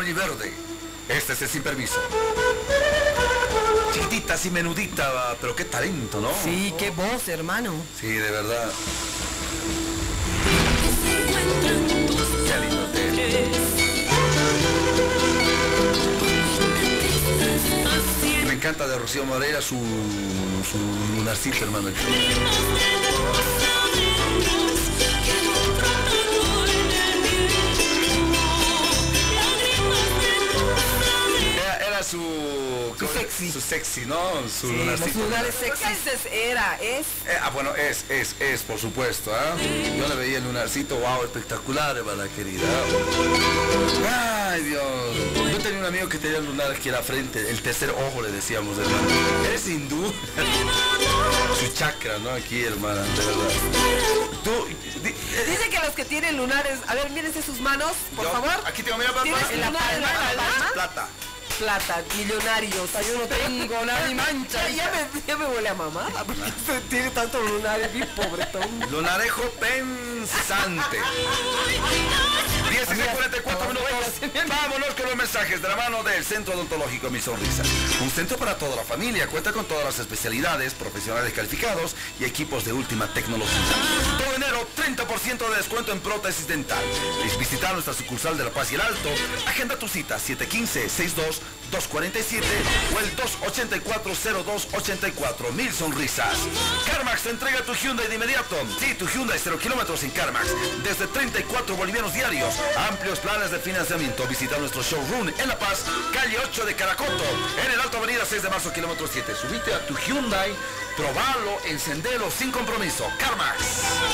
Miércoles 0.02 0.10
de 0.10 0.10
rojo, 0.10 0.10
amarillo 0.10 0.10
y 0.10 0.14
verde. 0.14 0.54
Este 1.10 1.34
es 1.34 1.42
el 1.42 1.50
sin 1.50 1.64
permiso. 1.64 2.00
Chiquitita, 3.94 4.34
así 4.36 4.50
menudita, 4.50 5.36
pero 5.40 5.56
qué 5.56 5.66
talento, 5.66 6.20
¿no? 6.22 6.32
Sí, 6.44 6.74
qué 6.78 6.90
voz, 6.92 7.28
hermano. 7.28 7.74
Sí, 8.00 8.08
de 8.08 8.32
verdad. 8.32 8.72
Me 18.46 18.54
encanta 18.54 18.88
de 18.88 18.98
Rocío 18.98 19.26
Moreira 19.26 19.62
su, 19.62 19.76
su 19.76 20.78
lunarcito, 21.16 21.66
hermano. 21.66 21.90
Era, 32.02 32.10
su... 32.10 32.96
Su 32.98 33.08
sexy. 33.08 33.52
Su 33.52 33.62
sexy, 33.62 34.06
¿no? 34.08 34.18
Su 34.50 34.68
Sí, 34.70 34.74
lunarcito. 34.76 35.20
lugares 35.20 35.54
¿Por 35.56 35.78
qué 35.78 35.88
dices 35.90 36.20
era? 36.32 36.76
Es. 36.82 37.06
Eh, 37.28 37.38
ah, 37.44 37.50
bueno, 37.52 37.76
es, 37.76 38.06
es, 38.10 38.36
es, 38.40 38.62
por 38.64 38.80
supuesto, 38.80 39.32
¿ah? 39.34 39.56
Yo 39.98 40.08
le 40.08 40.16
veía 40.16 40.40
el 40.40 40.44
lunarcito, 40.46 40.96
wow, 40.98 41.24
espectacular, 41.24 41.96
hermana 41.98 42.28
querida. 42.36 42.64
Ay, 44.50 44.64
Dios. 44.64 44.84
Yo 45.52 45.58
tenía 45.60 45.80
un 45.80 45.86
amigo 45.86 46.10
que 46.10 46.18
tenía 46.18 46.40
el 46.40 46.46
lunar 46.46 46.72
aquí 46.72 46.90
en 46.90 46.96
la 46.96 47.04
frente, 47.04 47.50
el 47.52 47.62
tercer 47.62 47.92
ojo 47.92 48.22
le 48.24 48.32
decíamos, 48.32 48.78
hermano. 48.80 49.08
Eres 49.46 49.68
hindú. 49.68 50.12
Su 51.60 51.68
chakra, 51.74 52.18
¿no? 52.20 52.32
Aquí, 52.32 52.64
hermana, 52.64 53.02
de 53.02 53.26
verdad. 53.26 53.50
Tú, 54.44 54.66
di- 55.04 55.10
eh, 55.10 55.46
Dice 55.48 55.70
que 55.70 55.80
los 55.80 55.92
que 55.92 56.06
tienen 56.06 56.38
lunares, 56.38 56.80
a 56.88 56.96
ver, 56.96 57.10
mírense 57.12 57.42
sus 57.44 57.60
manos, 57.62 57.92
por 58.16 58.26
yo- 58.26 58.32
favor. 58.32 58.52
Aquí 58.66 58.82
tengo, 58.82 58.98
mira, 58.98 59.12
papá. 59.12 59.24
¿Tienes 59.24 59.52
En 59.52 59.62
la 59.62 59.68
lunar 59.68 59.94
en 59.94 60.02
la 60.02 60.08
palma, 60.08 60.44
palma? 60.58 60.70
Plata. 60.74 61.08
Plata, 61.62 62.02
millonarios. 62.18 62.90
Yo 62.92 63.20
no 63.20 63.26
tengo 63.28 63.86
nada 63.86 64.08
ni 64.08 64.16
mancha. 64.16 64.68
Ya, 64.70 64.76
ya 64.76 64.92
me, 64.92 65.22
ya 65.28 65.38
me 65.38 65.46
huele 65.46 65.70
a 65.70 65.76
mamada, 65.76 66.24
porque 66.24 66.42
tiene 66.90 67.12
tanto 67.12 67.40
lunar, 67.40 67.80
es 67.80 67.94
bien 67.94 68.10
pobretón. 68.16 68.68
Lunarejo 68.90 69.44
pensante. 69.60 70.98
10 73.42 73.42
y 73.42 73.44
44 73.44 73.68
minutos. 73.68 73.82
Vámonos 74.48 74.94
con 74.96 75.06
los 75.06 75.16
mensajes 75.16 75.62
de 75.62 75.68
la 75.68 75.76
mano 75.76 76.02
del 76.04 76.24
Centro 76.24 76.54
Odontológico 76.54 77.10
Mi 77.10 77.20
Sonrisa. 77.20 77.64
Un 78.02 78.10
centro 78.10 78.38
para 78.38 78.58
toda 78.58 78.74
la 78.76 78.84
familia. 78.84 79.28
Cuenta 79.28 79.52
con 79.52 79.66
todas 79.66 79.84
las 79.84 80.00
especialidades, 80.00 80.74
profesionales 80.74 81.34
calificados 81.34 81.96
y 82.20 82.26
equipos 82.26 82.66
de 82.66 82.74
última 82.74 83.08
tecnología. 83.14 83.60
Todo 84.18 84.36
enero, 84.36 84.68
30% 84.78 85.50
de 85.50 85.56
descuento 85.58 85.92
en 85.92 86.00
prótesis 86.00 86.48
dental. 86.48 86.84
Es 87.26 87.38
visitar 87.38 87.74
nuestra 87.74 87.94
sucursal 87.94 88.38
de 88.38 88.46
La 88.46 88.52
Paz 88.52 88.72
y 88.72 88.76
el 88.76 88.82
Alto. 88.82 89.10
Agenda 89.48 89.78
tu 89.78 89.88
cita 89.88 90.18
715-62-247 90.18 92.42
o 92.96 93.00
el 93.00 93.16
284-0284. 93.18 95.52
Mil 95.54 95.72
sonrisas. 95.74 96.38
CarMax 96.86 97.24
te 97.24 97.30
entrega 97.32 97.64
tu 97.64 97.74
Hyundai 97.74 98.08
de 98.08 98.16
inmediato. 98.16 98.56
Sí, 98.80 98.94
tu 98.96 99.08
Hyundai 99.08 99.40
0 99.42 99.58
kilómetros 99.60 100.04
en 100.04 100.12
CarMax. 100.12 100.48
Desde 100.84 101.08
34 101.08 101.76
bolivianos 101.76 102.14
diarios. 102.14 102.54
Amplios 102.90 103.20
planes 103.20 103.31
de 103.40 103.60
financiamiento. 103.60 104.28
Visita 104.28 104.58
nuestro 104.58 104.84
showroom 104.84 105.30
en 105.30 105.48
La 105.48 105.58
Paz, 105.58 105.86
calle 106.14 106.38
8 106.38 106.66
de 106.66 106.76
Caracoto. 106.76 107.24
En 107.66 107.72
el 107.72 107.80
Alto 107.80 107.98
Avenida 107.98 108.26
6 108.26 108.44
de 108.44 108.50
marzo, 108.50 108.74
kilómetro 108.74 109.08
7. 109.08 109.34
Subite 109.36 109.74
a 109.74 109.88
tu 109.88 109.96
Hyundai, 109.96 110.54
probalo, 110.98 111.58
encendelo 111.66 112.30
sin 112.30 112.52
compromiso. 112.52 113.08
CarMax. 113.18 113.58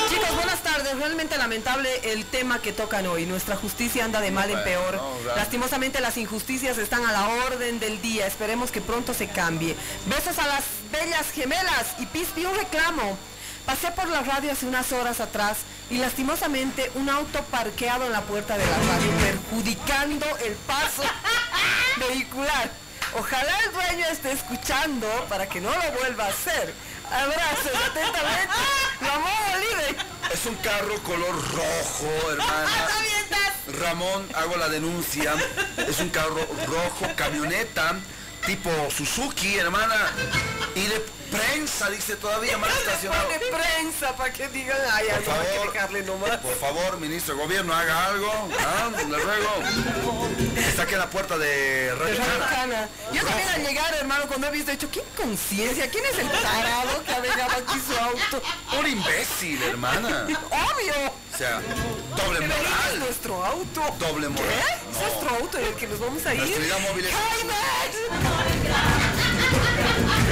Chicos, 0.08 0.34
buenas 0.36 0.62
tardes. 0.62 0.96
Realmente 0.96 1.36
lamentable 1.36 2.12
el 2.12 2.26
tema 2.26 2.62
que 2.62 2.72
tocan 2.72 3.08
hoy. 3.08 3.26
Nuestra 3.26 3.56
justicia 3.56 4.04
anda 4.04 4.20
de 4.20 4.30
mal 4.30 4.50
en 4.50 4.62
peor. 4.62 4.94
no. 4.94 5.34
Lastimosamente 5.34 6.00
las 6.00 6.16
injusticias 6.16 6.78
están 6.78 7.04
a 7.04 7.10
la 7.10 7.28
orden 7.28 7.80
del 7.80 8.00
día. 8.00 8.24
Esperemos 8.24 8.70
que 8.70 8.80
pronto 8.80 9.14
se 9.14 9.26
cambie. 9.26 9.74
Besos 10.06 10.38
a 10.38 10.46
las 10.46 10.62
bellas 10.92 11.28
gemelas 11.32 11.96
y 11.98 12.06
Pispi 12.06 12.44
un 12.44 12.54
reclamo. 12.54 13.18
Pasé 13.68 13.90
por 13.90 14.08
la 14.08 14.22
radio 14.22 14.50
hace 14.50 14.64
unas 14.64 14.90
horas 14.92 15.20
atrás 15.20 15.58
y 15.90 15.98
lastimosamente 15.98 16.90
un 16.94 17.10
auto 17.10 17.42
parqueado 17.50 18.06
en 18.06 18.12
la 18.12 18.22
puerta 18.22 18.56
de 18.56 18.64
la 18.64 18.78
radio 18.78 19.10
perjudicando 19.20 20.24
el 20.42 20.54
paso 20.54 21.02
vehicular. 22.08 22.70
Ojalá 23.18 23.58
el 23.66 23.72
dueño 23.74 24.06
esté 24.06 24.32
escuchando 24.32 25.06
para 25.28 25.50
que 25.50 25.60
no 25.60 25.68
lo 25.68 25.98
vuelva 26.00 26.24
a 26.24 26.28
hacer. 26.28 26.72
Abrazos 27.12 27.72
atentamente. 27.90 28.54
Ramón 29.02 29.32
Olive. 29.54 29.96
Es 30.32 30.46
un 30.46 30.54
carro 30.56 30.94
color 31.02 31.34
rojo, 31.52 32.30
hermana. 32.32 32.88
Ramón, 33.80 34.26
hago 34.34 34.56
la 34.56 34.70
denuncia. 34.70 35.34
Es 35.76 36.00
un 36.00 36.08
carro 36.08 36.40
rojo, 36.66 37.06
camioneta, 37.16 37.96
tipo 38.46 38.70
Suzuki, 38.90 39.58
hermana. 39.58 40.10
Y 40.74 40.86
de 40.86 41.17
prensa, 41.30 41.90
dice 41.90 42.16
todavía 42.16 42.58
más 42.58 42.70
estacionado. 42.76 43.28
de 43.28 43.38
prensa 43.38 44.14
para 44.16 44.32
que 44.32 44.48
digan, 44.48 44.76
ay, 44.92 45.06
Por 45.06 45.14
hay 45.14 45.20
que 45.20 45.30
favor, 45.54 45.72
dejarle 45.72 46.02
nomás. 46.02 46.36
por 46.38 46.54
favor, 46.58 46.98
ministro 46.98 47.34
de 47.36 47.42
gobierno, 47.42 47.74
haga 47.74 48.06
algo. 48.06 48.30
¿ah? 48.58 48.90
Le 48.96 49.18
ruego. 49.18 49.62
Está 50.56 50.82
aquí 50.82 50.92
en 50.94 50.98
la 51.00 51.10
puerta 51.10 51.38
de 51.38 51.94
Radio 51.98 52.16
Cana. 52.18 52.46
Cana. 52.48 52.88
Yo 53.12 53.22
también 53.24 53.48
al 53.48 53.62
llegar, 53.66 53.94
hermano, 53.94 54.24
cuando 54.28 54.46
he 54.48 54.50
visto, 54.50 54.70
he 54.70 54.74
dicho, 54.76 54.90
¿qué 54.90 55.02
conciencia? 55.16 55.90
¿Quién 55.90 56.04
es 56.06 56.18
el 56.18 56.28
tarado 56.30 57.02
que 57.04 57.12
ha 57.12 57.20
dejado 57.20 57.52
aquí 57.64 57.80
su 57.86 57.96
auto? 57.98 58.42
Un 58.78 58.86
imbécil, 58.86 59.62
hermana. 59.62 60.24
Obvio. 60.24 60.94
O 61.34 61.36
sea, 61.38 61.60
doble 62.16 62.40
Pero 62.40 62.52
es 62.54 62.58
moral. 62.60 62.98
nuestro 62.98 63.44
auto. 63.44 63.82
Doble 64.00 64.28
moral. 64.28 64.48
¿Qué? 64.48 64.90
Es 64.90 64.98
nuestro 65.00 65.30
auto 65.36 65.58
en 65.58 65.64
el 65.66 65.74
que 65.74 65.86
nos 65.86 66.00
vamos 66.00 66.26
a 66.26 66.34
ir. 66.34 66.40
Nuestra 66.40 66.78
móvil 66.78 67.06
es- 67.06 67.14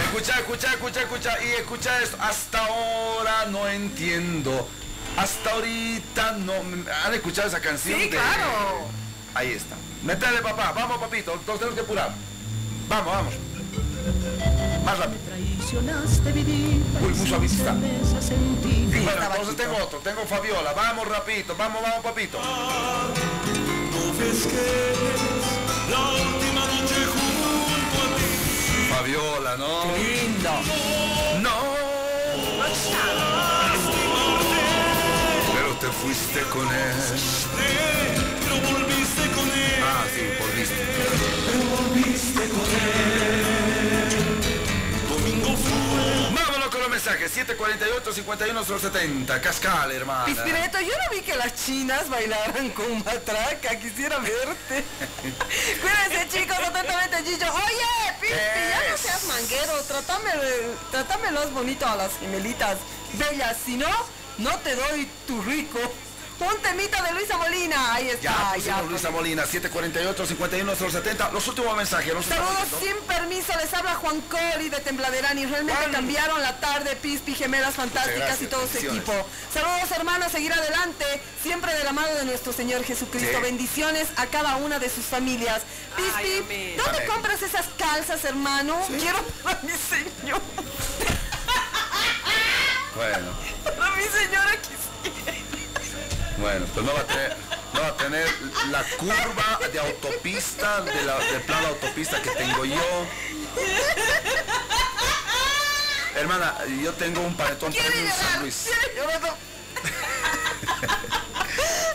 Escucha, 0.07 0.39
escucha, 0.41 0.73
escucha, 0.73 1.01
escucha. 1.03 1.43
Y 1.45 1.49
escucha 1.61 2.03
esto. 2.03 2.17
Hasta 2.21 2.65
ahora 2.67 3.47
no 3.51 3.69
entiendo. 3.69 4.69
Hasta 5.17 5.51
ahorita 5.53 6.33
no. 6.33 6.53
¿Han 7.05 7.15
escuchado 7.15 7.49
esa 7.49 7.61
canción? 7.61 7.99
Sí, 7.99 8.05
de- 8.05 8.11
claro. 8.17 8.87
Ahí 9.35 9.53
está. 9.53 9.77
Métele, 10.03 10.41
papá. 10.43 10.73
Vamos, 10.75 10.99
papito. 10.99 11.33
Todos 11.45 11.59
tenemos 11.59 11.75
que 11.79 11.85
apurar. 11.85 12.11
Vamos, 12.89 13.07
vamos. 13.15 13.35
Más 14.85 14.99
rápido. 14.99 15.19
Traicionaste 15.27 16.33
vivir. 16.33 16.83
Uy, 17.03 17.09
muy 17.09 17.49
sentida. 17.49 17.75
Y 18.99 19.01
bueno, 19.05 19.23
entonces 19.31 19.57
tengo 19.57 19.77
otro. 19.77 19.99
Tengo 19.99 20.25
Fabiola. 20.27 20.73
Vamos, 20.73 21.09
rapidito. 21.09 21.57
Vamos, 21.57 21.83
vamos, 21.83 22.01
papito. 22.05 22.39
No 22.39 24.13
ves 24.19 24.47
que 24.47 24.93
es 24.93 25.91
la 25.91 25.99
última 26.11 26.61
noche 26.67 26.76
junto 26.76 26.76
a 26.76 26.76
Fabiola, 29.07 29.57
¿no? 29.57 29.85
Lindo. 29.97 30.51
No. 31.41 31.51
Pero 35.55 35.75
te 35.75 35.87
fuiste 35.87 36.41
con 36.51 36.67
él. 36.67 36.97
Pero 38.43 38.57
volviste 38.73 39.31
con 39.31 39.47
él. 39.47 39.85
Ah, 39.85 40.05
sí, 40.13 40.23
volviste. 40.41 40.75
Pero 41.47 41.63
volviste 41.77 42.49
con 42.49 42.65
él. 42.65 43.46
Mensajes. 47.07 47.37
748-51070. 47.37 49.41
Cascal, 49.41 49.93
hermana. 49.93 50.25
Pispireto, 50.25 50.81
yo 50.81 50.89
no 50.89 51.11
vi 51.15 51.23
que 51.23 51.37
las 51.37 51.55
chinas 51.55 52.09
bailaran 52.09 52.71
con 52.71 52.99
matraca. 53.05 53.79
Quisiera 53.79 54.19
verte. 54.19 54.57
Cuídense, 55.81 56.27
chicos. 56.29 56.57
Atentamente, 56.59 57.23
Gillo. 57.25 57.55
Oye, 57.55 58.13
Pispi, 58.21 58.35
ya 58.35 58.91
no 58.91 58.99
seas 58.99 59.23
manguero. 59.25 59.81
Trátame, 59.85 60.31
trátamelos 60.91 61.53
bonito 61.53 61.87
a 61.87 61.95
las 61.95 62.11
gemelitas 62.19 62.79
bellas. 63.13 63.57
Si 63.65 63.77
no, 63.77 63.87
no 64.39 64.59
te 64.59 64.75
doy 64.75 65.09
tu 65.29 65.41
rico. 65.43 65.79
Un 66.39 66.55
temita 66.61 67.03
de 67.03 67.13
Luisa 67.15 67.39
Molina. 67.39 67.95
Ahí 67.95 68.11
está. 68.11 68.55
Ya, 68.57 68.57
ya. 68.63 68.83
Luisa 68.83 69.11
Molina, 69.11 69.47
748 69.47 70.27
51 70.27 70.77
070. 70.77 71.31
Los 71.33 71.49
últimos 71.49 71.75
mensajes. 71.75 72.13
Los 72.13 72.27
Saludos 72.27 72.51
últimos- 72.73 72.81
sin 72.85 73.07
permiso, 73.07 73.53
les 73.57 73.73
habla 73.73 73.95
Juan 73.95 74.21
Cori 74.23 74.69
de 74.69 74.81
Tembladerani. 74.81 75.47
Realmente 75.47 75.81
Juan. 75.81 75.93
cambiaron 75.93 76.43
la 76.43 76.61
tarde, 76.61 76.95
Pispi, 76.97 77.35
Gemelas 77.35 77.75
Fantásticas 77.75 78.19
gracias, 78.19 78.43
y 78.43 78.47
todo 78.49 78.67
su 78.69 78.77
equipo. 78.79 79.13
Saludos 79.53 79.91
hermanos, 79.93 80.31
seguir 80.31 80.53
adelante, 80.53 81.07
siempre 81.43 81.73
de 81.75 81.85
la 81.85 81.93
mano 81.95 82.09
de 82.15 82.25
nuestro 82.27 82.53
Señor 82.53 82.85
Jesucristo. 82.85 83.37
Sí. 83.39 83.43
Bendiciones 83.43 84.09
a 84.17 84.27
cada 84.27 84.57
una 84.57 84.79
de 84.79 84.91
sus 84.91 85.07
familias. 85.07 85.63
Pispi, 85.97 86.13
Ay. 86.51 86.75
¿dónde 86.77 86.99
Amén. 86.99 87.09
compras 87.09 87.41
esas 87.41 87.65
calzas, 87.79 88.23
hermano? 88.25 88.79
Quiero 89.01 89.23
para 89.43 89.59
mi 89.63 89.73
señor. 89.73 90.41
Bueno, 92.95 93.33
Para 93.79 93.97
mi 93.97 94.05
señora 94.05 94.53
quisiera. 94.61 94.76
Bueno, 96.39 96.67
pues 96.75 96.85
no 96.87 96.93
va 96.95 97.01
a 97.01 97.05
tener, 97.07 97.37
no 97.75 97.81
va 97.81 97.87
a 97.89 97.97
tener 97.97 98.27
la 98.71 98.83
curva 98.99 99.61
de 99.73 99.79
autopista, 99.81 100.81
de 100.83 101.03
la, 101.03 101.19
del 101.19 101.41
plan 101.43 101.61
de 101.63 101.67
autopista 101.69 102.21
que 102.23 102.31
tengo 102.31 102.65
yo. 102.65 103.07
Hermana, 106.17 106.55
yo 106.83 106.93
tengo 106.95 107.21
un 107.21 107.37
panetón 107.37 107.73
premium 107.73 108.11
San 108.13 108.41
Luis. 108.43 108.69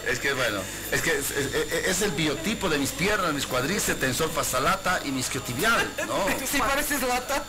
Es 0.07 0.19
que 0.19 0.33
bueno, 0.33 0.59
es 0.91 1.01
que 1.01 1.11
es, 1.17 1.31
es- 1.31 1.71
es 1.87 2.01
el 2.01 2.11
biotipo 2.11 2.67
de 2.69 2.77
mis 2.77 2.89
piernas, 2.91 3.33
mis 3.33 3.45
cuadríceps, 3.45 3.99
tensor 3.99 4.31
fasalata 4.31 4.99
y 5.05 5.11
mis 5.11 5.25
isquiotibial, 5.27 5.89
¿no? 6.07 6.25
Si 6.51 6.57
pareces 6.57 7.01
lata. 7.03 7.43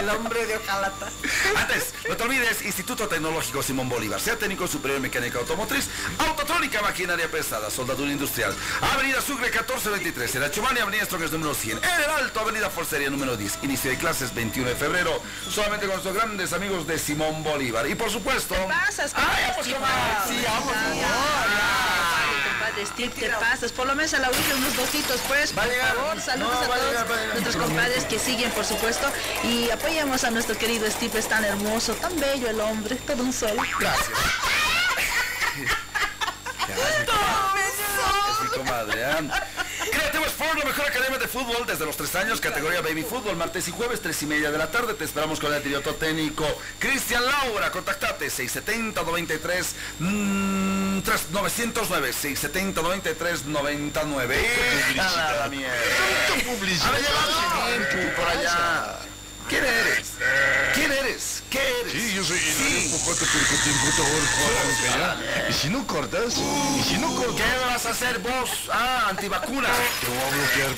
El 0.00 0.08
hombre 0.10 0.46
de 0.46 0.56
Ojalata. 0.56 1.08
Antes, 1.56 1.94
no 2.08 2.16
te 2.16 2.22
olvides, 2.22 2.62
Instituto 2.64 3.08
Tecnológico 3.08 3.62
Simón 3.62 3.88
Bolívar, 3.88 4.20
sea 4.20 4.36
técnico 4.36 4.66
superior 4.66 5.00
mecánica 5.00 5.38
automotriz, 5.38 5.88
autotrónica, 6.18 6.80
maquinaria 6.82 7.30
pesada, 7.30 7.70
soldadura 7.70 8.10
industrial, 8.10 8.54
Avenida 8.80 9.20
Sucre 9.20 9.46
1423, 9.46 10.36
en 10.36 10.40
la 10.40 10.50
Chumani, 10.50 10.80
Avenida 10.80 11.04
Strongers 11.04 11.32
número 11.32 11.54
100, 11.54 11.78
en 11.78 11.84
el 11.84 12.10
Alto, 12.10 12.40
Avenida 12.40 12.70
Forcería 12.70 13.10
número 13.10 13.36
10, 13.36 13.58
inicio 13.62 13.90
de 13.90 13.98
clases 13.98 14.34
21 14.34 14.68
de 14.68 14.76
febrero, 14.76 15.20
solamente 15.50 15.86
con 15.86 15.96
nuestros 15.96 16.14
grandes 16.14 16.52
amigos 16.52 16.86
de 16.86 16.98
Simón 16.98 17.42
Bolívar. 17.42 17.88
Y 17.88 17.94
por 17.94 18.10
supuesto... 18.10 18.54
¿Qué 18.54 18.66
pasas, 18.68 19.12
¡Ay, 19.14 19.52
compadre 19.56 19.78
vamos! 19.80 20.28
Sí, 20.28 20.44
vamos, 20.44 21.77
Compadre 22.68 22.86
Steve, 22.86 23.08
te 23.18 23.28
pasas. 23.30 23.72
Por 23.72 23.86
lo 23.86 23.94
menos 23.94 24.12
a 24.14 24.18
la 24.18 24.28
orilla 24.28 24.54
unos 24.56 24.76
dositos, 24.76 25.20
pues, 25.26 25.52
por 25.52 25.64
favor. 25.64 26.20
Saludos 26.20 26.52
No, 26.52 26.60
a 26.60 26.64
todos 26.66 26.90
llegar, 26.90 27.06
llegar. 27.08 27.26
nuestros 27.28 27.56
compadres 27.56 28.04
que 28.04 28.18
siguen, 28.18 28.50
por 28.50 28.64
supuesto. 28.64 29.10
Y 29.44 29.70
apoyemos 29.70 30.24
a 30.24 30.30
nuestro 30.30 30.56
querido 30.58 30.90
Steve, 30.90 31.18
es 31.18 31.28
tan 31.28 31.44
hermoso, 31.44 31.94
tan 31.94 32.18
bello 32.20 32.48
el 32.48 32.60
hombre, 32.60 32.96
todo 32.96 33.22
un 33.22 33.32
sol. 33.32 33.56
Gracias. 33.80 34.08
Es 36.68 38.42
mi 38.42 38.48
comadre, 38.58 39.04
¿ah? 39.04 39.20
Sport, 40.38 40.54
la 40.56 40.64
mejor 40.66 40.86
academia 40.86 41.18
de 41.18 41.26
fútbol 41.26 41.66
desde 41.66 41.84
los 41.84 41.96
tres 41.96 42.14
años, 42.14 42.40
categoría 42.40 42.80
Baby 42.80 43.02
Fútbol, 43.02 43.34
martes 43.34 43.66
y 43.66 43.72
jueves, 43.72 44.00
tres 44.00 44.22
y 44.22 44.26
media 44.26 44.52
de 44.52 44.58
la 44.58 44.70
tarde. 44.70 44.94
Te 44.94 45.04
esperamos 45.04 45.40
con 45.40 45.52
el 45.52 45.60
director 45.64 45.94
técnico 45.94 46.46
Cristian 46.78 47.24
Laura. 47.26 47.72
Contactate 47.72 48.28
670-93 48.28 49.66
mm, 49.98 51.00
3 51.00 51.30
909 51.32 52.10
670-93-99. 52.12 54.36
¡Hija 54.94 55.32
de 55.32 55.38
la 55.40 55.48
mierda! 55.48 55.74
A 56.86 56.92
tiempo 57.66 57.96
por 58.16 58.28
allá. 58.28 58.98
¿Quién 59.48 59.64
eres? 59.64 60.12
¿Quién 60.74 60.92
eres? 60.92 61.42
¿Qué 61.50 61.58
eres? 61.80 61.92
Sí, 61.92 62.14
yo 62.14 62.24
soy 62.24 62.38
Sí. 62.38 62.94
Y 65.48 65.52
si 65.52 65.70
no 65.70 65.86
cortas, 65.86 66.34
y 66.36 66.82
si 66.82 66.98
no 66.98 67.14
cortas, 67.14 67.36
¿Qué 67.36 67.66
vas 67.66 67.86
a 67.86 67.90
hacer 67.90 68.18
vos? 68.18 68.68
Ah, 68.70 69.06
antivacunas. 69.08 69.70
te 70.00 70.06
voy 70.06 70.18
a 70.18 70.30
bloquear, 70.36 70.70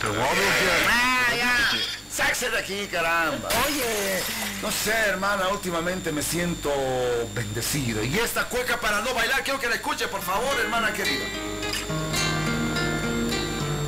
te 0.00 0.06
voy 0.06 0.16
a 0.18 0.32
bloquear. 0.32 0.86
Ah, 0.90 1.34
ya. 1.36 1.70
Sáquese 2.14 2.50
de 2.50 2.58
aquí, 2.58 2.86
caramba. 2.88 3.48
Oye, 3.66 4.22
no 4.60 4.70
sé, 4.70 4.92
hermana, 4.92 5.48
últimamente 5.48 6.12
me 6.12 6.22
siento 6.22 6.70
bendecido. 7.34 8.02
Y 8.02 8.18
esta 8.18 8.44
cueca 8.46 8.78
para 8.80 9.00
no 9.00 9.14
bailar, 9.14 9.42
quiero 9.44 9.60
que 9.60 9.68
la 9.68 9.76
escuche, 9.76 10.08
por 10.08 10.22
favor, 10.22 10.58
hermana 10.60 10.92
querida. 10.92 11.24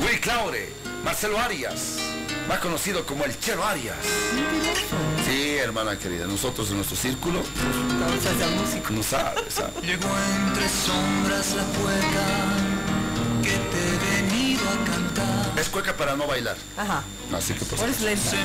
Willy 0.00 0.20
Claure, 0.20 0.72
Marcelo 1.04 1.38
Arias, 1.38 1.96
más 2.50 2.58
conocido 2.58 3.06
como 3.06 3.24
el 3.24 3.38
Chelo 3.38 3.64
Arias. 3.64 3.96
Sí, 5.24 5.56
hermana 5.56 5.96
querida, 5.96 6.26
nosotros 6.26 6.68
en 6.70 6.78
nuestro 6.78 6.96
círculo 6.96 7.42
no 8.90 9.02
sabes, 9.04 9.54
¿sabes? 9.54 9.76
Llegó 9.84 10.08
entre 10.48 10.68
sombras 10.68 11.54
la 11.54 11.62
cueca 11.62 12.26
que 13.44 13.50
te 13.50 13.78
he 13.86 14.22
venido 14.22 14.62
a 14.68 14.84
cantar. 14.84 15.09
Es 15.60 15.68
cueca 15.68 15.94
para 15.94 16.16
no 16.16 16.26
bailar. 16.26 16.56
Ajá. 16.74 17.02
Así 17.36 17.52
que 17.52 17.66
por 17.66 17.78
¿Cuál 17.78 17.90
es 17.90 18.00
lenta? 18.00 18.36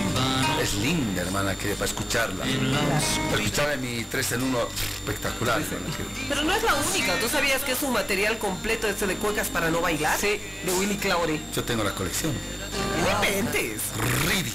Es 0.61 0.73
linda, 0.73 1.21
hermana, 1.21 1.55
que 1.55 1.69
para 1.75 1.85
escucharla. 1.85 2.43
Para 2.43 3.41
escuchar 3.41 3.71
en 3.71 3.81
mi 3.81 4.03
3 4.03 4.33
en 4.33 4.43
1 4.43 4.59
espectacular. 4.97 5.61
hermana 5.61 5.95
querida. 5.95 6.25
Pero 6.27 6.43
no 6.43 6.53
es 6.53 6.63
la 6.63 6.73
única. 6.75 7.17
¿Tú 7.21 7.29
sabías 7.29 7.63
que 7.63 7.71
es 7.71 7.81
un 7.83 7.93
material 7.93 8.37
completo 8.37 8.87
este 8.87 9.07
de 9.07 9.15
cuecas 9.15 9.47
para 9.47 9.69
no 9.69 9.79
bailar? 9.79 10.19
Sí. 10.19 10.41
De 10.65 10.73
Willy 10.73 10.97
Claure. 10.97 11.39
Yo 11.55 11.63
tengo 11.63 11.85
la 11.85 11.95
colección. 11.95 12.33
No 13.01 13.11
inventes. 13.11 13.81
Ridi. 14.27 14.53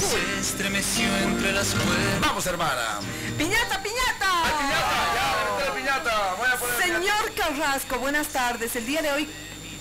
Se 0.00 0.40
estremeció 0.40 1.06
entre 1.18 1.52
las 1.52 1.68
cuerdas. 1.68 2.20
Vamos, 2.20 2.46
hermana. 2.46 2.98
¡Piñata, 3.38 3.80
piñata! 3.80 4.42
¡Ya, 5.64 5.74
piñata! 5.74 6.34
Voy 6.36 6.48
a 6.52 6.56
poner 6.56 6.82
Señor 6.82 7.32
Carrasco, 7.36 7.98
buenas 8.00 8.26
tardes. 8.28 8.74
El 8.74 8.86
día 8.86 9.02
de 9.02 9.12
hoy 9.12 9.28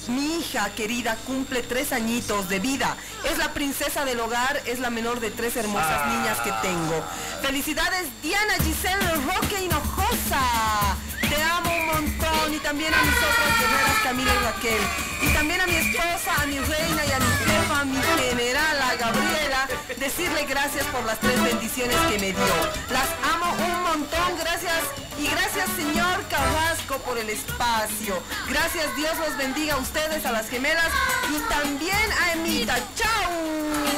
mi 0.10 0.39
hija 0.39 0.70
querida 0.76 1.16
cumple 1.26 1.62
tres 1.62 1.93
añitos 1.93 2.49
de 2.49 2.60
vida. 2.60 2.95
Es 3.30 3.38
la 3.38 3.53
princesa 3.53 4.05
del 4.05 4.20
hogar, 4.20 4.62
es 4.66 4.80
la 4.80 4.89
menor 4.89 5.20
de 5.20 5.32
tres 5.32 5.55
hermosas 5.55 6.07
niñas 6.07 6.39
que 6.41 6.51
tengo. 6.62 7.03
Felicidades 7.41 8.07
Diana 8.22 8.55
Giselle 8.64 9.14
Roque 9.26 9.64
Hinojosa. 9.64 11.09
Te 11.22 11.41
amo 11.41 11.72
un 11.76 11.86
montón 11.88 12.53
y 12.53 12.59
también 12.59 12.93
a 12.93 13.01
mis 13.01 13.17
otras 13.17 13.59
guerreras 13.59 13.99
Camila 14.03 14.32
y 14.34 14.43
Raquel. 14.45 14.82
Y 15.22 15.34
también 15.34 15.61
a 15.61 15.67
mi 15.67 15.76
esposa, 15.76 16.41
a 16.41 16.45
mi 16.45 16.59
reina 16.59 17.05
y 17.05 17.11
a 17.11 17.20
mi 17.20 17.32
jefa, 17.45 17.80
a 17.82 17.86
mi 17.86 18.01
general, 18.01 18.82
a 18.82 18.95
Gabriela, 18.95 19.67
decirle 19.97 20.45
gracias 20.45 20.86
por 20.88 21.03
las 21.05 21.20
tres 21.20 21.41
bendiciones 21.43 21.97
que 22.09 22.20
me 22.20 22.32
dio. 22.32 22.55
Las 22.89 23.09
amo 23.34 23.51
un 23.53 23.84
montón, 23.84 24.38
gracias 24.39 24.82
y 25.20 25.28
gracias 25.28 25.70
señor 25.76 26.24
Carrasco 26.30 26.97
por 26.99 27.17
el 27.17 27.30
espacio. 27.30 28.22
Gracias, 28.47 28.95
Dios 28.95 29.17
los 29.17 29.38
bendiga 29.38 29.74
a 29.74 29.78
ustedes, 29.78 30.26
a 30.26 30.32
las 30.32 30.49
gemelas 30.49 30.91
y 31.30 31.39
también 31.49 32.11
a 32.22 32.34
Emita. 32.34 32.76
¡Chao! 32.95 33.32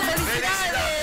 ¡Felicidades! 0.06 1.01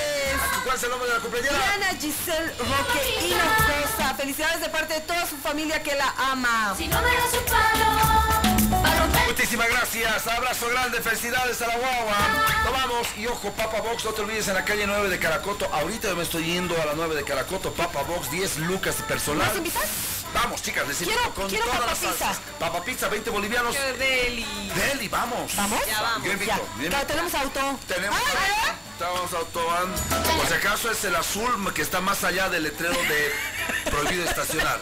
¿Cuál 0.68 0.76
es 0.76 0.84
el 0.84 0.90
nombre 0.90 1.08
de 1.08 1.14
la 1.14 1.20
cumpleañera? 1.22 1.56
Diana 1.56 1.98
Giselle 1.98 2.52
Roque 2.58 3.20
Hinojosa. 3.24 4.14
Felicidades 4.16 4.60
de 4.60 4.68
parte 4.68 4.92
de 4.92 5.00
toda 5.00 5.26
su 5.26 5.38
familia 5.38 5.82
que 5.82 5.94
la 5.94 6.12
ama. 6.30 6.74
Si 6.76 6.86
no 6.88 7.00
me 7.00 7.08
das 7.08 7.32
un 7.32 7.44
palo, 7.46 9.26
Muchísimas 9.28 9.68
gracias, 9.70 10.26
abrazo 10.26 10.68
grande, 10.68 11.00
felicidades 11.00 11.62
a 11.62 11.68
la 11.68 11.76
guagua. 11.78 12.16
Nos 12.64 12.72
vamos 12.72 13.06
y 13.16 13.26
ojo, 13.28 13.50
Papa 13.52 13.80
Box, 13.80 14.04
no 14.04 14.10
te 14.12 14.20
olvides 14.20 14.48
en 14.48 14.54
la 14.54 14.64
calle 14.66 14.86
9 14.86 15.08
de 15.08 15.18
Caracoto. 15.18 15.66
Ahorita 15.72 16.08
yo 16.08 16.16
me 16.16 16.22
estoy 16.24 16.44
yendo 16.44 16.74
a 16.80 16.84
la 16.84 16.92
9 16.94 17.14
de 17.14 17.24
Caracoto, 17.24 17.72
Papa 17.72 18.02
Box, 18.02 18.30
10 18.30 18.58
lucas 18.58 18.96
personal. 19.06 19.46
¿Más 19.48 19.56
invitas? 19.56 19.82
Vamos, 20.34 20.62
chicas, 20.62 20.86
les 20.86 21.00
invito 21.00 21.18
Quiero- 21.18 21.34
con 21.34 21.48
quiero 21.48 21.64
todas 21.64 21.78
papa 21.80 21.90
las 21.92 21.98
pizza. 22.00 22.18
salsas. 22.18 22.42
Papa 22.58 22.84
pizza, 22.84 23.08
20 23.08 23.30
bolivianos. 23.30 23.74
¡Qué 23.74 23.92
deli! 23.94 24.70
Deli, 24.74 25.08
vamos. 25.08 25.56
¿Vamos? 25.56 25.80
Ya 25.86 26.02
vamos, 26.02 26.26
Yo 26.26 26.32
invito. 26.32 26.50
Ya. 26.52 26.56
yo 26.58 26.64
invito. 26.74 26.90
Claro, 26.90 27.06
tenemos 27.06 27.34
auto. 27.34 27.78
Tenemos 27.88 28.18
Ah, 28.18 28.74
Estamos 28.98 29.32
autobahn. 29.32 29.92
Por 30.36 30.46
si 30.48 30.54
acaso 30.54 30.90
es 30.90 31.04
el 31.04 31.14
azul 31.14 31.72
que 31.72 31.82
está 31.82 32.00
más 32.00 32.24
allá 32.24 32.48
del 32.48 32.64
letrero 32.64 32.94
de 32.94 33.32
prohibido 33.88 34.24
estacionar. 34.24 34.80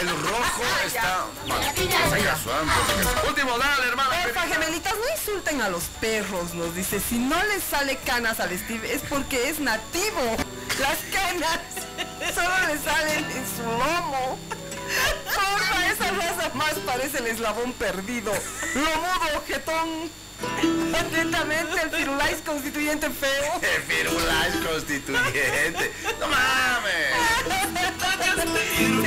El 0.00 0.08
rojo 0.10 0.62
está. 0.86 1.26
Bueno, 1.48 1.66
por 1.74 2.18
si 2.18 2.24
acaso, 2.24 2.52
¿ah? 2.52 3.26
Último, 3.26 3.58
dale, 3.58 3.88
hermana. 3.88 4.10
Porfa, 4.22 4.42
gemelitas, 4.42 4.94
no 4.94 5.10
insulten 5.10 5.60
a 5.60 5.70
los 5.70 5.82
perros, 6.00 6.54
nos 6.54 6.72
dice. 6.76 7.00
Si 7.00 7.18
no 7.18 7.42
les 7.46 7.64
sale 7.64 7.96
canas 8.06 8.38
al 8.38 8.56
Steve 8.56 8.94
es 8.94 9.02
porque 9.08 9.48
es 9.48 9.58
nativo. 9.58 10.36
Las 10.78 10.98
canas 11.12 11.58
solo 12.32 12.68
le 12.68 12.78
salen 12.78 13.24
en 13.24 13.46
su 13.56 13.62
lomo. 13.64 14.38
Porfa, 15.24 15.86
esa 15.90 16.10
raza 16.12 16.54
más 16.54 16.74
parece 16.86 17.18
el 17.18 17.26
eslabón 17.26 17.72
perdido. 17.72 18.32
Lomudo, 18.76 19.42
jetón. 19.48 20.12
Atentamente, 20.98 21.80
el 21.82 21.90
firulais 21.90 22.36
constituyente 22.44 23.10
feo. 23.10 23.60
El 23.62 23.82
firulais 23.82 24.54
constituyente. 24.56 25.92
No 26.20 26.28
mames. 26.28 27.12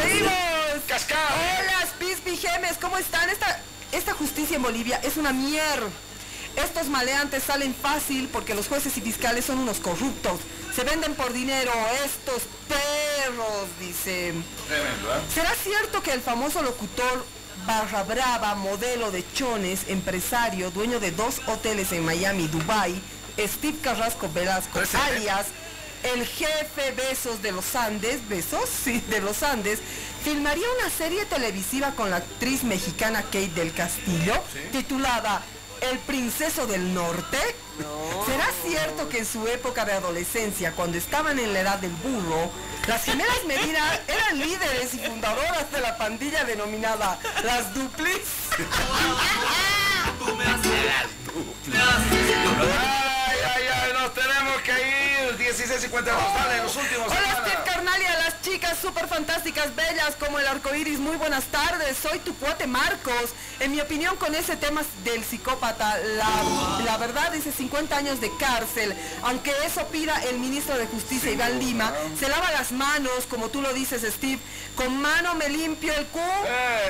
Seguimos. 0.02 0.34
Cascada. 0.88 1.36
Hola, 1.36 1.88
Pispi 2.00 2.38
Gemes, 2.38 2.78
¿cómo 2.80 2.98
están? 2.98 3.30
Esta, 3.30 3.60
esta 3.92 4.14
justicia 4.14 4.58
en 4.58 4.64
Bolivia 4.64 5.00
es 5.04 5.18
una 5.18 5.34
mierda. 5.34 5.90
Estos 6.56 6.88
maleantes 6.88 7.44
salen 7.44 7.76
fácil 7.76 8.30
porque 8.32 8.56
los 8.56 8.68
jueces 8.68 8.96
y 8.98 9.02
fiscales 9.02 9.46
son 9.46 9.60
unos 9.60 9.80
corruptos. 9.80 10.40
Se 10.74 10.84
venden 10.84 11.16
por 11.16 11.34
dinero 11.34 11.72
estos 12.06 12.44
perros, 12.68 13.68
dice. 13.80 14.34
Tremendo, 14.68 15.16
¿eh? 15.16 15.20
¿Será 15.34 15.54
cierto 15.56 16.02
que 16.02 16.14
el 16.14 16.22
famoso 16.22 16.62
locutor 16.62 17.26
Barra 17.66 18.04
Brava, 18.04 18.56
modelo 18.56 19.12
de 19.12 19.24
chones, 19.34 19.86
empresario, 19.88 20.72
dueño 20.72 21.00
de 21.00 21.12
dos 21.12 21.42
hoteles 21.48 21.92
en 21.92 22.06
Miami, 22.06 22.48
Dubai, 22.48 22.94
Steve 23.40 23.78
Carrasco 23.82 24.30
Velasco, 24.32 24.80
Presente. 24.80 25.06
alias 25.06 25.48
el 26.14 26.26
jefe 26.26 26.92
Besos 26.92 27.42
de 27.42 27.52
los 27.52 27.76
Andes, 27.76 28.28
Besos, 28.30 28.70
sí, 28.70 29.04
de 29.10 29.22
los 29.22 29.42
Andes, 29.42 29.80
filmaría 30.24 30.68
una 30.80 30.90
serie 30.90 31.26
televisiva 31.26 31.92
con 31.92 32.12
la 32.12 32.18
actriz 32.18 32.64
mexicana 32.64 33.24
Kate 33.24 33.50
del 33.50 33.74
Castillo, 33.74 34.34
titulada 34.72 35.42
El 35.82 36.00
Princeso 36.00 36.68
del 36.68 36.94
Norte? 36.94 37.38
¿Será 38.26 38.48
cierto 38.66 39.10
que 39.10 39.20
en 39.20 39.26
su 39.26 39.48
época 39.48 39.86
de 39.86 39.94
adolescencia, 39.94 40.72
cuando 40.72 40.98
estaban 40.98 41.40
en 41.40 41.54
la 41.54 41.60
edad 41.60 41.80
del 41.80 41.92
burro, 41.92 42.50
las 42.88 43.04
gemelas 43.04 43.44
Medina 43.46 44.00
eran 44.08 44.40
líderes 44.40 44.94
y 44.94 45.00
fundadoras 45.00 45.72
de 45.72 45.82
la 45.82 45.98
pandilla 45.98 46.44
denominada 46.46 47.20
Las 47.44 47.74
Duplis? 47.74 48.22
Ay, 53.28 53.38
ay, 53.56 53.64
ay, 53.74 53.94
nos 53.94 54.14
tenemos 54.14 54.62
que 54.62 54.72
ir. 54.72 55.15
16.52, 55.46 56.06
dale, 56.06 56.64
los 56.64 56.76
últimos. 56.76 57.08
Hola. 57.08 57.46
Steve 57.46 57.64
Carnal 57.66 58.02
y 58.02 58.06
a 58.06 58.18
las 58.18 58.42
chicas 58.42 58.78
súper 58.82 59.08
fantásticas, 59.08 59.76
bellas 59.76 60.16
como 60.20 60.40
el 60.40 60.48
arco 60.48 60.74
iris. 60.74 60.98
Muy 60.98 61.18
buenas 61.18 61.44
tardes, 61.46 61.96
soy 61.98 62.18
tu 62.20 62.36
cuate 62.38 62.66
Marcos. 62.66 63.30
En 63.60 63.72
mi 63.72 63.80
opinión 63.80 64.16
con 64.18 64.34
ese 64.34 64.58
tema 64.58 64.82
del 65.04 65.24
psicópata, 65.24 65.98
la, 66.00 66.84
la 66.84 66.98
verdad 66.98 67.32
dice 67.32 67.52
50 67.52 67.96
años 67.96 68.22
de 68.22 68.32
cárcel. 68.40 68.96
Aunque 69.22 69.54
eso 69.64 69.86
pida 69.90 70.20
el 70.24 70.40
ministro 70.40 70.78
de 70.80 70.88
Justicia 70.88 71.32
Iván 71.32 71.60
Lima, 71.60 71.94
se 72.20 72.28
lava 72.28 72.52
las 72.52 72.72
manos, 72.72 73.28
como 73.30 73.50
tú 73.50 73.62
lo 73.62 73.72
dices 73.72 74.02
Steve. 74.02 74.40
Con 74.76 75.00
mano 75.00 75.36
me 75.36 75.48
limpio 75.48 75.94
el 75.94 76.08
cu 76.08 76.20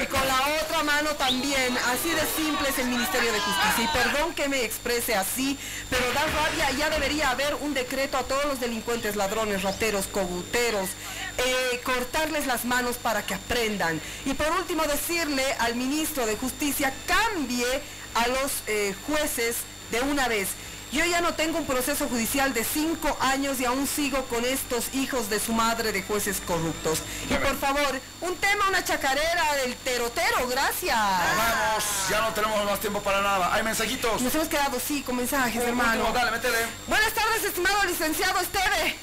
y 0.02 0.06
con 0.08 0.26
la 0.26 0.40
otra 0.64 0.84
mano 0.84 1.10
también. 1.12 1.78
Así 1.90 2.10
de 2.10 2.26
simple 2.36 2.70
es 2.70 2.80
el 2.80 2.88
Ministerio 2.88 3.34
de 3.34 3.40
Justicia. 3.40 3.84
Y 3.84 3.88
perdón 3.88 4.34
que 4.34 4.48
me 4.48 4.64
exprese 4.64 5.14
así, 5.14 5.60
pero 5.90 6.06
da 6.14 6.26
rabia 6.26 6.72
y 6.72 6.78
ya 6.78 6.90
debería 6.90 7.32
haber 7.32 7.56
un 7.56 7.74
decreto 7.74 8.18
a 8.18 8.24
todos 8.24 8.45
los 8.48 8.60
delincuentes, 8.60 9.16
ladrones, 9.16 9.64
rateros, 9.64 10.08
coguteros, 10.08 10.90
eh, 11.38 11.82
cortarles 11.84 12.48
las 12.48 12.66
manos 12.66 12.98
para 12.98 13.26
que 13.26 13.34
aprendan. 13.34 14.00
Y 14.26 14.34
por 14.34 14.52
último 14.52 14.84
decirle 14.84 15.44
al 15.60 15.76
ministro 15.76 16.26
de 16.26 16.36
Justicia, 16.36 16.94
cambie 17.06 17.66
a 18.14 18.28
los 18.28 18.52
eh, 18.68 18.96
jueces 19.08 19.58
de 19.92 20.02
una 20.02 20.28
vez. 20.28 20.50
Yo 20.92 21.04
ya 21.04 21.20
no 21.20 21.34
tengo 21.34 21.58
un 21.58 21.66
proceso 21.66 22.08
judicial 22.08 22.54
de 22.54 22.64
cinco 22.64 23.18
años 23.20 23.60
y 23.60 23.66
aún 23.66 23.86
sigo 23.86 24.24
con 24.26 24.46
estos 24.46 24.94
hijos 24.94 25.30
de 25.30 25.40
su 25.40 25.52
madre 25.52 25.92
de 25.92 26.04
jueces 26.04 26.42
corruptos. 26.46 27.00
Y 27.30 27.34
por 27.34 27.58
favor, 27.58 28.00
un 28.28 28.36
tema, 28.38 28.68
una 28.70 28.84
chacarera 28.84 29.54
del 29.64 29.76
terotero, 29.78 30.48
gracias. 30.48 30.98
Vamos, 30.98 31.84
ya 32.10 32.22
no 32.22 32.34
tenemos 32.34 32.66
más 32.66 32.80
tiempo 32.80 33.02
para 33.02 33.22
nada. 33.22 33.54
¿Hay 33.54 33.64
mensajitos? 33.64 34.22
Nos 34.22 34.34
hemos 34.36 34.48
quedado, 34.48 34.80
sí, 34.80 35.02
con 35.04 35.16
mensajes, 35.18 35.62
Un 35.62 35.70
hermano. 35.70 35.92
último, 35.92 36.12
dale, 36.14 36.32
métele. 36.32 36.58
Buenas 36.88 37.14
tardes, 37.14 37.44
estimado 37.44 37.84
licenciado 37.86 38.40
Esteve. 38.40 38.96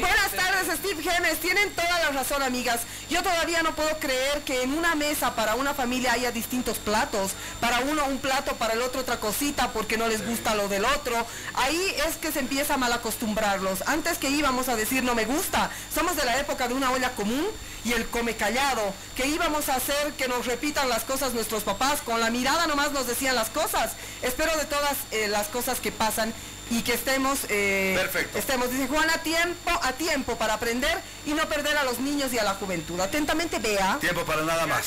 Buenas 0.00 0.30
tardes, 0.32 0.78
Steve 0.78 1.02
Gemes. 1.02 1.38
Tienen 1.40 1.70
toda 1.74 1.98
la 2.00 2.10
razón, 2.10 2.42
amigas. 2.42 2.80
Yo 3.08 3.22
todavía 3.22 3.62
no 3.62 3.74
puedo 3.74 3.98
creer 3.98 4.42
que 4.42 4.62
en 4.62 4.76
una 4.76 4.94
mesa 4.94 5.34
para 5.34 5.54
una 5.54 5.74
familia 5.74 6.12
haya 6.12 6.30
distintos 6.30 6.78
platos. 6.78 7.32
Para 7.60 7.80
uno 7.80 8.04
un 8.06 8.18
plato, 8.18 8.56
para 8.56 8.74
el 8.74 8.82
otro 8.82 9.00
otra 9.00 9.18
cosita, 9.18 9.72
porque 9.72 9.96
no 9.96 10.08
les 10.08 10.26
gusta 10.26 10.54
lo 10.54 10.68
del 10.68 10.84
otro. 10.84 11.26
Ahí 11.54 11.94
es 12.06 12.16
que 12.16 12.32
se 12.32 12.40
empieza 12.40 12.74
a 12.74 12.76
mal 12.76 12.92
acostumbrarlos. 12.92 13.82
Antes 13.86 14.18
que 14.18 14.30
íbamos 14.30 14.68
a 14.68 14.76
decir 14.76 15.02
no 15.02 15.14
me 15.14 15.24
gusta, 15.24 15.70
somos 15.94 16.16
de 16.16 16.24
la 16.24 16.38
época 16.38 16.68
de 16.68 16.74
una 16.74 16.90
olla 16.90 17.10
común 17.10 17.46
y 17.84 17.92
el 17.92 18.06
come 18.06 18.36
callado. 18.36 18.92
Que 19.16 19.26
íbamos 19.26 19.68
a 19.68 19.76
hacer 19.76 20.12
que 20.14 20.28
nos 20.28 20.46
repitan 20.46 20.88
las 20.88 21.04
cosas 21.04 21.34
nuestros 21.34 21.62
papás. 21.62 22.00
Con 22.00 22.20
la 22.20 22.30
mirada 22.30 22.66
nomás 22.66 22.92
nos 22.92 23.06
decían 23.06 23.34
las 23.36 23.50
cosas. 23.50 23.92
Espero 24.22 24.56
de 24.56 24.64
todas 24.64 24.96
eh, 25.10 25.28
las 25.28 25.48
cosas 25.48 25.80
que 25.80 25.92
pasan 25.92 26.32
y 26.70 26.82
que 26.82 26.94
estemos 26.94 27.40
eh, 27.48 27.94
Perfecto. 27.96 28.38
estemos 28.38 28.70
dice 28.70 28.88
Juan 28.88 29.08
a 29.10 29.18
tiempo 29.18 29.70
a 29.82 29.92
tiempo 29.92 30.36
para 30.36 30.54
aprender 30.54 30.98
y 31.26 31.32
no 31.32 31.46
perder 31.48 31.76
a 31.76 31.84
los 31.84 31.98
niños 31.98 32.32
y 32.32 32.38
a 32.38 32.44
la 32.44 32.54
juventud 32.54 32.98
atentamente 33.00 33.58
vea 33.58 33.98
Tiempo 34.00 34.24
para 34.24 34.42
nada 34.42 34.66
más. 34.66 34.84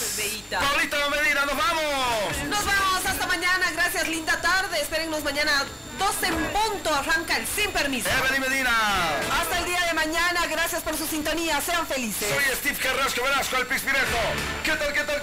Paulita 0.50 0.98
Medina, 1.10 1.46
nos 1.46 1.58
vamos. 1.58 2.38
Nos 2.50 2.66
vamos 2.66 3.06
hasta 3.06 3.28
mañana, 3.28 3.72
gracias, 3.72 4.08
linda 4.08 4.40
tarde. 4.42 4.80
Espérennos 4.82 5.24
mañana 5.24 5.66
12 5.98 6.28
en 6.28 6.36
punto, 6.36 6.94
arranca 6.94 7.38
el 7.38 7.48
sin 7.48 7.72
permiso. 7.72 8.10
Evelyn 8.10 8.42
Medina. 8.42 8.72
hasta 9.40 9.60
el 9.60 9.66
día 9.66 9.82
de 9.86 9.94
mañana 9.94 10.46
gracias 10.48 10.84
por 10.84 10.96
su 10.96 11.08
sintonía 11.08 11.60
sean 11.62 11.88
felices 11.88 12.30
Soy 12.30 12.56
Steve 12.56 12.78
Carrasco 12.78 13.24
Velasco, 13.24 13.58
el 13.58 13.68
Pispireto. 13.68 14.18
¿Qué 14.64 14.72
tal, 14.74 14.94
qué 14.94 15.04
tal? 15.04 15.18